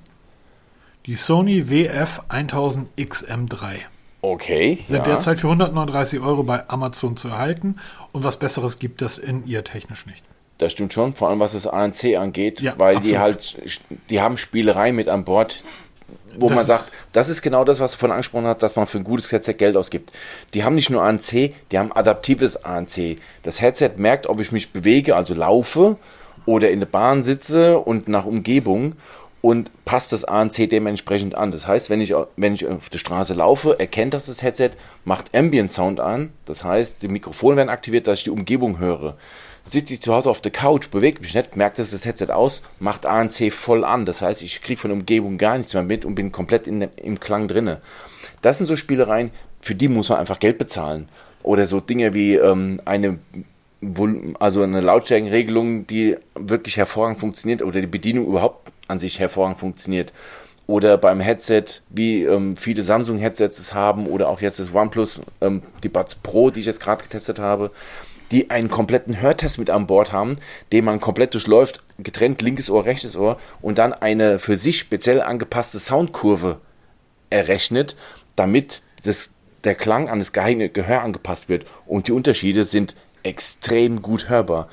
die 1.04 1.16
Sony 1.16 1.68
WF 1.68 2.22
1000 2.28 2.88
XM3. 2.98 3.80
Okay. 4.22 4.78
Sind 4.88 4.96
ja. 4.96 5.02
derzeit 5.02 5.38
für 5.38 5.48
139 5.48 6.20
Euro 6.20 6.44
bei 6.44 6.66
Amazon 6.70 7.18
zu 7.18 7.28
erhalten 7.28 7.76
und 8.12 8.24
was 8.24 8.38
Besseres 8.38 8.78
gibt 8.78 9.02
es 9.02 9.18
in 9.18 9.46
ihr 9.46 9.62
technisch 9.62 10.06
nicht. 10.06 10.24
Das 10.56 10.72
stimmt 10.72 10.94
schon, 10.94 11.14
vor 11.14 11.28
allem 11.28 11.40
was 11.40 11.52
das 11.52 11.66
ANC 11.66 12.16
angeht, 12.16 12.62
ja, 12.62 12.72
weil 12.78 12.96
absolut. 12.96 13.14
die 13.14 13.18
halt, 13.18 13.80
die 14.08 14.20
haben 14.22 14.38
Spielerei 14.38 14.92
mit 14.92 15.08
an 15.08 15.24
Bord, 15.26 15.62
wo 16.38 16.48
das 16.48 16.56
man 16.56 16.64
sagt, 16.64 16.92
das 17.12 17.28
ist 17.28 17.42
genau 17.42 17.64
das, 17.64 17.80
was 17.80 17.92
du 17.92 17.98
vorhin 17.98 18.14
angesprochen 18.14 18.46
hast, 18.46 18.62
dass 18.62 18.76
man 18.76 18.86
für 18.86 18.98
ein 18.98 19.04
gutes 19.04 19.30
Headset 19.32 19.54
Geld 19.54 19.76
ausgibt. 19.76 20.12
Die 20.54 20.64
haben 20.64 20.74
nicht 20.74 20.90
nur 20.90 21.02
ANC, 21.02 21.54
die 21.70 21.78
haben 21.78 21.92
adaptives 21.92 22.64
ANC. 22.64 23.16
Das 23.42 23.60
Headset 23.60 23.92
merkt, 23.96 24.26
ob 24.26 24.40
ich 24.40 24.52
mich 24.52 24.72
bewege, 24.72 25.16
also 25.16 25.34
laufe 25.34 25.96
oder 26.46 26.70
in 26.70 26.80
der 26.80 26.86
Bahn 26.86 27.24
sitze 27.24 27.78
und 27.78 28.08
nach 28.08 28.24
Umgebung 28.24 28.94
und 29.40 29.70
passt 29.84 30.12
das 30.12 30.24
ANC 30.24 30.70
dementsprechend 30.70 31.36
an. 31.36 31.52
Das 31.52 31.66
heißt, 31.66 31.90
wenn 31.90 32.00
ich, 32.00 32.14
wenn 32.36 32.54
ich 32.54 32.66
auf 32.66 32.88
der 32.88 32.98
Straße 32.98 33.34
laufe, 33.34 33.78
erkennt 33.78 34.14
das 34.14 34.26
das 34.26 34.42
Headset, 34.42 34.70
macht 35.04 35.34
Ambient 35.34 35.70
Sound 35.70 36.00
an. 36.00 36.32
Das 36.46 36.64
heißt, 36.64 37.02
die 37.02 37.08
Mikrofone 37.08 37.56
werden 37.56 37.68
aktiviert, 37.68 38.06
dass 38.06 38.18
ich 38.18 38.24
die 38.24 38.30
Umgebung 38.30 38.78
höre 38.78 39.16
sitze 39.64 39.94
ich 39.94 40.02
zu 40.02 40.14
Hause 40.14 40.30
auf 40.30 40.40
der 40.40 40.52
Couch, 40.52 40.90
bewege 40.90 41.20
mich 41.20 41.34
nicht, 41.34 41.56
merkt 41.56 41.78
das, 41.78 41.90
das 41.90 42.04
Headset 42.04 42.30
aus, 42.30 42.62
macht 42.78 43.06
ANC 43.06 43.52
voll 43.52 43.84
an. 43.84 44.04
Das 44.04 44.20
heißt, 44.20 44.42
ich 44.42 44.60
kriege 44.62 44.80
von 44.80 44.90
der 44.90 44.98
Umgebung 44.98 45.38
gar 45.38 45.56
nichts 45.56 45.74
mehr 45.74 45.82
mit 45.82 46.04
und 46.04 46.14
bin 46.14 46.32
komplett 46.32 46.66
in, 46.66 46.82
im 46.82 47.18
Klang 47.18 47.48
drinne. 47.48 47.80
Das 48.42 48.58
sind 48.58 48.66
so 48.66 48.76
Spielereien, 48.76 49.30
für 49.60 49.74
die 49.74 49.88
muss 49.88 50.10
man 50.10 50.18
einfach 50.18 50.38
Geld 50.38 50.58
bezahlen. 50.58 51.08
Oder 51.42 51.66
so 51.66 51.80
Dinge 51.80 52.14
wie 52.14 52.34
ähm, 52.34 52.80
eine 52.84 53.18
also 54.38 54.62
eine 54.62 54.80
Lautstärkenregelung, 54.80 55.86
die 55.86 56.16
wirklich 56.34 56.78
hervorragend 56.78 57.18
funktioniert 57.18 57.60
oder 57.60 57.82
die 57.82 57.86
Bedienung 57.86 58.26
überhaupt 58.26 58.72
an 58.88 58.98
sich 58.98 59.18
hervorragend 59.18 59.58
funktioniert. 59.58 60.10
Oder 60.66 60.96
beim 60.96 61.20
Headset, 61.20 61.64
wie 61.90 62.22
ähm, 62.22 62.56
viele 62.56 62.82
Samsung-Headsets 62.82 63.58
es 63.58 63.74
haben, 63.74 64.06
oder 64.06 64.30
auch 64.30 64.40
jetzt 64.40 64.58
das 64.58 64.72
OnePlus, 64.72 65.20
ähm, 65.42 65.60
die 65.82 65.90
Buds 65.90 66.14
Pro, 66.14 66.50
die 66.50 66.60
ich 66.60 66.66
jetzt 66.66 66.80
gerade 66.80 67.02
getestet 67.02 67.38
habe 67.38 67.70
die 68.30 68.50
einen 68.50 68.70
kompletten 68.70 69.20
Hörtest 69.20 69.58
mit 69.58 69.70
an 69.70 69.86
Bord 69.86 70.12
haben, 70.12 70.36
den 70.72 70.84
man 70.84 71.00
komplett 71.00 71.34
durchläuft, 71.34 71.82
getrennt 71.98 72.42
linkes 72.42 72.70
Ohr, 72.70 72.84
rechtes 72.84 73.16
Ohr 73.16 73.38
und 73.60 73.78
dann 73.78 73.92
eine 73.92 74.38
für 74.38 74.56
sich 74.56 74.78
speziell 74.78 75.20
angepasste 75.20 75.78
Soundkurve 75.78 76.60
errechnet, 77.30 77.96
damit 78.36 78.82
das, 79.04 79.30
der 79.64 79.74
Klang 79.74 80.08
an 80.08 80.18
das 80.18 80.32
Gehör 80.32 81.02
angepasst 81.02 81.48
wird. 81.48 81.66
Und 81.86 82.08
die 82.08 82.12
Unterschiede 82.12 82.64
sind 82.64 82.94
extrem 83.22 84.02
gut 84.02 84.28
hörbar. 84.28 84.68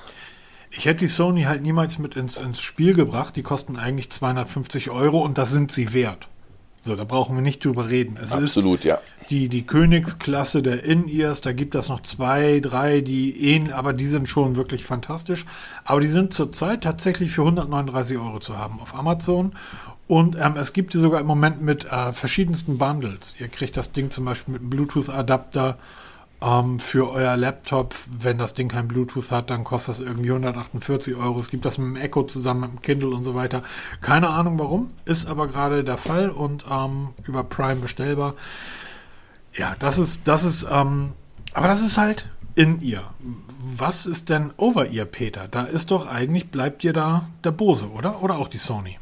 Ich 0.70 0.86
hätte 0.86 1.00
die 1.00 1.08
Sony 1.08 1.44
halt 1.44 1.62
niemals 1.62 2.00
mit 2.00 2.16
ins, 2.16 2.38
ins 2.38 2.62
Spiel 2.62 2.94
gebracht. 2.94 3.36
Die 3.36 3.44
kosten 3.44 3.78
eigentlich 3.78 4.10
250 4.10 4.90
Euro 4.90 5.20
und 5.20 5.38
das 5.38 5.52
sind 5.52 5.72
sie 5.72 5.94
wert. 5.94 6.30
So, 6.84 6.96
da 6.96 7.04
brauchen 7.04 7.36
wir 7.36 7.44
nicht 7.44 7.64
drüber 7.64 7.90
reden. 7.90 8.18
Es 8.20 8.32
Absolut, 8.32 8.84
ja. 8.84 9.00
Die, 9.30 9.50
die 9.50 9.62
Königsklasse 9.68 10.64
der 10.64 10.84
In-Ears, 10.84 11.42
da 11.42 11.54
gibt 11.54 11.76
es 11.76 11.90
noch 11.90 12.00
zwei, 12.00 12.60
drei, 12.60 13.02
die 13.02 13.54
ähneln, 13.54 13.72
aber 13.72 13.94
die 13.94 14.06
sind 14.06 14.28
schon 14.28 14.56
wirklich 14.56 14.84
fantastisch. 14.84 15.46
Aber 15.86 16.02
die 16.02 16.08
sind 16.08 16.34
zurzeit 16.34 16.84
tatsächlich 16.84 17.32
für 17.32 17.44
139 17.44 18.18
Euro 18.18 18.40
zu 18.40 18.58
haben 18.58 18.80
auf 18.82 18.96
Amazon. 18.96 19.54
Und 20.08 20.36
ähm, 20.42 20.58
es 20.58 20.74
gibt 20.74 20.96
die 20.96 21.00
sogar 21.00 21.22
im 21.22 21.28
Moment 21.28 21.62
mit 21.62 21.86
äh, 21.86 22.14
verschiedensten 22.14 22.80
Bundles. 22.80 23.36
Ihr 23.40 23.48
kriegt 23.48 23.78
das 23.78 23.92
Ding 23.92 24.10
zum 24.10 24.26
Beispiel 24.26 24.54
mit 24.54 24.62
einem 24.62 24.72
Bluetooth-Adapter 24.72 25.78
Ähm, 26.44 26.80
für 26.80 27.12
euer 27.12 27.38
Laptop, 27.38 27.94
wenn 28.08 28.40
das 28.40 28.56
Ding 28.56 28.68
kein 28.68 28.88
Bluetooth 28.88 29.30
hat, 29.32 29.52
dann 29.52 29.64
kostet 29.64 29.96
das 29.96 30.00
irgendwie 30.00 30.32
148 30.32 31.16
Euro. 31.16 31.40
Es 31.40 31.50
gibt 31.50 31.66
das 31.66 31.78
mit 31.78 31.88
dem 31.88 31.96
Echo 31.96 32.24
zusammen, 32.24 32.62
mit 32.62 32.72
dem 32.72 32.82
Kindle 32.82 33.10
und 33.10 33.22
so 33.22 33.36
weiter. 33.36 33.62
Keine 34.02 34.30
Ahnung 34.30 34.58
warum, 34.58 34.92
ist 35.06 35.28
aber 35.28 35.48
gerade 35.48 35.84
der 35.84 35.98
Fall 35.98 36.30
und 36.30 36.66
ähm, 36.70 37.10
über 37.28 37.44
Prime 37.44 37.76
bestellbar. 37.82 38.34
Ja, 39.54 39.76
das 39.80 39.98
ist, 39.98 40.28
das 40.28 40.44
ist, 40.44 40.66
ähm, 40.72 41.12
aber 41.54 41.68
das 41.68 41.82
ist 41.82 41.98
halt 41.98 42.28
in 42.56 42.82
ihr. 42.82 43.04
Was 43.60 44.08
ist 44.08 44.30
denn 44.30 44.52
over 44.58 44.88
ihr, 44.88 45.06
Peter? 45.06 45.48
Da 45.48 45.64
ist 45.64 45.92
doch 45.92 46.08
eigentlich, 46.08 46.50
bleibt 46.50 46.82
dir 46.82 46.94
da 46.94 47.28
der 47.44 47.52
Bose, 47.52 47.92
oder? 47.92 48.24
Oder 48.24 48.38
auch 48.38 48.48
die 48.48 48.58
Sony? 48.58 48.98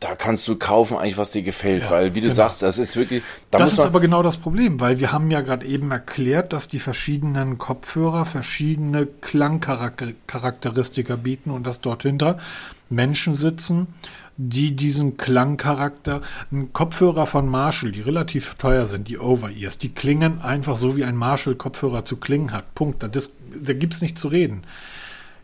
Da 0.00 0.14
kannst 0.14 0.48
du 0.48 0.56
kaufen 0.56 0.96
eigentlich, 0.96 1.18
was 1.18 1.32
dir 1.32 1.42
gefällt, 1.42 1.82
ja, 1.82 1.90
weil 1.90 2.14
wie 2.14 2.22
du 2.22 2.28
genau. 2.28 2.34
sagst, 2.34 2.62
das 2.62 2.78
ist 2.78 2.96
wirklich. 2.96 3.22
Da 3.50 3.58
das 3.58 3.74
ist 3.74 3.80
aber 3.80 4.00
genau 4.00 4.22
das 4.22 4.38
Problem, 4.38 4.80
weil 4.80 4.98
wir 4.98 5.12
haben 5.12 5.30
ja 5.30 5.42
gerade 5.42 5.66
eben 5.66 5.90
erklärt, 5.90 6.54
dass 6.54 6.68
die 6.68 6.78
verschiedenen 6.78 7.58
Kopfhörer 7.58 8.24
verschiedene 8.24 9.06
Klangcharakteristika 9.06 11.16
bieten 11.16 11.50
und 11.50 11.66
dass 11.66 11.82
dort 11.82 12.00
hinter 12.02 12.38
Menschen 12.88 13.34
sitzen, 13.34 13.88
die 14.38 14.74
diesen 14.74 15.18
Klangcharakter, 15.18 16.22
ein 16.50 16.72
Kopfhörer 16.72 17.26
von 17.26 17.46
Marshall, 17.46 17.92
die 17.92 18.00
relativ 18.00 18.54
teuer 18.54 18.86
sind, 18.86 19.08
die 19.08 19.18
Over-Ears, 19.18 19.76
die 19.76 19.90
klingen 19.90 20.40
einfach 20.40 20.78
so, 20.78 20.96
wie 20.96 21.04
ein 21.04 21.16
Marshall-Kopfhörer 21.16 22.06
zu 22.06 22.16
klingen 22.16 22.52
hat. 22.52 22.74
Punkt. 22.74 23.02
Da, 23.02 23.08
da 23.08 23.72
gibt 23.74 23.92
es 23.92 24.00
nicht 24.00 24.16
zu 24.16 24.28
reden. 24.28 24.62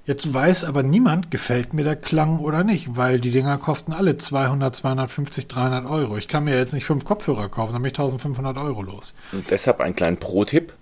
Jetzt 0.07 0.33
weiß 0.33 0.63
aber 0.63 0.85
niemand, 0.85 1.33
gefällt 1.33 1.75
mir 1.75 1.83
der 1.83 1.97
Klang 1.97 2.39
oder 2.39 2.63
nicht, 2.63 2.97
weil 2.97 3.19
die 3.19 3.33
Dinger 3.33 3.59
kosten 3.59 3.93
alle 3.93 4.17
200, 4.17 4.73
250, 4.73 5.49
300 5.49 5.91
Euro. 5.91 6.17
Ich 6.17 6.29
kann 6.29 6.45
mir 6.45 6.57
jetzt 6.57 6.75
nicht 6.75 6.85
fünf 6.85 7.05
Kopfhörer 7.05 7.49
kaufen, 7.49 7.73
dann 7.73 7.83
bin 7.83 7.91
ich 7.91 7.99
1500 7.99 8.57
Euro 8.57 8.83
los. 8.83 9.15
Und 9.33 9.51
deshalb 9.51 9.81
ein 9.81 9.97
kleiner 9.97 10.17
Pro-Tipp. 10.17 10.73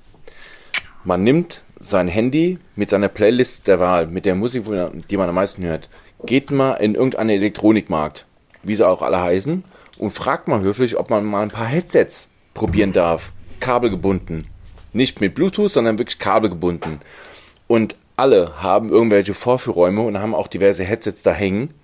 Man 1.05 1.25
nimmt 1.25 1.63
sein 1.81 2.07
Handy 2.07 2.59
mit 2.77 2.91
seiner 2.91 3.09
Playlist 3.09 3.67
der 3.67 3.81
Wahl, 3.81 4.09
mit 4.09 4.27
der 4.27 4.35
Musik, 4.35 4.67
die 5.09 5.17
man 5.17 5.29
am 5.31 5.35
meisten 5.35 5.63
hört, 5.63 5.89
geht 6.27 6.51
mal 6.51 6.75
in 6.75 6.95
irgendeinen 6.95 7.31
Elektronikmarkt, 7.31 8.27
wie 8.63 8.75
sie 8.75 8.87
auch 8.87 9.01
alle 9.01 9.23
heißen, 9.23 9.65
und 9.97 10.11
fragt 10.11 10.49
mal 10.49 10.61
höflich, 10.61 10.99
ob 10.99 11.09
man 11.09 11.25
mal 11.25 11.43
ein 11.43 11.51
paar 11.51 11.67
Headsets 11.67 12.29
probieren 12.53 12.93
darf. 12.93 13.33
Kabelgebunden. 13.61 14.47
Nicht 14.93 15.23
mit 15.23 15.35
Bluetooth, 15.35 15.71
sondern 15.71 15.97
wirklich 15.97 16.19
kabelgebunden. 16.19 17.01
Und 17.67 17.97
alle 18.17 18.63
haben 18.63 18.91
irgendwelche 18.91 19.35
Vorführräume 19.35 20.03
und 20.03 20.19
haben 20.19 20.35
auch 20.35 20.49
diverse 20.49 20.85
Headsets 20.85 21.23
da 21.23 21.33
hängen. 21.33 21.75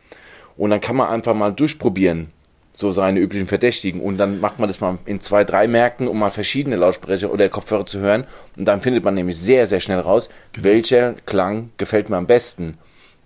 Und 0.57 0.71
dann 0.71 0.81
kann 0.81 0.97
man 0.97 1.09
einfach 1.09 1.35
mal 1.35 1.53
durchprobieren, 1.53 2.31
so 2.73 2.93
seine 2.93 3.21
üblichen 3.21 3.49
Verdächtigen. 3.49 4.01
Und 4.01 4.19
dann 4.19 4.41
macht 4.41 4.59
man 4.59 4.69
das 4.69 4.81
mal 4.81 4.99
in 5.07 5.21
zwei, 5.21 5.45
drei 5.45 5.67
Märkten, 5.67 6.07
um 6.07 6.19
mal 6.19 6.31
verschiedene 6.31 6.77
Lautsprecher 6.77 7.33
oder 7.33 7.49
Kopfhörer 7.49 7.87
zu 7.87 7.99
hören. 7.99 8.27
Und 8.57 8.67
dann 8.67 8.81
findet 8.81 9.05
man 9.05 9.15
nämlich 9.15 9.39
sehr, 9.39 9.67
sehr 9.67 9.81
schnell 9.81 10.01
raus, 10.01 10.29
genau. 10.53 10.65
welcher 10.65 11.15
Klang 11.27 11.71
gefällt 11.79 12.11
mir 12.11 12.17
am 12.17 12.27
besten. 12.27 12.77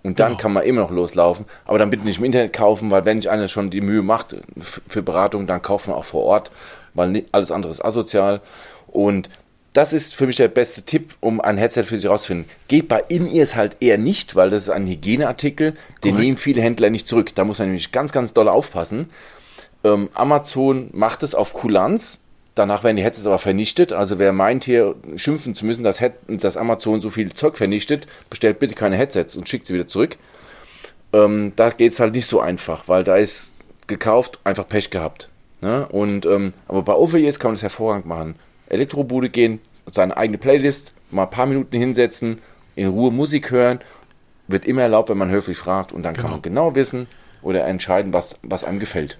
Und 0.01 0.19
dann 0.19 0.33
genau. 0.33 0.41
kann 0.41 0.53
man 0.53 0.63
immer 0.63 0.81
noch 0.81 0.91
loslaufen. 0.91 1.45
Aber 1.65 1.79
dann 1.79 1.89
bitte 1.89 2.05
nicht 2.05 2.19
im 2.19 2.25
Internet 2.25 2.53
kaufen, 2.53 2.91
weil 2.91 3.05
wenn 3.05 3.17
sich 3.17 3.29
einer 3.29 3.47
schon 3.47 3.69
die 3.69 3.81
Mühe 3.81 4.03
macht 4.03 4.35
für 4.87 5.01
Beratung, 5.01 5.47
dann 5.47 5.61
kauft 5.61 5.87
man 5.87 5.95
auch 5.95 6.05
vor 6.05 6.23
Ort, 6.23 6.51
weil 6.93 7.25
alles 7.31 7.51
andere 7.51 7.71
ist 7.71 7.83
asozial. 7.83 8.41
Und 8.87 9.29
das 9.75 9.91
ist 9.91 10.15
für 10.15 10.25
mich 10.25 10.37
der 10.37 10.47
beste 10.47 10.83
Tipp, 10.83 11.15
um 11.19 11.41
ein 11.41 11.57
Headset 11.57 11.83
für 11.83 11.99
sich 11.99 12.09
rauszufinden. 12.09 12.49
Geht 12.69 12.87
bei 12.87 13.03
In-Ears 13.09 13.55
halt 13.55 13.75
eher 13.81 13.97
nicht, 13.97 14.33
weil 14.33 14.49
das 14.49 14.63
ist 14.63 14.69
ein 14.69 14.87
Hygieneartikel, 14.87 15.71
den 15.71 16.11
Correct. 16.11 16.17
nehmen 16.17 16.37
viele 16.37 16.61
Händler 16.61 16.89
nicht 16.89 17.09
zurück. 17.09 17.35
Da 17.35 17.43
muss 17.43 17.59
man 17.59 17.67
nämlich 17.67 17.91
ganz, 17.91 18.13
ganz 18.13 18.33
doll 18.33 18.47
aufpassen. 18.47 19.09
Ähm, 19.83 20.09
Amazon 20.13 20.89
macht 20.93 21.23
es 21.23 21.35
auf 21.35 21.53
Kulanz. 21.53 22.19
Danach 22.55 22.85
werden 22.85 22.95
die 22.95 23.03
Headsets 23.03 23.27
aber 23.27 23.37
vernichtet. 23.37 23.91
Also 23.91 24.17
wer 24.17 24.31
meint 24.31 24.63
hier 24.63 24.95
schimpfen 25.17 25.53
zu 25.55 25.65
müssen, 25.65 25.83
dass, 25.83 25.99
Head 25.99 26.13
dass 26.29 26.55
Amazon 26.55 27.01
so 27.01 27.09
viel 27.09 27.33
Zeug 27.33 27.57
vernichtet, 27.57 28.07
bestellt 28.29 28.59
bitte 28.59 28.75
keine 28.75 28.95
Headsets 28.95 29.35
und 29.35 29.49
schickt 29.49 29.67
sie 29.67 29.73
wieder 29.73 29.87
zurück. 29.87 30.15
Ähm, 31.11 31.51
da 31.57 31.69
geht 31.71 31.91
es 31.91 31.99
halt 31.99 32.15
nicht 32.15 32.27
so 32.27 32.39
einfach, 32.39 32.87
weil 32.87 33.03
da 33.03 33.17
ist 33.17 33.51
gekauft, 33.87 34.39
einfach 34.45 34.69
Pech 34.69 34.89
gehabt. 34.89 35.27
Ne? 35.59 35.85
Und, 35.89 36.25
ähm, 36.25 36.53
aber 36.69 36.81
bei 36.83 36.93
OVEs 36.93 37.39
kann 37.39 37.49
man 37.49 37.55
das 37.55 37.61
hervorragend 37.61 38.05
machen. 38.05 38.35
Elektrobude 38.67 39.29
gehen, 39.29 39.59
seine 39.91 40.17
eigene 40.17 40.37
Playlist, 40.37 40.93
mal 41.11 41.23
ein 41.23 41.29
paar 41.29 41.45
Minuten 41.45 41.77
hinsetzen, 41.77 42.39
in 42.75 42.87
Ruhe 42.87 43.11
Musik 43.11 43.51
hören, 43.51 43.79
wird 44.47 44.65
immer 44.65 44.81
erlaubt, 44.81 45.09
wenn 45.09 45.17
man 45.17 45.29
höflich 45.29 45.57
fragt 45.57 45.91
und 45.91 46.03
dann 46.03 46.13
genau. 46.13 46.23
kann 46.23 46.31
man 46.31 46.41
genau 46.41 46.75
wissen 46.75 47.07
oder 47.41 47.65
entscheiden, 47.65 48.13
was, 48.13 48.37
was 48.43 48.63
einem 48.63 48.79
gefällt. 48.79 49.17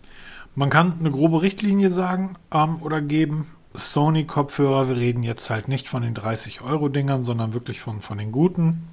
Man 0.56 0.70
kann 0.70 0.94
eine 1.00 1.12
grobe 1.12 1.42
Richtlinie 1.42 1.90
sagen 1.90 2.36
ähm, 2.54 2.78
oder 2.82 3.02
geben. 3.02 3.48
Sony-Kopfhörer, 3.74 4.88
wir 4.88 4.96
reden 4.96 5.24
jetzt 5.24 5.50
halt 5.50 5.68
nicht 5.68 5.90
von 5.90 6.02
den 6.02 6.14
30-Euro-Dingern, 6.14 7.24
sondern 7.24 7.54
wirklich 7.54 7.82
von, 7.82 8.02
von 8.02 8.18
den 8.18 8.32
guten. 8.32 8.88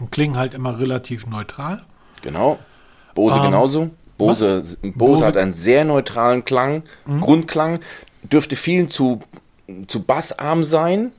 Und 0.00 0.10
klingen 0.10 0.36
halt 0.36 0.54
immer 0.54 0.78
relativ 0.78 1.26
neutral. 1.26 1.84
Genau. 2.22 2.58
Bose 3.14 3.36
ähm, 3.36 3.42
genauso. 3.42 3.90
Bose, 4.16 4.60
Bose, 4.60 4.78
Bose, 4.94 5.26
hat 5.26 5.36
einen 5.36 5.52
sehr 5.52 5.84
neutralen 5.84 6.44
Klang, 6.44 6.82
mhm. 7.06 7.20
Grundklang. 7.20 7.80
Dürfte 8.22 8.56
vielen 8.56 8.88
zu 8.88 9.20
zu 9.86 10.02
bassarm 10.02 10.64
sein. 10.64 11.12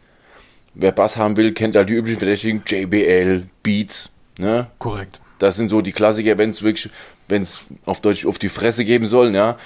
Wer 0.74 0.92
Bass 0.92 1.18
haben 1.18 1.36
will, 1.38 1.54
kennt 1.54 1.76
halt 1.76 1.90
die 1.90 1.94
üblichen 1.94 2.20
Verdächtigen, 2.20 2.64
JBL, 2.66 3.44
Beats. 3.64 4.10
Ne? 4.38 4.68
Korrekt. 4.78 5.20
Das 5.40 5.56
sind 5.56 5.70
so 5.70 5.82
die 5.82 5.92
Klassiker, 5.92 6.38
wenn 6.38 6.50
es 6.50 6.64
wirklich, 6.64 6.92
wenn 7.28 7.42
es 7.42 7.66
auf 7.86 8.02
Deutsch 8.02 8.26
auf 8.26 8.40
die 8.40 8.50
Fresse 8.50 8.86
geben 8.86 9.08
soll, 9.08 9.34
ja. 9.34 9.58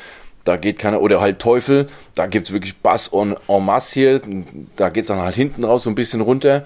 Da 0.44 0.58
geht 0.58 0.78
keiner, 0.78 1.02
oder 1.02 1.22
halt 1.22 1.40
Teufel, 1.40 1.88
da 2.16 2.28
gibt 2.28 2.48
es 2.48 2.54
wirklich 2.54 2.78
Bass 2.78 3.10
en, 3.14 3.36
en 3.48 3.66
masse 3.66 3.94
hier, 3.94 4.22
da 4.76 4.90
geht 4.90 5.04
es 5.04 5.08
dann 5.08 5.20
halt 5.20 5.36
hinten 5.36 5.64
raus 5.64 5.84
so 5.84 5.90
ein 5.90 5.96
bisschen 5.96 6.20
runter. 6.20 6.66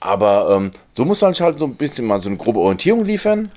Aber 0.00 0.54
ähm, 0.56 0.70
so 0.94 1.04
muss 1.04 1.20
man 1.20 1.34
halt 1.34 1.58
so 1.58 1.64
ein 1.64 1.74
bisschen 1.74 2.06
mal 2.06 2.20
so 2.20 2.28
eine 2.28 2.38
grobe 2.38 2.60
Orientierung 2.60 3.04
liefern 3.04 3.48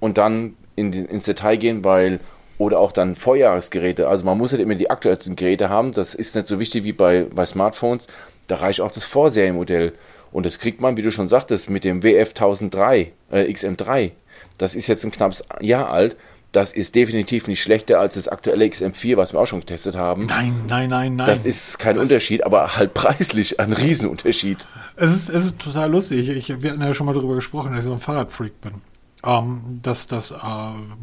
und 0.00 0.18
dann 0.18 0.56
in, 0.74 0.92
ins 0.92 1.24
Detail 1.24 1.56
gehen, 1.56 1.84
weil 1.84 2.18
oder 2.64 2.80
auch 2.80 2.92
dann 2.92 3.14
Vorjahresgeräte. 3.14 4.08
Also 4.08 4.24
man 4.24 4.38
muss 4.38 4.52
nicht 4.52 4.62
immer 4.62 4.74
die 4.74 4.90
aktuellsten 4.90 5.36
Geräte 5.36 5.68
haben. 5.68 5.92
Das 5.92 6.14
ist 6.14 6.34
nicht 6.34 6.46
so 6.46 6.58
wichtig 6.58 6.82
wie 6.84 6.92
bei, 6.92 7.26
bei 7.32 7.44
Smartphones. 7.44 8.06
Da 8.48 8.56
reicht 8.56 8.80
auch 8.80 8.90
das 8.90 9.04
Vorserienmodell. 9.04 9.92
Und 10.32 10.46
das 10.46 10.58
kriegt 10.58 10.80
man, 10.80 10.96
wie 10.96 11.02
du 11.02 11.12
schon 11.12 11.28
sagtest, 11.28 11.70
mit 11.70 11.84
dem 11.84 12.02
WF 12.02 12.30
1003, 12.30 13.12
äh, 13.30 13.42
XM3. 13.44 14.12
Das 14.58 14.74
ist 14.74 14.86
jetzt 14.86 15.04
ein 15.04 15.10
knappes 15.10 15.44
Jahr 15.60 15.90
alt. 15.90 16.16
Das 16.52 16.72
ist 16.72 16.94
definitiv 16.94 17.48
nicht 17.48 17.60
schlechter 17.60 18.00
als 18.00 18.14
das 18.14 18.28
aktuelle 18.28 18.64
XM4, 18.64 19.16
was 19.16 19.32
wir 19.32 19.40
auch 19.40 19.46
schon 19.46 19.60
getestet 19.60 19.96
haben. 19.96 20.26
Nein, 20.26 20.54
nein, 20.68 20.88
nein, 20.88 21.16
nein. 21.16 21.26
Das 21.26 21.44
ist 21.44 21.78
kein 21.78 21.96
das 21.96 22.08
Unterschied, 22.08 22.44
aber 22.44 22.76
halt 22.76 22.94
preislich 22.94 23.60
ein 23.60 23.72
Riesenunterschied. 23.72 24.66
Es 24.96 25.12
ist, 25.12 25.28
es 25.28 25.46
ist 25.46 25.58
total 25.58 25.90
lustig. 25.90 26.28
Ich, 26.28 26.62
wir 26.62 26.70
hatten 26.70 26.80
ja 26.80 26.94
schon 26.94 27.06
mal 27.06 27.14
darüber 27.14 27.34
gesprochen, 27.34 27.72
dass 27.72 27.80
ich 27.80 27.88
so 27.88 27.92
ein 27.92 27.98
Fahrradfreak 27.98 28.60
bin 28.60 28.80
ähm, 29.24 29.80
das, 29.82 30.06
das 30.06 30.30
äh, 30.30 30.36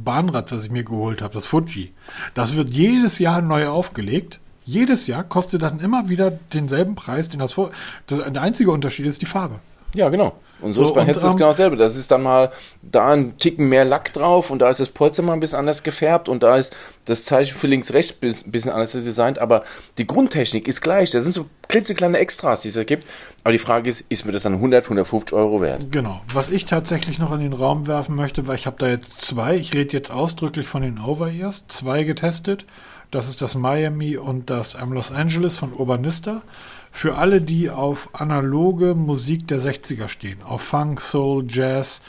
Bahnrad, 0.04 0.52
was 0.52 0.66
ich 0.66 0.72
mir 0.72 0.84
geholt 0.84 1.22
habe, 1.22 1.34
das 1.34 1.46
Fuji, 1.46 1.94
das 2.34 2.56
wird 2.56 2.70
jedes 2.70 3.20
Jahr 3.20 3.42
neu 3.42 3.68
aufgelegt. 3.68 4.40
Jedes 4.64 5.08
Jahr 5.08 5.24
kostet 5.24 5.64
dann 5.64 5.80
immer 5.80 6.08
wieder 6.08 6.32
denselben 6.32 6.96
Preis, 6.96 7.30
den 7.30 7.40
das 7.40 7.54
vor. 7.54 7.72
Das, 8.08 8.20
der 8.20 8.42
einzige 8.42 8.72
Unterschied 8.72 9.08
ist 9.08 9.22
die 9.22 9.26
Farbe. 9.26 9.60
Ja, 9.94 10.10
genau. 10.10 10.34
Und 10.62 10.74
so, 10.74 10.84
so 10.84 10.90
ist 10.90 10.96
beim 10.96 11.06
Headset 11.06 11.28
ähm, 11.28 11.38
genau 11.38 11.50
dasselbe. 11.50 11.76
Das 11.76 11.96
ist 11.96 12.12
dann 12.12 12.22
mal 12.22 12.52
da 12.82 13.10
ein 13.10 13.38
Ticken 13.38 13.68
mehr 13.68 13.84
Lack 13.84 14.14
drauf 14.14 14.52
und 14.52 14.60
da 14.60 14.70
ist 14.70 14.80
das 14.80 14.90
Polster 14.90 15.24
mal 15.24 15.34
ein 15.34 15.40
bisschen 15.40 15.58
anders 15.58 15.84
gefärbt 15.84 16.30
und 16.30 16.44
da 16.44 16.58
ist 16.58 16.76
das 17.06 17.26
Zeichen 17.26 17.56
für 17.56 17.68
links 17.68 17.94
rechts 17.94 18.16
ein 18.22 18.52
bisschen 18.52 18.72
anders 18.72 18.92
designt, 18.92 19.40
aber 19.40 19.64
die 19.98 20.06
Grundtechnik 20.06 20.68
ist 20.68 20.82
gleich. 20.82 21.10
Da 21.12 21.20
sind 21.20 21.34
so 21.34 21.48
klitzekleine 21.68 22.20
Extras, 22.20 22.62
die 22.62 22.68
es 22.68 22.76
da 22.76 22.84
gibt. 22.84 23.08
Aber 23.44 23.52
die 23.52 23.58
Frage 23.58 23.90
ist, 23.90 24.04
ist 24.10 24.26
mir 24.26 24.32
das 24.32 24.44
dann 24.44 24.54
100, 24.54 24.84
150 24.84 25.34
Euro 25.34 25.62
wert? 25.62 25.92
Genau. 25.92 26.22
Was 26.32 26.50
ich 26.50 26.66
tatsächlich 26.66 27.18
noch 27.18 27.32
in 27.32 27.40
den 27.40 27.54
Raum 27.54 27.88
werfen 27.88 28.16
möchte, 28.16 28.46
weil 28.48 28.56
ich 28.56 28.68
habe 28.68 28.78
da 28.78 28.88
jetzt 28.88 29.22
zwei, 29.22 29.56
ich 29.56 29.74
rede 29.74 29.94
jetzt 29.94 30.12
ausdrücklich 30.12 30.68
von 30.68 30.84
den 30.84 31.00
Over-Ears, 31.00 31.66
zwei 31.68 32.04
getestet. 32.04 32.66
Das 33.10 33.28
ist 33.28 33.42
das 33.42 33.56
Miami 33.56 34.16
und 34.16 34.50
das 34.50 34.78
Los 34.90 35.12
Angeles 35.12 35.58
von 35.58 35.74
Urbanista. 35.74 36.44
Für 36.92 37.16
alle, 37.16 37.42
die 37.42 37.70
auf 37.70 38.10
analoge 38.14 38.96
Musik 38.96 39.48
der 39.48 39.60
60er 39.60 40.10
stehen, 40.10 40.44
auf 40.44 40.62
Funk, 40.62 41.00
Soul, 41.02 41.46
Jazz, 41.50 42.02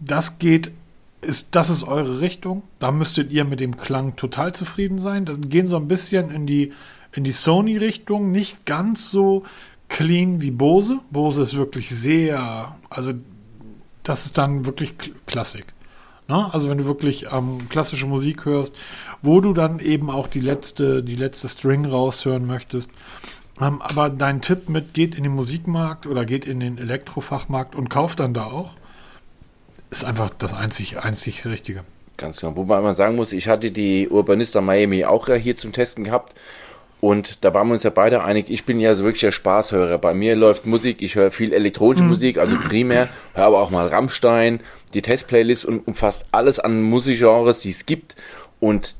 das 0.00 0.38
geht, 0.38 0.72
ist, 1.20 1.54
das 1.54 1.70
ist 1.70 1.84
eure 1.84 2.20
Richtung. 2.20 2.62
Da 2.78 2.90
müsstet 2.90 3.32
ihr 3.32 3.44
mit 3.44 3.60
dem 3.60 3.76
Klang 3.76 4.16
total 4.16 4.54
zufrieden 4.54 4.98
sein. 4.98 5.24
Das 5.24 5.38
gehen 5.40 5.66
so 5.66 5.76
ein 5.76 5.88
bisschen 5.88 6.30
in 6.30 6.46
die, 6.46 6.72
in 7.14 7.24
die 7.24 7.32
Sony-Richtung, 7.32 8.30
nicht 8.30 8.66
ganz 8.66 9.10
so 9.10 9.44
clean 9.88 10.40
wie 10.40 10.50
Bose. 10.50 11.00
Bose 11.10 11.42
ist 11.42 11.56
wirklich 11.56 11.90
sehr, 11.90 12.76
also 12.88 13.12
das 14.02 14.24
ist 14.26 14.38
dann 14.38 14.64
wirklich 14.64 14.94
Klassik. 15.26 15.66
Ne? 16.28 16.52
Also 16.52 16.68
wenn 16.68 16.78
du 16.78 16.86
wirklich 16.86 17.26
ähm, 17.30 17.68
klassische 17.68 18.06
Musik 18.06 18.44
hörst, 18.44 18.74
wo 19.20 19.40
du 19.40 19.52
dann 19.52 19.80
eben 19.80 20.10
auch 20.10 20.28
die 20.28 20.40
letzte, 20.40 21.02
die 21.02 21.16
letzte 21.16 21.48
String 21.48 21.84
raushören 21.84 22.46
möchtest, 22.46 22.90
aber 23.62 24.10
dein 24.10 24.40
Tipp 24.40 24.68
mit 24.68 24.94
geht 24.94 25.14
in 25.14 25.22
den 25.22 25.34
Musikmarkt 25.34 26.06
oder 26.06 26.24
geht 26.24 26.46
in 26.46 26.60
den 26.60 26.78
Elektrofachmarkt 26.78 27.74
und 27.74 27.90
kauft 27.90 28.20
dann 28.20 28.34
da 28.34 28.44
auch, 28.44 28.74
ist 29.90 30.04
einfach 30.04 30.30
das 30.30 30.54
einzig, 30.54 30.98
einzig 30.98 31.44
Richtige. 31.44 31.82
Ganz 32.16 32.40
genau. 32.40 32.56
Wobei 32.56 32.80
man 32.80 32.94
sagen 32.94 33.16
muss, 33.16 33.32
ich 33.32 33.48
hatte 33.48 33.70
die 33.70 34.08
Urbanista 34.08 34.60
Miami 34.60 35.04
auch 35.04 35.28
hier 35.28 35.56
zum 35.56 35.72
Testen 35.72 36.04
gehabt. 36.04 36.34
Und 37.00 37.44
da 37.44 37.52
waren 37.52 37.66
wir 37.66 37.74
uns 37.74 37.82
ja 37.82 37.90
beide 37.90 38.22
einig, 38.22 38.48
ich 38.48 38.64
bin 38.64 38.78
ja 38.78 38.94
so 38.94 39.02
wirklich 39.02 39.22
der 39.22 39.32
Spaßhörer. 39.32 39.98
Bei 39.98 40.14
mir 40.14 40.36
läuft 40.36 40.66
Musik, 40.66 41.02
ich 41.02 41.16
höre 41.16 41.32
viel 41.32 41.52
elektronische 41.52 42.04
mhm. 42.04 42.10
Musik, 42.10 42.38
also 42.38 42.56
primär, 42.56 43.08
höre 43.34 43.46
aber 43.46 43.60
auch 43.60 43.70
mal 43.70 43.88
Rammstein, 43.88 44.60
die 44.94 45.02
Testplaylist 45.02 45.64
und 45.64 45.80
umfasst 45.80 46.26
alles 46.30 46.60
an 46.60 46.80
Musikgenres, 46.80 47.58
die 47.58 47.70
es 47.70 47.86
gibt. 47.86 48.14
Und 48.60 48.94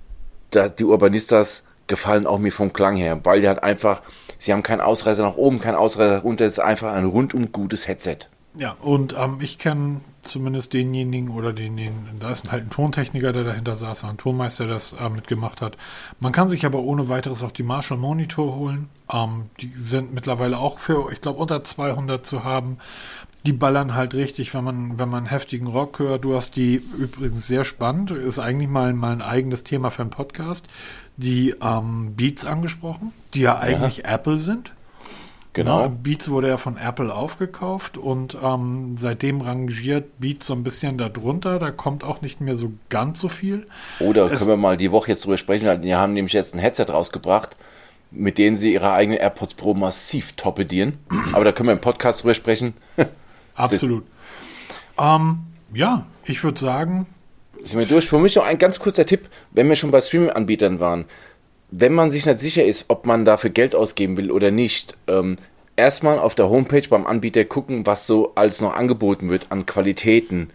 da, 0.50 0.68
die 0.68 0.82
Urbanistas 0.82 1.62
gefallen 1.86 2.26
auch 2.26 2.40
mir 2.40 2.50
vom 2.50 2.72
Klang 2.72 2.96
her, 2.96 3.20
weil 3.22 3.40
die 3.40 3.46
halt 3.46 3.62
einfach, 3.62 4.02
sie 4.42 4.52
haben 4.52 4.62
keinen 4.62 4.80
Ausreißer 4.80 5.22
nach 5.22 5.36
oben, 5.36 5.60
keinen 5.60 5.76
Ausreißer 5.76 6.16
nach 6.16 6.24
unten, 6.24 6.42
es 6.42 6.54
ist 6.54 6.58
einfach 6.58 6.92
ein 6.92 7.04
rundum 7.04 7.52
gutes 7.52 7.86
Headset. 7.86 8.28
Ja, 8.54 8.76
und 8.82 9.14
ähm, 9.18 9.38
ich 9.40 9.58
kenne 9.58 10.02
zumindest 10.22 10.72
denjenigen 10.72 11.30
oder 11.30 11.52
den, 11.52 11.76
den, 11.76 12.06
da 12.20 12.30
ist 12.30 12.50
halt 12.52 12.64
ein 12.64 12.70
Tontechniker, 12.70 13.32
der 13.32 13.44
dahinter 13.44 13.76
saß, 13.76 14.04
ein 14.04 14.18
Tonmeister, 14.18 14.64
der 14.64 14.74
das 14.74 14.92
äh, 14.92 15.08
mitgemacht 15.08 15.60
hat. 15.60 15.76
Man 16.20 16.32
kann 16.32 16.48
sich 16.48 16.66
aber 16.66 16.80
ohne 16.80 17.08
weiteres 17.08 17.42
auch 17.42 17.50
die 17.50 17.62
Marshall 17.62 17.98
Monitor 17.98 18.54
holen. 18.56 18.88
Ähm, 19.10 19.50
die 19.60 19.72
sind 19.74 20.12
mittlerweile 20.12 20.58
auch 20.58 20.78
für, 20.78 21.10
ich 21.12 21.20
glaube, 21.20 21.40
unter 21.40 21.64
200 21.64 22.26
zu 22.26 22.44
haben. 22.44 22.78
Die 23.44 23.52
ballern 23.52 23.94
halt 23.94 24.14
richtig, 24.14 24.54
wenn 24.54 24.62
man, 24.62 24.98
wenn 24.98 25.08
man 25.08 25.26
heftigen 25.26 25.66
Rock 25.66 25.98
hört. 25.98 26.24
Du 26.24 26.36
hast 26.36 26.54
die 26.54 26.76
übrigens 26.96 27.46
sehr 27.46 27.64
spannend, 27.64 28.12
ist 28.12 28.38
eigentlich 28.38 28.68
mal, 28.68 28.92
mal 28.92 29.12
ein 29.12 29.22
eigenes 29.22 29.64
Thema 29.64 29.90
für 29.90 30.02
einen 30.02 30.10
Podcast, 30.10 30.68
die 31.16 31.54
ähm, 31.60 32.14
Beats 32.16 32.44
angesprochen, 32.44 33.12
die 33.34 33.40
ja 33.40 33.58
eigentlich 33.58 33.98
ja. 33.98 34.14
Apple 34.14 34.38
sind. 34.38 34.72
Genau. 35.54 35.88
Beats 35.90 36.30
wurde 36.30 36.48
ja 36.48 36.56
von 36.56 36.78
Apple 36.78 37.14
aufgekauft 37.14 37.98
und 37.98 38.38
ähm, 38.42 38.94
seitdem 38.96 39.42
rangiert 39.42 40.18
Beats 40.18 40.46
so 40.46 40.54
ein 40.54 40.64
bisschen 40.64 40.96
darunter. 40.96 41.58
Da 41.58 41.70
kommt 41.70 42.04
auch 42.04 42.22
nicht 42.22 42.40
mehr 42.40 42.56
so 42.56 42.72
ganz 42.88 43.20
so 43.20 43.28
viel. 43.28 43.66
Oder 44.00 44.30
es 44.30 44.38
können 44.38 44.50
wir 44.50 44.56
mal 44.56 44.78
die 44.78 44.92
Woche 44.92 45.10
jetzt 45.10 45.24
drüber 45.24 45.36
sprechen. 45.36 45.82
Die 45.82 45.94
haben 45.94 46.14
nämlich 46.14 46.32
jetzt 46.32 46.54
ein 46.54 46.58
Headset 46.58 46.86
rausgebracht, 46.88 47.56
mit 48.10 48.38
denen 48.38 48.56
sie 48.56 48.72
ihre 48.72 48.92
eigenen 48.92 49.18
AirPods 49.18 49.54
Pro 49.54 49.74
massiv 49.74 50.32
torpedieren. 50.32 50.94
Aber 51.34 51.44
da 51.44 51.52
können 51.52 51.68
wir 51.68 51.74
im 51.74 51.80
Podcast 51.80 52.22
drüber 52.22 52.34
sprechen. 52.34 52.72
Absolut. 53.54 54.04
ähm, 54.98 55.38
ja, 55.74 56.06
ich 56.24 56.42
würde 56.44 56.60
sagen. 56.60 57.06
Sind 57.62 57.78
wir 57.78 57.86
durch? 57.86 58.08
Für 58.08 58.18
mich 58.18 58.36
noch 58.36 58.44
ein 58.44 58.58
ganz 58.58 58.78
kurzer 58.78 59.06
Tipp, 59.06 59.28
wenn 59.52 59.68
wir 59.68 59.76
schon 59.76 59.90
bei 59.90 60.00
Streaming-Anbietern 60.00 60.80
waren 60.80 61.04
wenn 61.72 61.94
man 61.94 62.10
sich 62.10 62.26
nicht 62.26 62.38
sicher 62.38 62.64
ist, 62.64 62.84
ob 62.88 63.06
man 63.06 63.24
dafür 63.24 63.50
Geld 63.50 63.74
ausgeben 63.74 64.16
will 64.18 64.30
oder 64.30 64.50
nicht, 64.50 64.94
ähm, 65.08 65.38
erstmal 65.74 66.18
auf 66.18 66.34
der 66.34 66.50
Homepage 66.50 66.86
beim 66.88 67.06
Anbieter 67.06 67.44
gucken, 67.46 67.86
was 67.86 68.06
so 68.06 68.32
alles 68.34 68.60
noch 68.60 68.74
angeboten 68.74 69.30
wird 69.30 69.46
an 69.48 69.66
Qualitäten. 69.66 70.50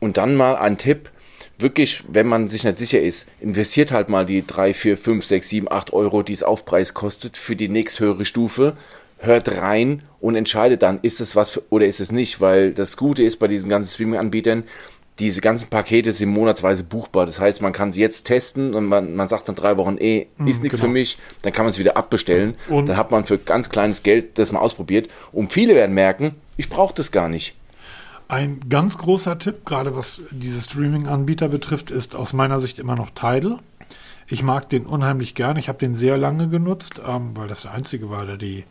Und 0.00 0.16
dann 0.16 0.36
mal 0.36 0.56
ein 0.56 0.78
Tipp, 0.78 1.10
wirklich, 1.58 2.02
wenn 2.08 2.26
man 2.26 2.48
sich 2.48 2.64
nicht 2.64 2.78
sicher 2.78 3.00
ist, 3.00 3.26
investiert 3.40 3.92
halt 3.92 4.08
mal 4.08 4.24
die 4.24 4.44
3, 4.44 4.72
4, 4.72 4.96
5, 4.96 5.24
6, 5.24 5.48
7, 5.50 5.70
8 5.70 5.92
Euro, 5.92 6.22
die 6.22 6.32
es 6.32 6.42
Aufpreis 6.42 6.94
kostet 6.94 7.36
für 7.36 7.56
die 7.56 7.68
nächsthöhere 7.68 8.24
Stufe. 8.24 8.74
Hört 9.18 9.58
rein 9.58 10.02
und 10.24 10.36
entscheidet 10.36 10.82
dann, 10.82 11.00
ist 11.02 11.20
es 11.20 11.36
was 11.36 11.50
für, 11.50 11.62
oder 11.68 11.84
ist 11.84 12.00
es 12.00 12.10
nicht, 12.10 12.40
weil 12.40 12.72
das 12.72 12.96
Gute 12.96 13.22
ist 13.22 13.36
bei 13.38 13.46
diesen 13.46 13.68
ganzen 13.68 13.92
Streaming-Anbietern, 13.92 14.64
diese 15.18 15.42
ganzen 15.42 15.68
Pakete 15.68 16.14
sind 16.14 16.30
monatsweise 16.30 16.82
buchbar. 16.82 17.26
Das 17.26 17.38
heißt, 17.38 17.60
man 17.60 17.74
kann 17.74 17.92
sie 17.92 18.00
jetzt 18.00 18.24
testen 18.24 18.72
und 18.72 18.86
man, 18.86 19.14
man 19.16 19.28
sagt 19.28 19.48
dann 19.48 19.54
drei 19.54 19.76
Wochen, 19.76 19.98
eh, 19.98 20.22
ist 20.22 20.38
mhm, 20.38 20.46
nichts 20.46 20.62
genau. 20.62 20.84
für 20.84 20.88
mich, 20.88 21.18
dann 21.42 21.52
kann 21.52 21.66
man 21.66 21.72
es 21.72 21.78
wieder 21.78 21.98
abbestellen. 21.98 22.54
Und 22.70 22.88
dann 22.88 22.96
hat 22.96 23.10
man 23.10 23.26
für 23.26 23.36
ganz 23.36 23.68
kleines 23.68 24.02
Geld 24.02 24.38
das 24.38 24.50
mal 24.50 24.60
ausprobiert. 24.60 25.08
Und 25.30 25.52
viele 25.52 25.74
werden 25.74 25.94
merken, 25.94 26.34
ich 26.56 26.70
brauche 26.70 26.94
das 26.94 27.12
gar 27.12 27.28
nicht. 27.28 27.54
Ein 28.26 28.60
ganz 28.70 28.96
großer 28.96 29.38
Tipp, 29.38 29.66
gerade 29.66 29.94
was 29.94 30.22
diese 30.30 30.62
Streaming-Anbieter 30.62 31.50
betrifft, 31.50 31.90
ist 31.90 32.16
aus 32.16 32.32
meiner 32.32 32.58
Sicht 32.58 32.78
immer 32.78 32.96
noch 32.96 33.10
Tidal. 33.10 33.58
Ich 34.26 34.42
mag 34.42 34.70
den 34.70 34.86
unheimlich 34.86 35.34
gern. 35.34 35.58
Ich 35.58 35.68
habe 35.68 35.78
den 35.78 35.94
sehr 35.94 36.16
lange 36.16 36.48
genutzt, 36.48 37.02
ähm, 37.06 37.32
weil 37.34 37.46
das 37.46 37.62
der 37.62 37.72
einzige 37.72 38.08
war, 38.08 38.24
der 38.24 38.38
die 38.38 38.64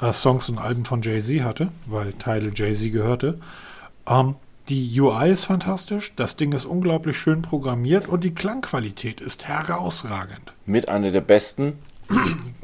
äh, 0.00 0.12
Songs 0.12 0.48
und 0.48 0.58
Alben 0.58 0.84
von 0.84 1.02
Jay-Z 1.02 1.42
hatte, 1.42 1.68
weil 1.86 2.12
Tidal 2.12 2.52
Jay-Z 2.54 2.92
gehörte. 2.92 3.38
Ähm, 4.06 4.36
die 4.68 4.98
UI 4.98 5.30
ist 5.30 5.44
fantastisch, 5.44 6.14
das 6.16 6.36
Ding 6.36 6.52
ist 6.52 6.64
unglaublich 6.64 7.18
schön 7.18 7.42
programmiert 7.42 8.08
und 8.08 8.24
die 8.24 8.34
Klangqualität 8.34 9.20
ist 9.20 9.46
herausragend. 9.46 10.54
Mit 10.64 10.88
einer 10.88 11.10
der 11.10 11.20
besten 11.20 11.74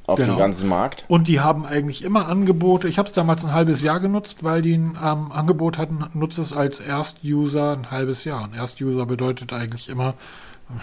auf 0.07 0.18
genau. 0.18 0.35
dem 0.35 0.39
ganzen 0.39 0.68
Markt. 0.68 1.05
Und 1.09 1.28
die 1.28 1.41
haben 1.41 1.64
eigentlich 1.64 2.03
immer 2.03 2.26
Angebote. 2.26 2.89
Ich 2.89 2.99
habe 2.99 3.09
es 3.09 3.14
damals 3.14 3.45
ein 3.45 3.53
halbes 3.53 3.83
Jahr 3.83 4.01
genutzt, 4.01 4.43
weil 4.43 4.62
die 4.62 4.74
ein 4.74 4.99
ähm, 5.03 5.31
Angebot 5.33 5.78
hatten, 5.78 6.05
nutze 6.14 6.43
es 6.43 6.53
als 6.53 6.81
Erst-User 6.81 7.72
ein 7.72 7.91
halbes 7.91 8.24
Jahr. 8.24 8.45
Und 8.45 8.55
Erst-User 8.55 9.07
bedeutet 9.07 9.53
eigentlich 9.53 9.89
immer 9.89 10.14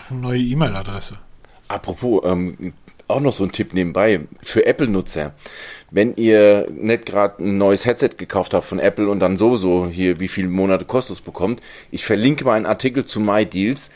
eine 0.10 0.20
neue 0.20 0.40
E-Mail-Adresse. 0.40 1.18
Apropos, 1.68 2.22
ähm, 2.26 2.74
auch 3.08 3.22
noch 3.22 3.34
so 3.34 3.44
ein 3.44 3.52
Tipp 3.52 3.74
nebenbei 3.74 4.22
für 4.42 4.66
Apple-Nutzer. 4.66 5.34
Wenn 5.90 6.16
ihr 6.16 6.66
nicht 6.70 7.06
gerade 7.06 7.44
ein 7.44 7.58
neues 7.58 7.86
Headset 7.86 8.10
gekauft 8.18 8.54
habt 8.54 8.66
von 8.66 8.80
Apple 8.80 9.10
und 9.10 9.20
dann 9.20 9.38
sowieso 9.38 9.88
hier 9.88 10.20
wie 10.20 10.28
viele 10.28 10.50
Monate 10.50 10.86
kostenlos 10.86 11.22
bekommt, 11.22 11.62
ich 11.92 12.06
verlinke 12.06 12.44
mal 12.44 12.54
einen 12.54 12.66
Artikel 12.66 13.06
zu 13.06 13.20
MyDeals. 13.20 13.90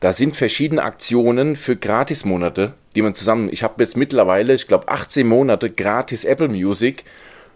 Da 0.00 0.12
sind 0.12 0.36
verschiedene 0.36 0.82
Aktionen 0.82 1.56
für 1.56 1.76
Gratis-Monate, 1.76 2.74
die 2.94 3.02
man 3.02 3.14
zusammen. 3.14 3.48
Ich 3.50 3.62
habe 3.62 3.82
jetzt 3.82 3.96
mittlerweile, 3.96 4.54
ich 4.54 4.66
glaube, 4.66 4.88
18 4.88 5.26
Monate 5.26 5.70
gratis 5.70 6.24
Apple 6.24 6.48
Music 6.48 7.04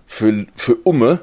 für, 0.07 0.47
für 0.55 0.77
Umme 0.85 1.21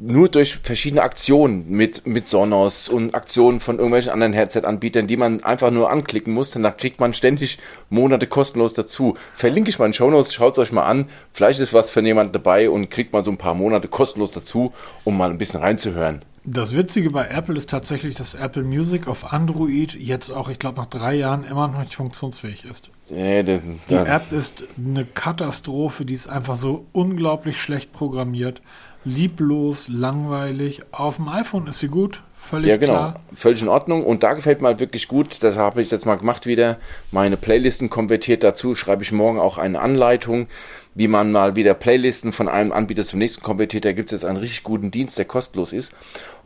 nur 0.00 0.30
durch 0.30 0.56
verschiedene 0.56 1.02
Aktionen 1.02 1.68
mit, 1.68 2.06
mit 2.06 2.26
Sonos 2.26 2.88
und 2.88 3.14
Aktionen 3.14 3.60
von 3.60 3.76
irgendwelchen 3.76 4.12
anderen 4.12 4.32
Headset-Anbietern, 4.32 5.06
die 5.06 5.18
man 5.18 5.44
einfach 5.44 5.70
nur 5.70 5.90
anklicken 5.90 6.32
muss, 6.32 6.52
danach 6.52 6.76
kriegt 6.76 7.00
man 7.00 7.12
ständig 7.12 7.58
Monate 7.90 8.26
kostenlos 8.26 8.72
dazu. 8.72 9.16
Verlinke 9.34 9.68
ich 9.68 9.78
mal 9.78 9.86
in 9.86 9.92
Show 9.92 10.10
Notes, 10.10 10.32
schaut 10.32 10.54
es 10.54 10.58
euch 10.58 10.72
mal 10.72 10.84
an. 10.84 11.06
Vielleicht 11.32 11.60
ist 11.60 11.74
was 11.74 11.90
für 11.90 12.00
jemand 12.00 12.34
dabei 12.34 12.70
und 12.70 12.90
kriegt 12.90 13.12
mal 13.12 13.22
so 13.22 13.30
ein 13.30 13.36
paar 13.36 13.54
Monate 13.54 13.88
kostenlos 13.88 14.32
dazu, 14.32 14.72
um 15.04 15.18
mal 15.18 15.30
ein 15.30 15.38
bisschen 15.38 15.60
reinzuhören. 15.60 16.22
Das 16.44 16.74
Witzige 16.74 17.10
bei 17.10 17.28
Apple 17.28 17.56
ist 17.56 17.68
tatsächlich, 17.68 18.14
dass 18.14 18.32
Apple 18.32 18.62
Music 18.62 19.06
auf 19.06 19.30
Android 19.30 19.94
jetzt 19.94 20.30
auch, 20.30 20.48
ich 20.48 20.58
glaube, 20.58 20.80
nach 20.80 20.86
drei 20.86 21.14
Jahren 21.14 21.44
immer 21.44 21.68
noch 21.68 21.80
nicht 21.80 21.96
funktionsfähig 21.96 22.64
ist. 22.64 22.88
Nee, 23.10 23.42
das, 23.42 23.60
die 23.90 23.94
App 23.94 24.32
ist 24.32 24.64
eine 24.78 25.04
Katastrophe, 25.04 26.06
die 26.06 26.14
ist 26.14 26.28
einfach 26.28 26.56
so 26.56 26.86
unglaublich 26.92 27.60
schlecht 27.60 27.92
programmiert 27.92 28.62
lieblos, 29.04 29.88
langweilig. 29.88 30.82
Auf 30.92 31.16
dem 31.16 31.28
iPhone 31.28 31.66
ist 31.66 31.80
sie 31.80 31.88
gut, 31.88 32.22
völlig 32.34 32.68
Ja, 32.68 32.76
genau, 32.76 32.92
klar. 32.92 33.20
völlig 33.34 33.62
in 33.62 33.68
Ordnung. 33.68 34.04
Und 34.04 34.22
da 34.22 34.34
gefällt 34.34 34.60
mir 34.60 34.68
halt 34.68 34.80
wirklich 34.80 35.08
gut, 35.08 35.42
das 35.42 35.56
habe 35.56 35.82
ich 35.82 35.90
jetzt 35.90 36.06
mal 36.06 36.16
gemacht 36.16 36.46
wieder, 36.46 36.78
meine 37.10 37.36
Playlisten 37.36 37.90
konvertiert 37.90 38.42
dazu, 38.44 38.74
schreibe 38.74 39.02
ich 39.02 39.12
morgen 39.12 39.38
auch 39.38 39.58
eine 39.58 39.80
Anleitung, 39.80 40.48
wie 40.94 41.08
man 41.08 41.32
mal 41.32 41.56
wieder 41.56 41.74
Playlisten 41.74 42.32
von 42.32 42.48
einem 42.48 42.72
Anbieter 42.72 43.04
zum 43.04 43.18
nächsten 43.18 43.42
konvertiert. 43.42 43.84
Da 43.84 43.92
gibt 43.92 44.08
es 44.08 44.12
jetzt 44.12 44.24
einen 44.24 44.38
richtig 44.38 44.62
guten 44.62 44.90
Dienst, 44.90 45.18
der 45.18 45.24
kostenlos 45.24 45.72
ist. 45.72 45.92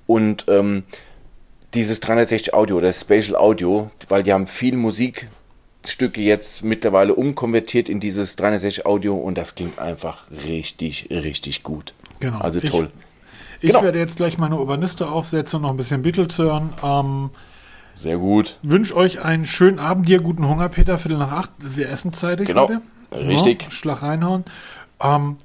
Und 0.07 0.45
ähm, 0.49 0.85
dieses 1.73 2.01
360 2.01 2.55
Audio, 2.55 2.81
das 2.81 3.01
Spatial 3.01 3.37
Audio, 3.37 3.91
weil 4.09 4.23
die 4.23 4.33
haben 4.33 4.47
viel 4.47 4.77
Musikstücke 5.85 6.23
jetzt 6.23 6.65
mittlerweile 6.65 7.15
umkonvertiert 7.15 7.91
in 7.91 8.01
dieses 8.01 8.37
360 8.37 8.87
Audio 8.87 9.17
und 9.17 9.37
das 9.37 9.55
klingt 9.55 9.79
einfach 9.79 10.25
richtig, 10.47 11.09
richtig 11.11 11.63
gut. 11.63 11.93
Genau. 12.21 12.39
Also 12.39 12.61
toll. 12.61 12.91
Ich, 13.61 13.69
genau. 13.69 13.83
werde 13.83 13.99
jetzt 13.99 14.17
gleich 14.17 14.39
meine 14.39 14.57
Urbaniste 14.57 15.09
aufsetzen 15.09 15.59
und 15.59 15.63
noch 15.63 15.71
ein 15.71 15.77
bisschen 15.77 16.01
Beatles 16.01 16.39
hören. 16.39 16.73
Ähm, 16.83 17.31
Sehr 17.93 18.17
gut. 18.17 18.57
Wünsche 18.63 18.97
euch 18.97 19.21
einen 19.21 19.45
schönen 19.45 19.79
Abend. 19.79 20.09
Dir 20.09 20.23
guten 20.23 20.49
Hunger, 20.49 20.71
Peter. 20.71 20.97
Viertel 20.97 21.19
nach 21.19 21.33
acht. 21.33 21.51
Wir 21.59 21.91
essen 21.91 22.15
zeitig 22.15 22.47
genau. 22.47 22.69
heute. 22.69 22.81
Richtig. 23.13 23.65
Ja, 23.65 23.71
Schlag 23.71 24.03
reinhauen. 24.03 24.45
Ähm, 25.03 25.37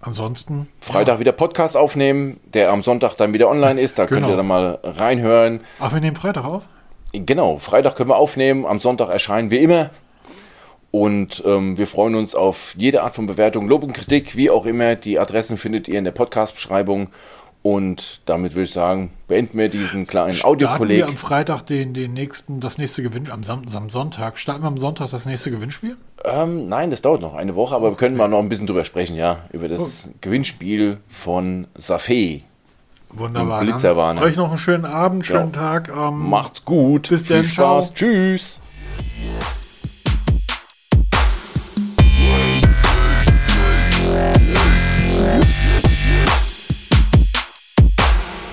ansonsten. 0.00 0.68
Freitag 0.78 1.14
ja. 1.14 1.20
wieder 1.20 1.32
Podcast 1.32 1.76
aufnehmen, 1.76 2.38
der 2.54 2.70
am 2.70 2.84
Sonntag 2.84 3.16
dann 3.16 3.34
wieder 3.34 3.48
online 3.48 3.80
ist. 3.80 3.98
Da 3.98 4.06
genau. 4.06 4.20
könnt 4.20 4.32
ihr 4.32 4.36
dann 4.36 4.46
mal 4.46 4.78
reinhören. 4.84 5.60
Ach, 5.80 5.92
wir 5.92 6.00
nehmen 6.00 6.16
Freitag 6.16 6.44
auf? 6.44 6.68
Genau, 7.12 7.58
Freitag 7.58 7.96
können 7.96 8.10
wir 8.10 8.16
aufnehmen. 8.16 8.64
Am 8.64 8.80
Sonntag 8.80 9.10
erscheinen 9.10 9.50
wir 9.50 9.60
immer. 9.60 9.90
Und 10.90 11.42
ähm, 11.46 11.78
wir 11.78 11.86
freuen 11.86 12.14
uns 12.14 12.34
auf 12.34 12.74
jede 12.76 13.02
Art 13.02 13.14
von 13.14 13.26
Bewertung, 13.26 13.66
Lob 13.66 13.82
und 13.82 13.94
Kritik, 13.94 14.36
wie 14.36 14.50
auch 14.50 14.66
immer. 14.66 14.94
Die 14.94 15.18
Adressen 15.18 15.56
findet 15.56 15.88
ihr 15.88 15.98
in 15.98 16.04
der 16.04 16.12
Podcast-Beschreibung. 16.12 17.08
Und 17.62 18.22
damit 18.26 18.54
würde 18.54 18.64
ich 18.64 18.72
sagen, 18.72 19.12
beenden 19.28 19.56
wir 19.56 19.68
diesen 19.68 20.06
kleinen 20.06 20.36
Audiokolleg. 20.42 20.98
wir 20.98 21.06
am 21.06 21.16
Freitag 21.16 21.62
den, 21.62 21.94
den 21.94 22.12
nächsten, 22.12 22.60
das 22.60 22.76
nächste 22.76 23.02
Gewinnspiel, 23.02 23.32
am, 23.32 23.42
am, 23.48 23.88
Sonntag. 23.88 24.38
Starten 24.38 24.62
wir 24.62 24.68
am 24.68 24.78
Sonntag 24.78 25.10
das 25.10 25.26
nächste 25.26 25.52
Gewinnspiel? 25.52 25.96
Ähm, 26.24 26.68
nein, 26.68 26.90
das 26.90 27.02
dauert 27.02 27.20
noch 27.20 27.34
eine 27.34 27.54
Woche, 27.54 27.76
aber 27.76 27.92
wir 27.92 27.96
können 27.96 28.16
mal 28.16 28.28
noch 28.28 28.40
ein 28.40 28.48
bisschen 28.48 28.66
drüber 28.66 28.84
sprechen, 28.84 29.14
ja. 29.14 29.44
Über 29.52 29.68
das 29.68 30.08
oh. 30.08 30.14
Gewinnspiel 30.20 30.98
von 31.08 31.68
Safé. 31.78 32.42
Wunderbar. 33.12 33.60
Blitzerwarnung. 33.60 34.24
Euch 34.24 34.36
noch 34.36 34.48
einen 34.48 34.58
schönen 34.58 34.84
Abend, 34.84 35.26
schönen 35.26 35.52
ja. 35.52 35.60
Tag. 35.60 35.90
Ähm, 35.94 36.30
Macht's 36.30 36.64
gut. 36.64 37.08
Bis 37.08 37.24
dann. 37.24 37.44
Spaß. 37.44 37.86
Ciao. 37.86 37.94
Tschüss. 37.94 38.60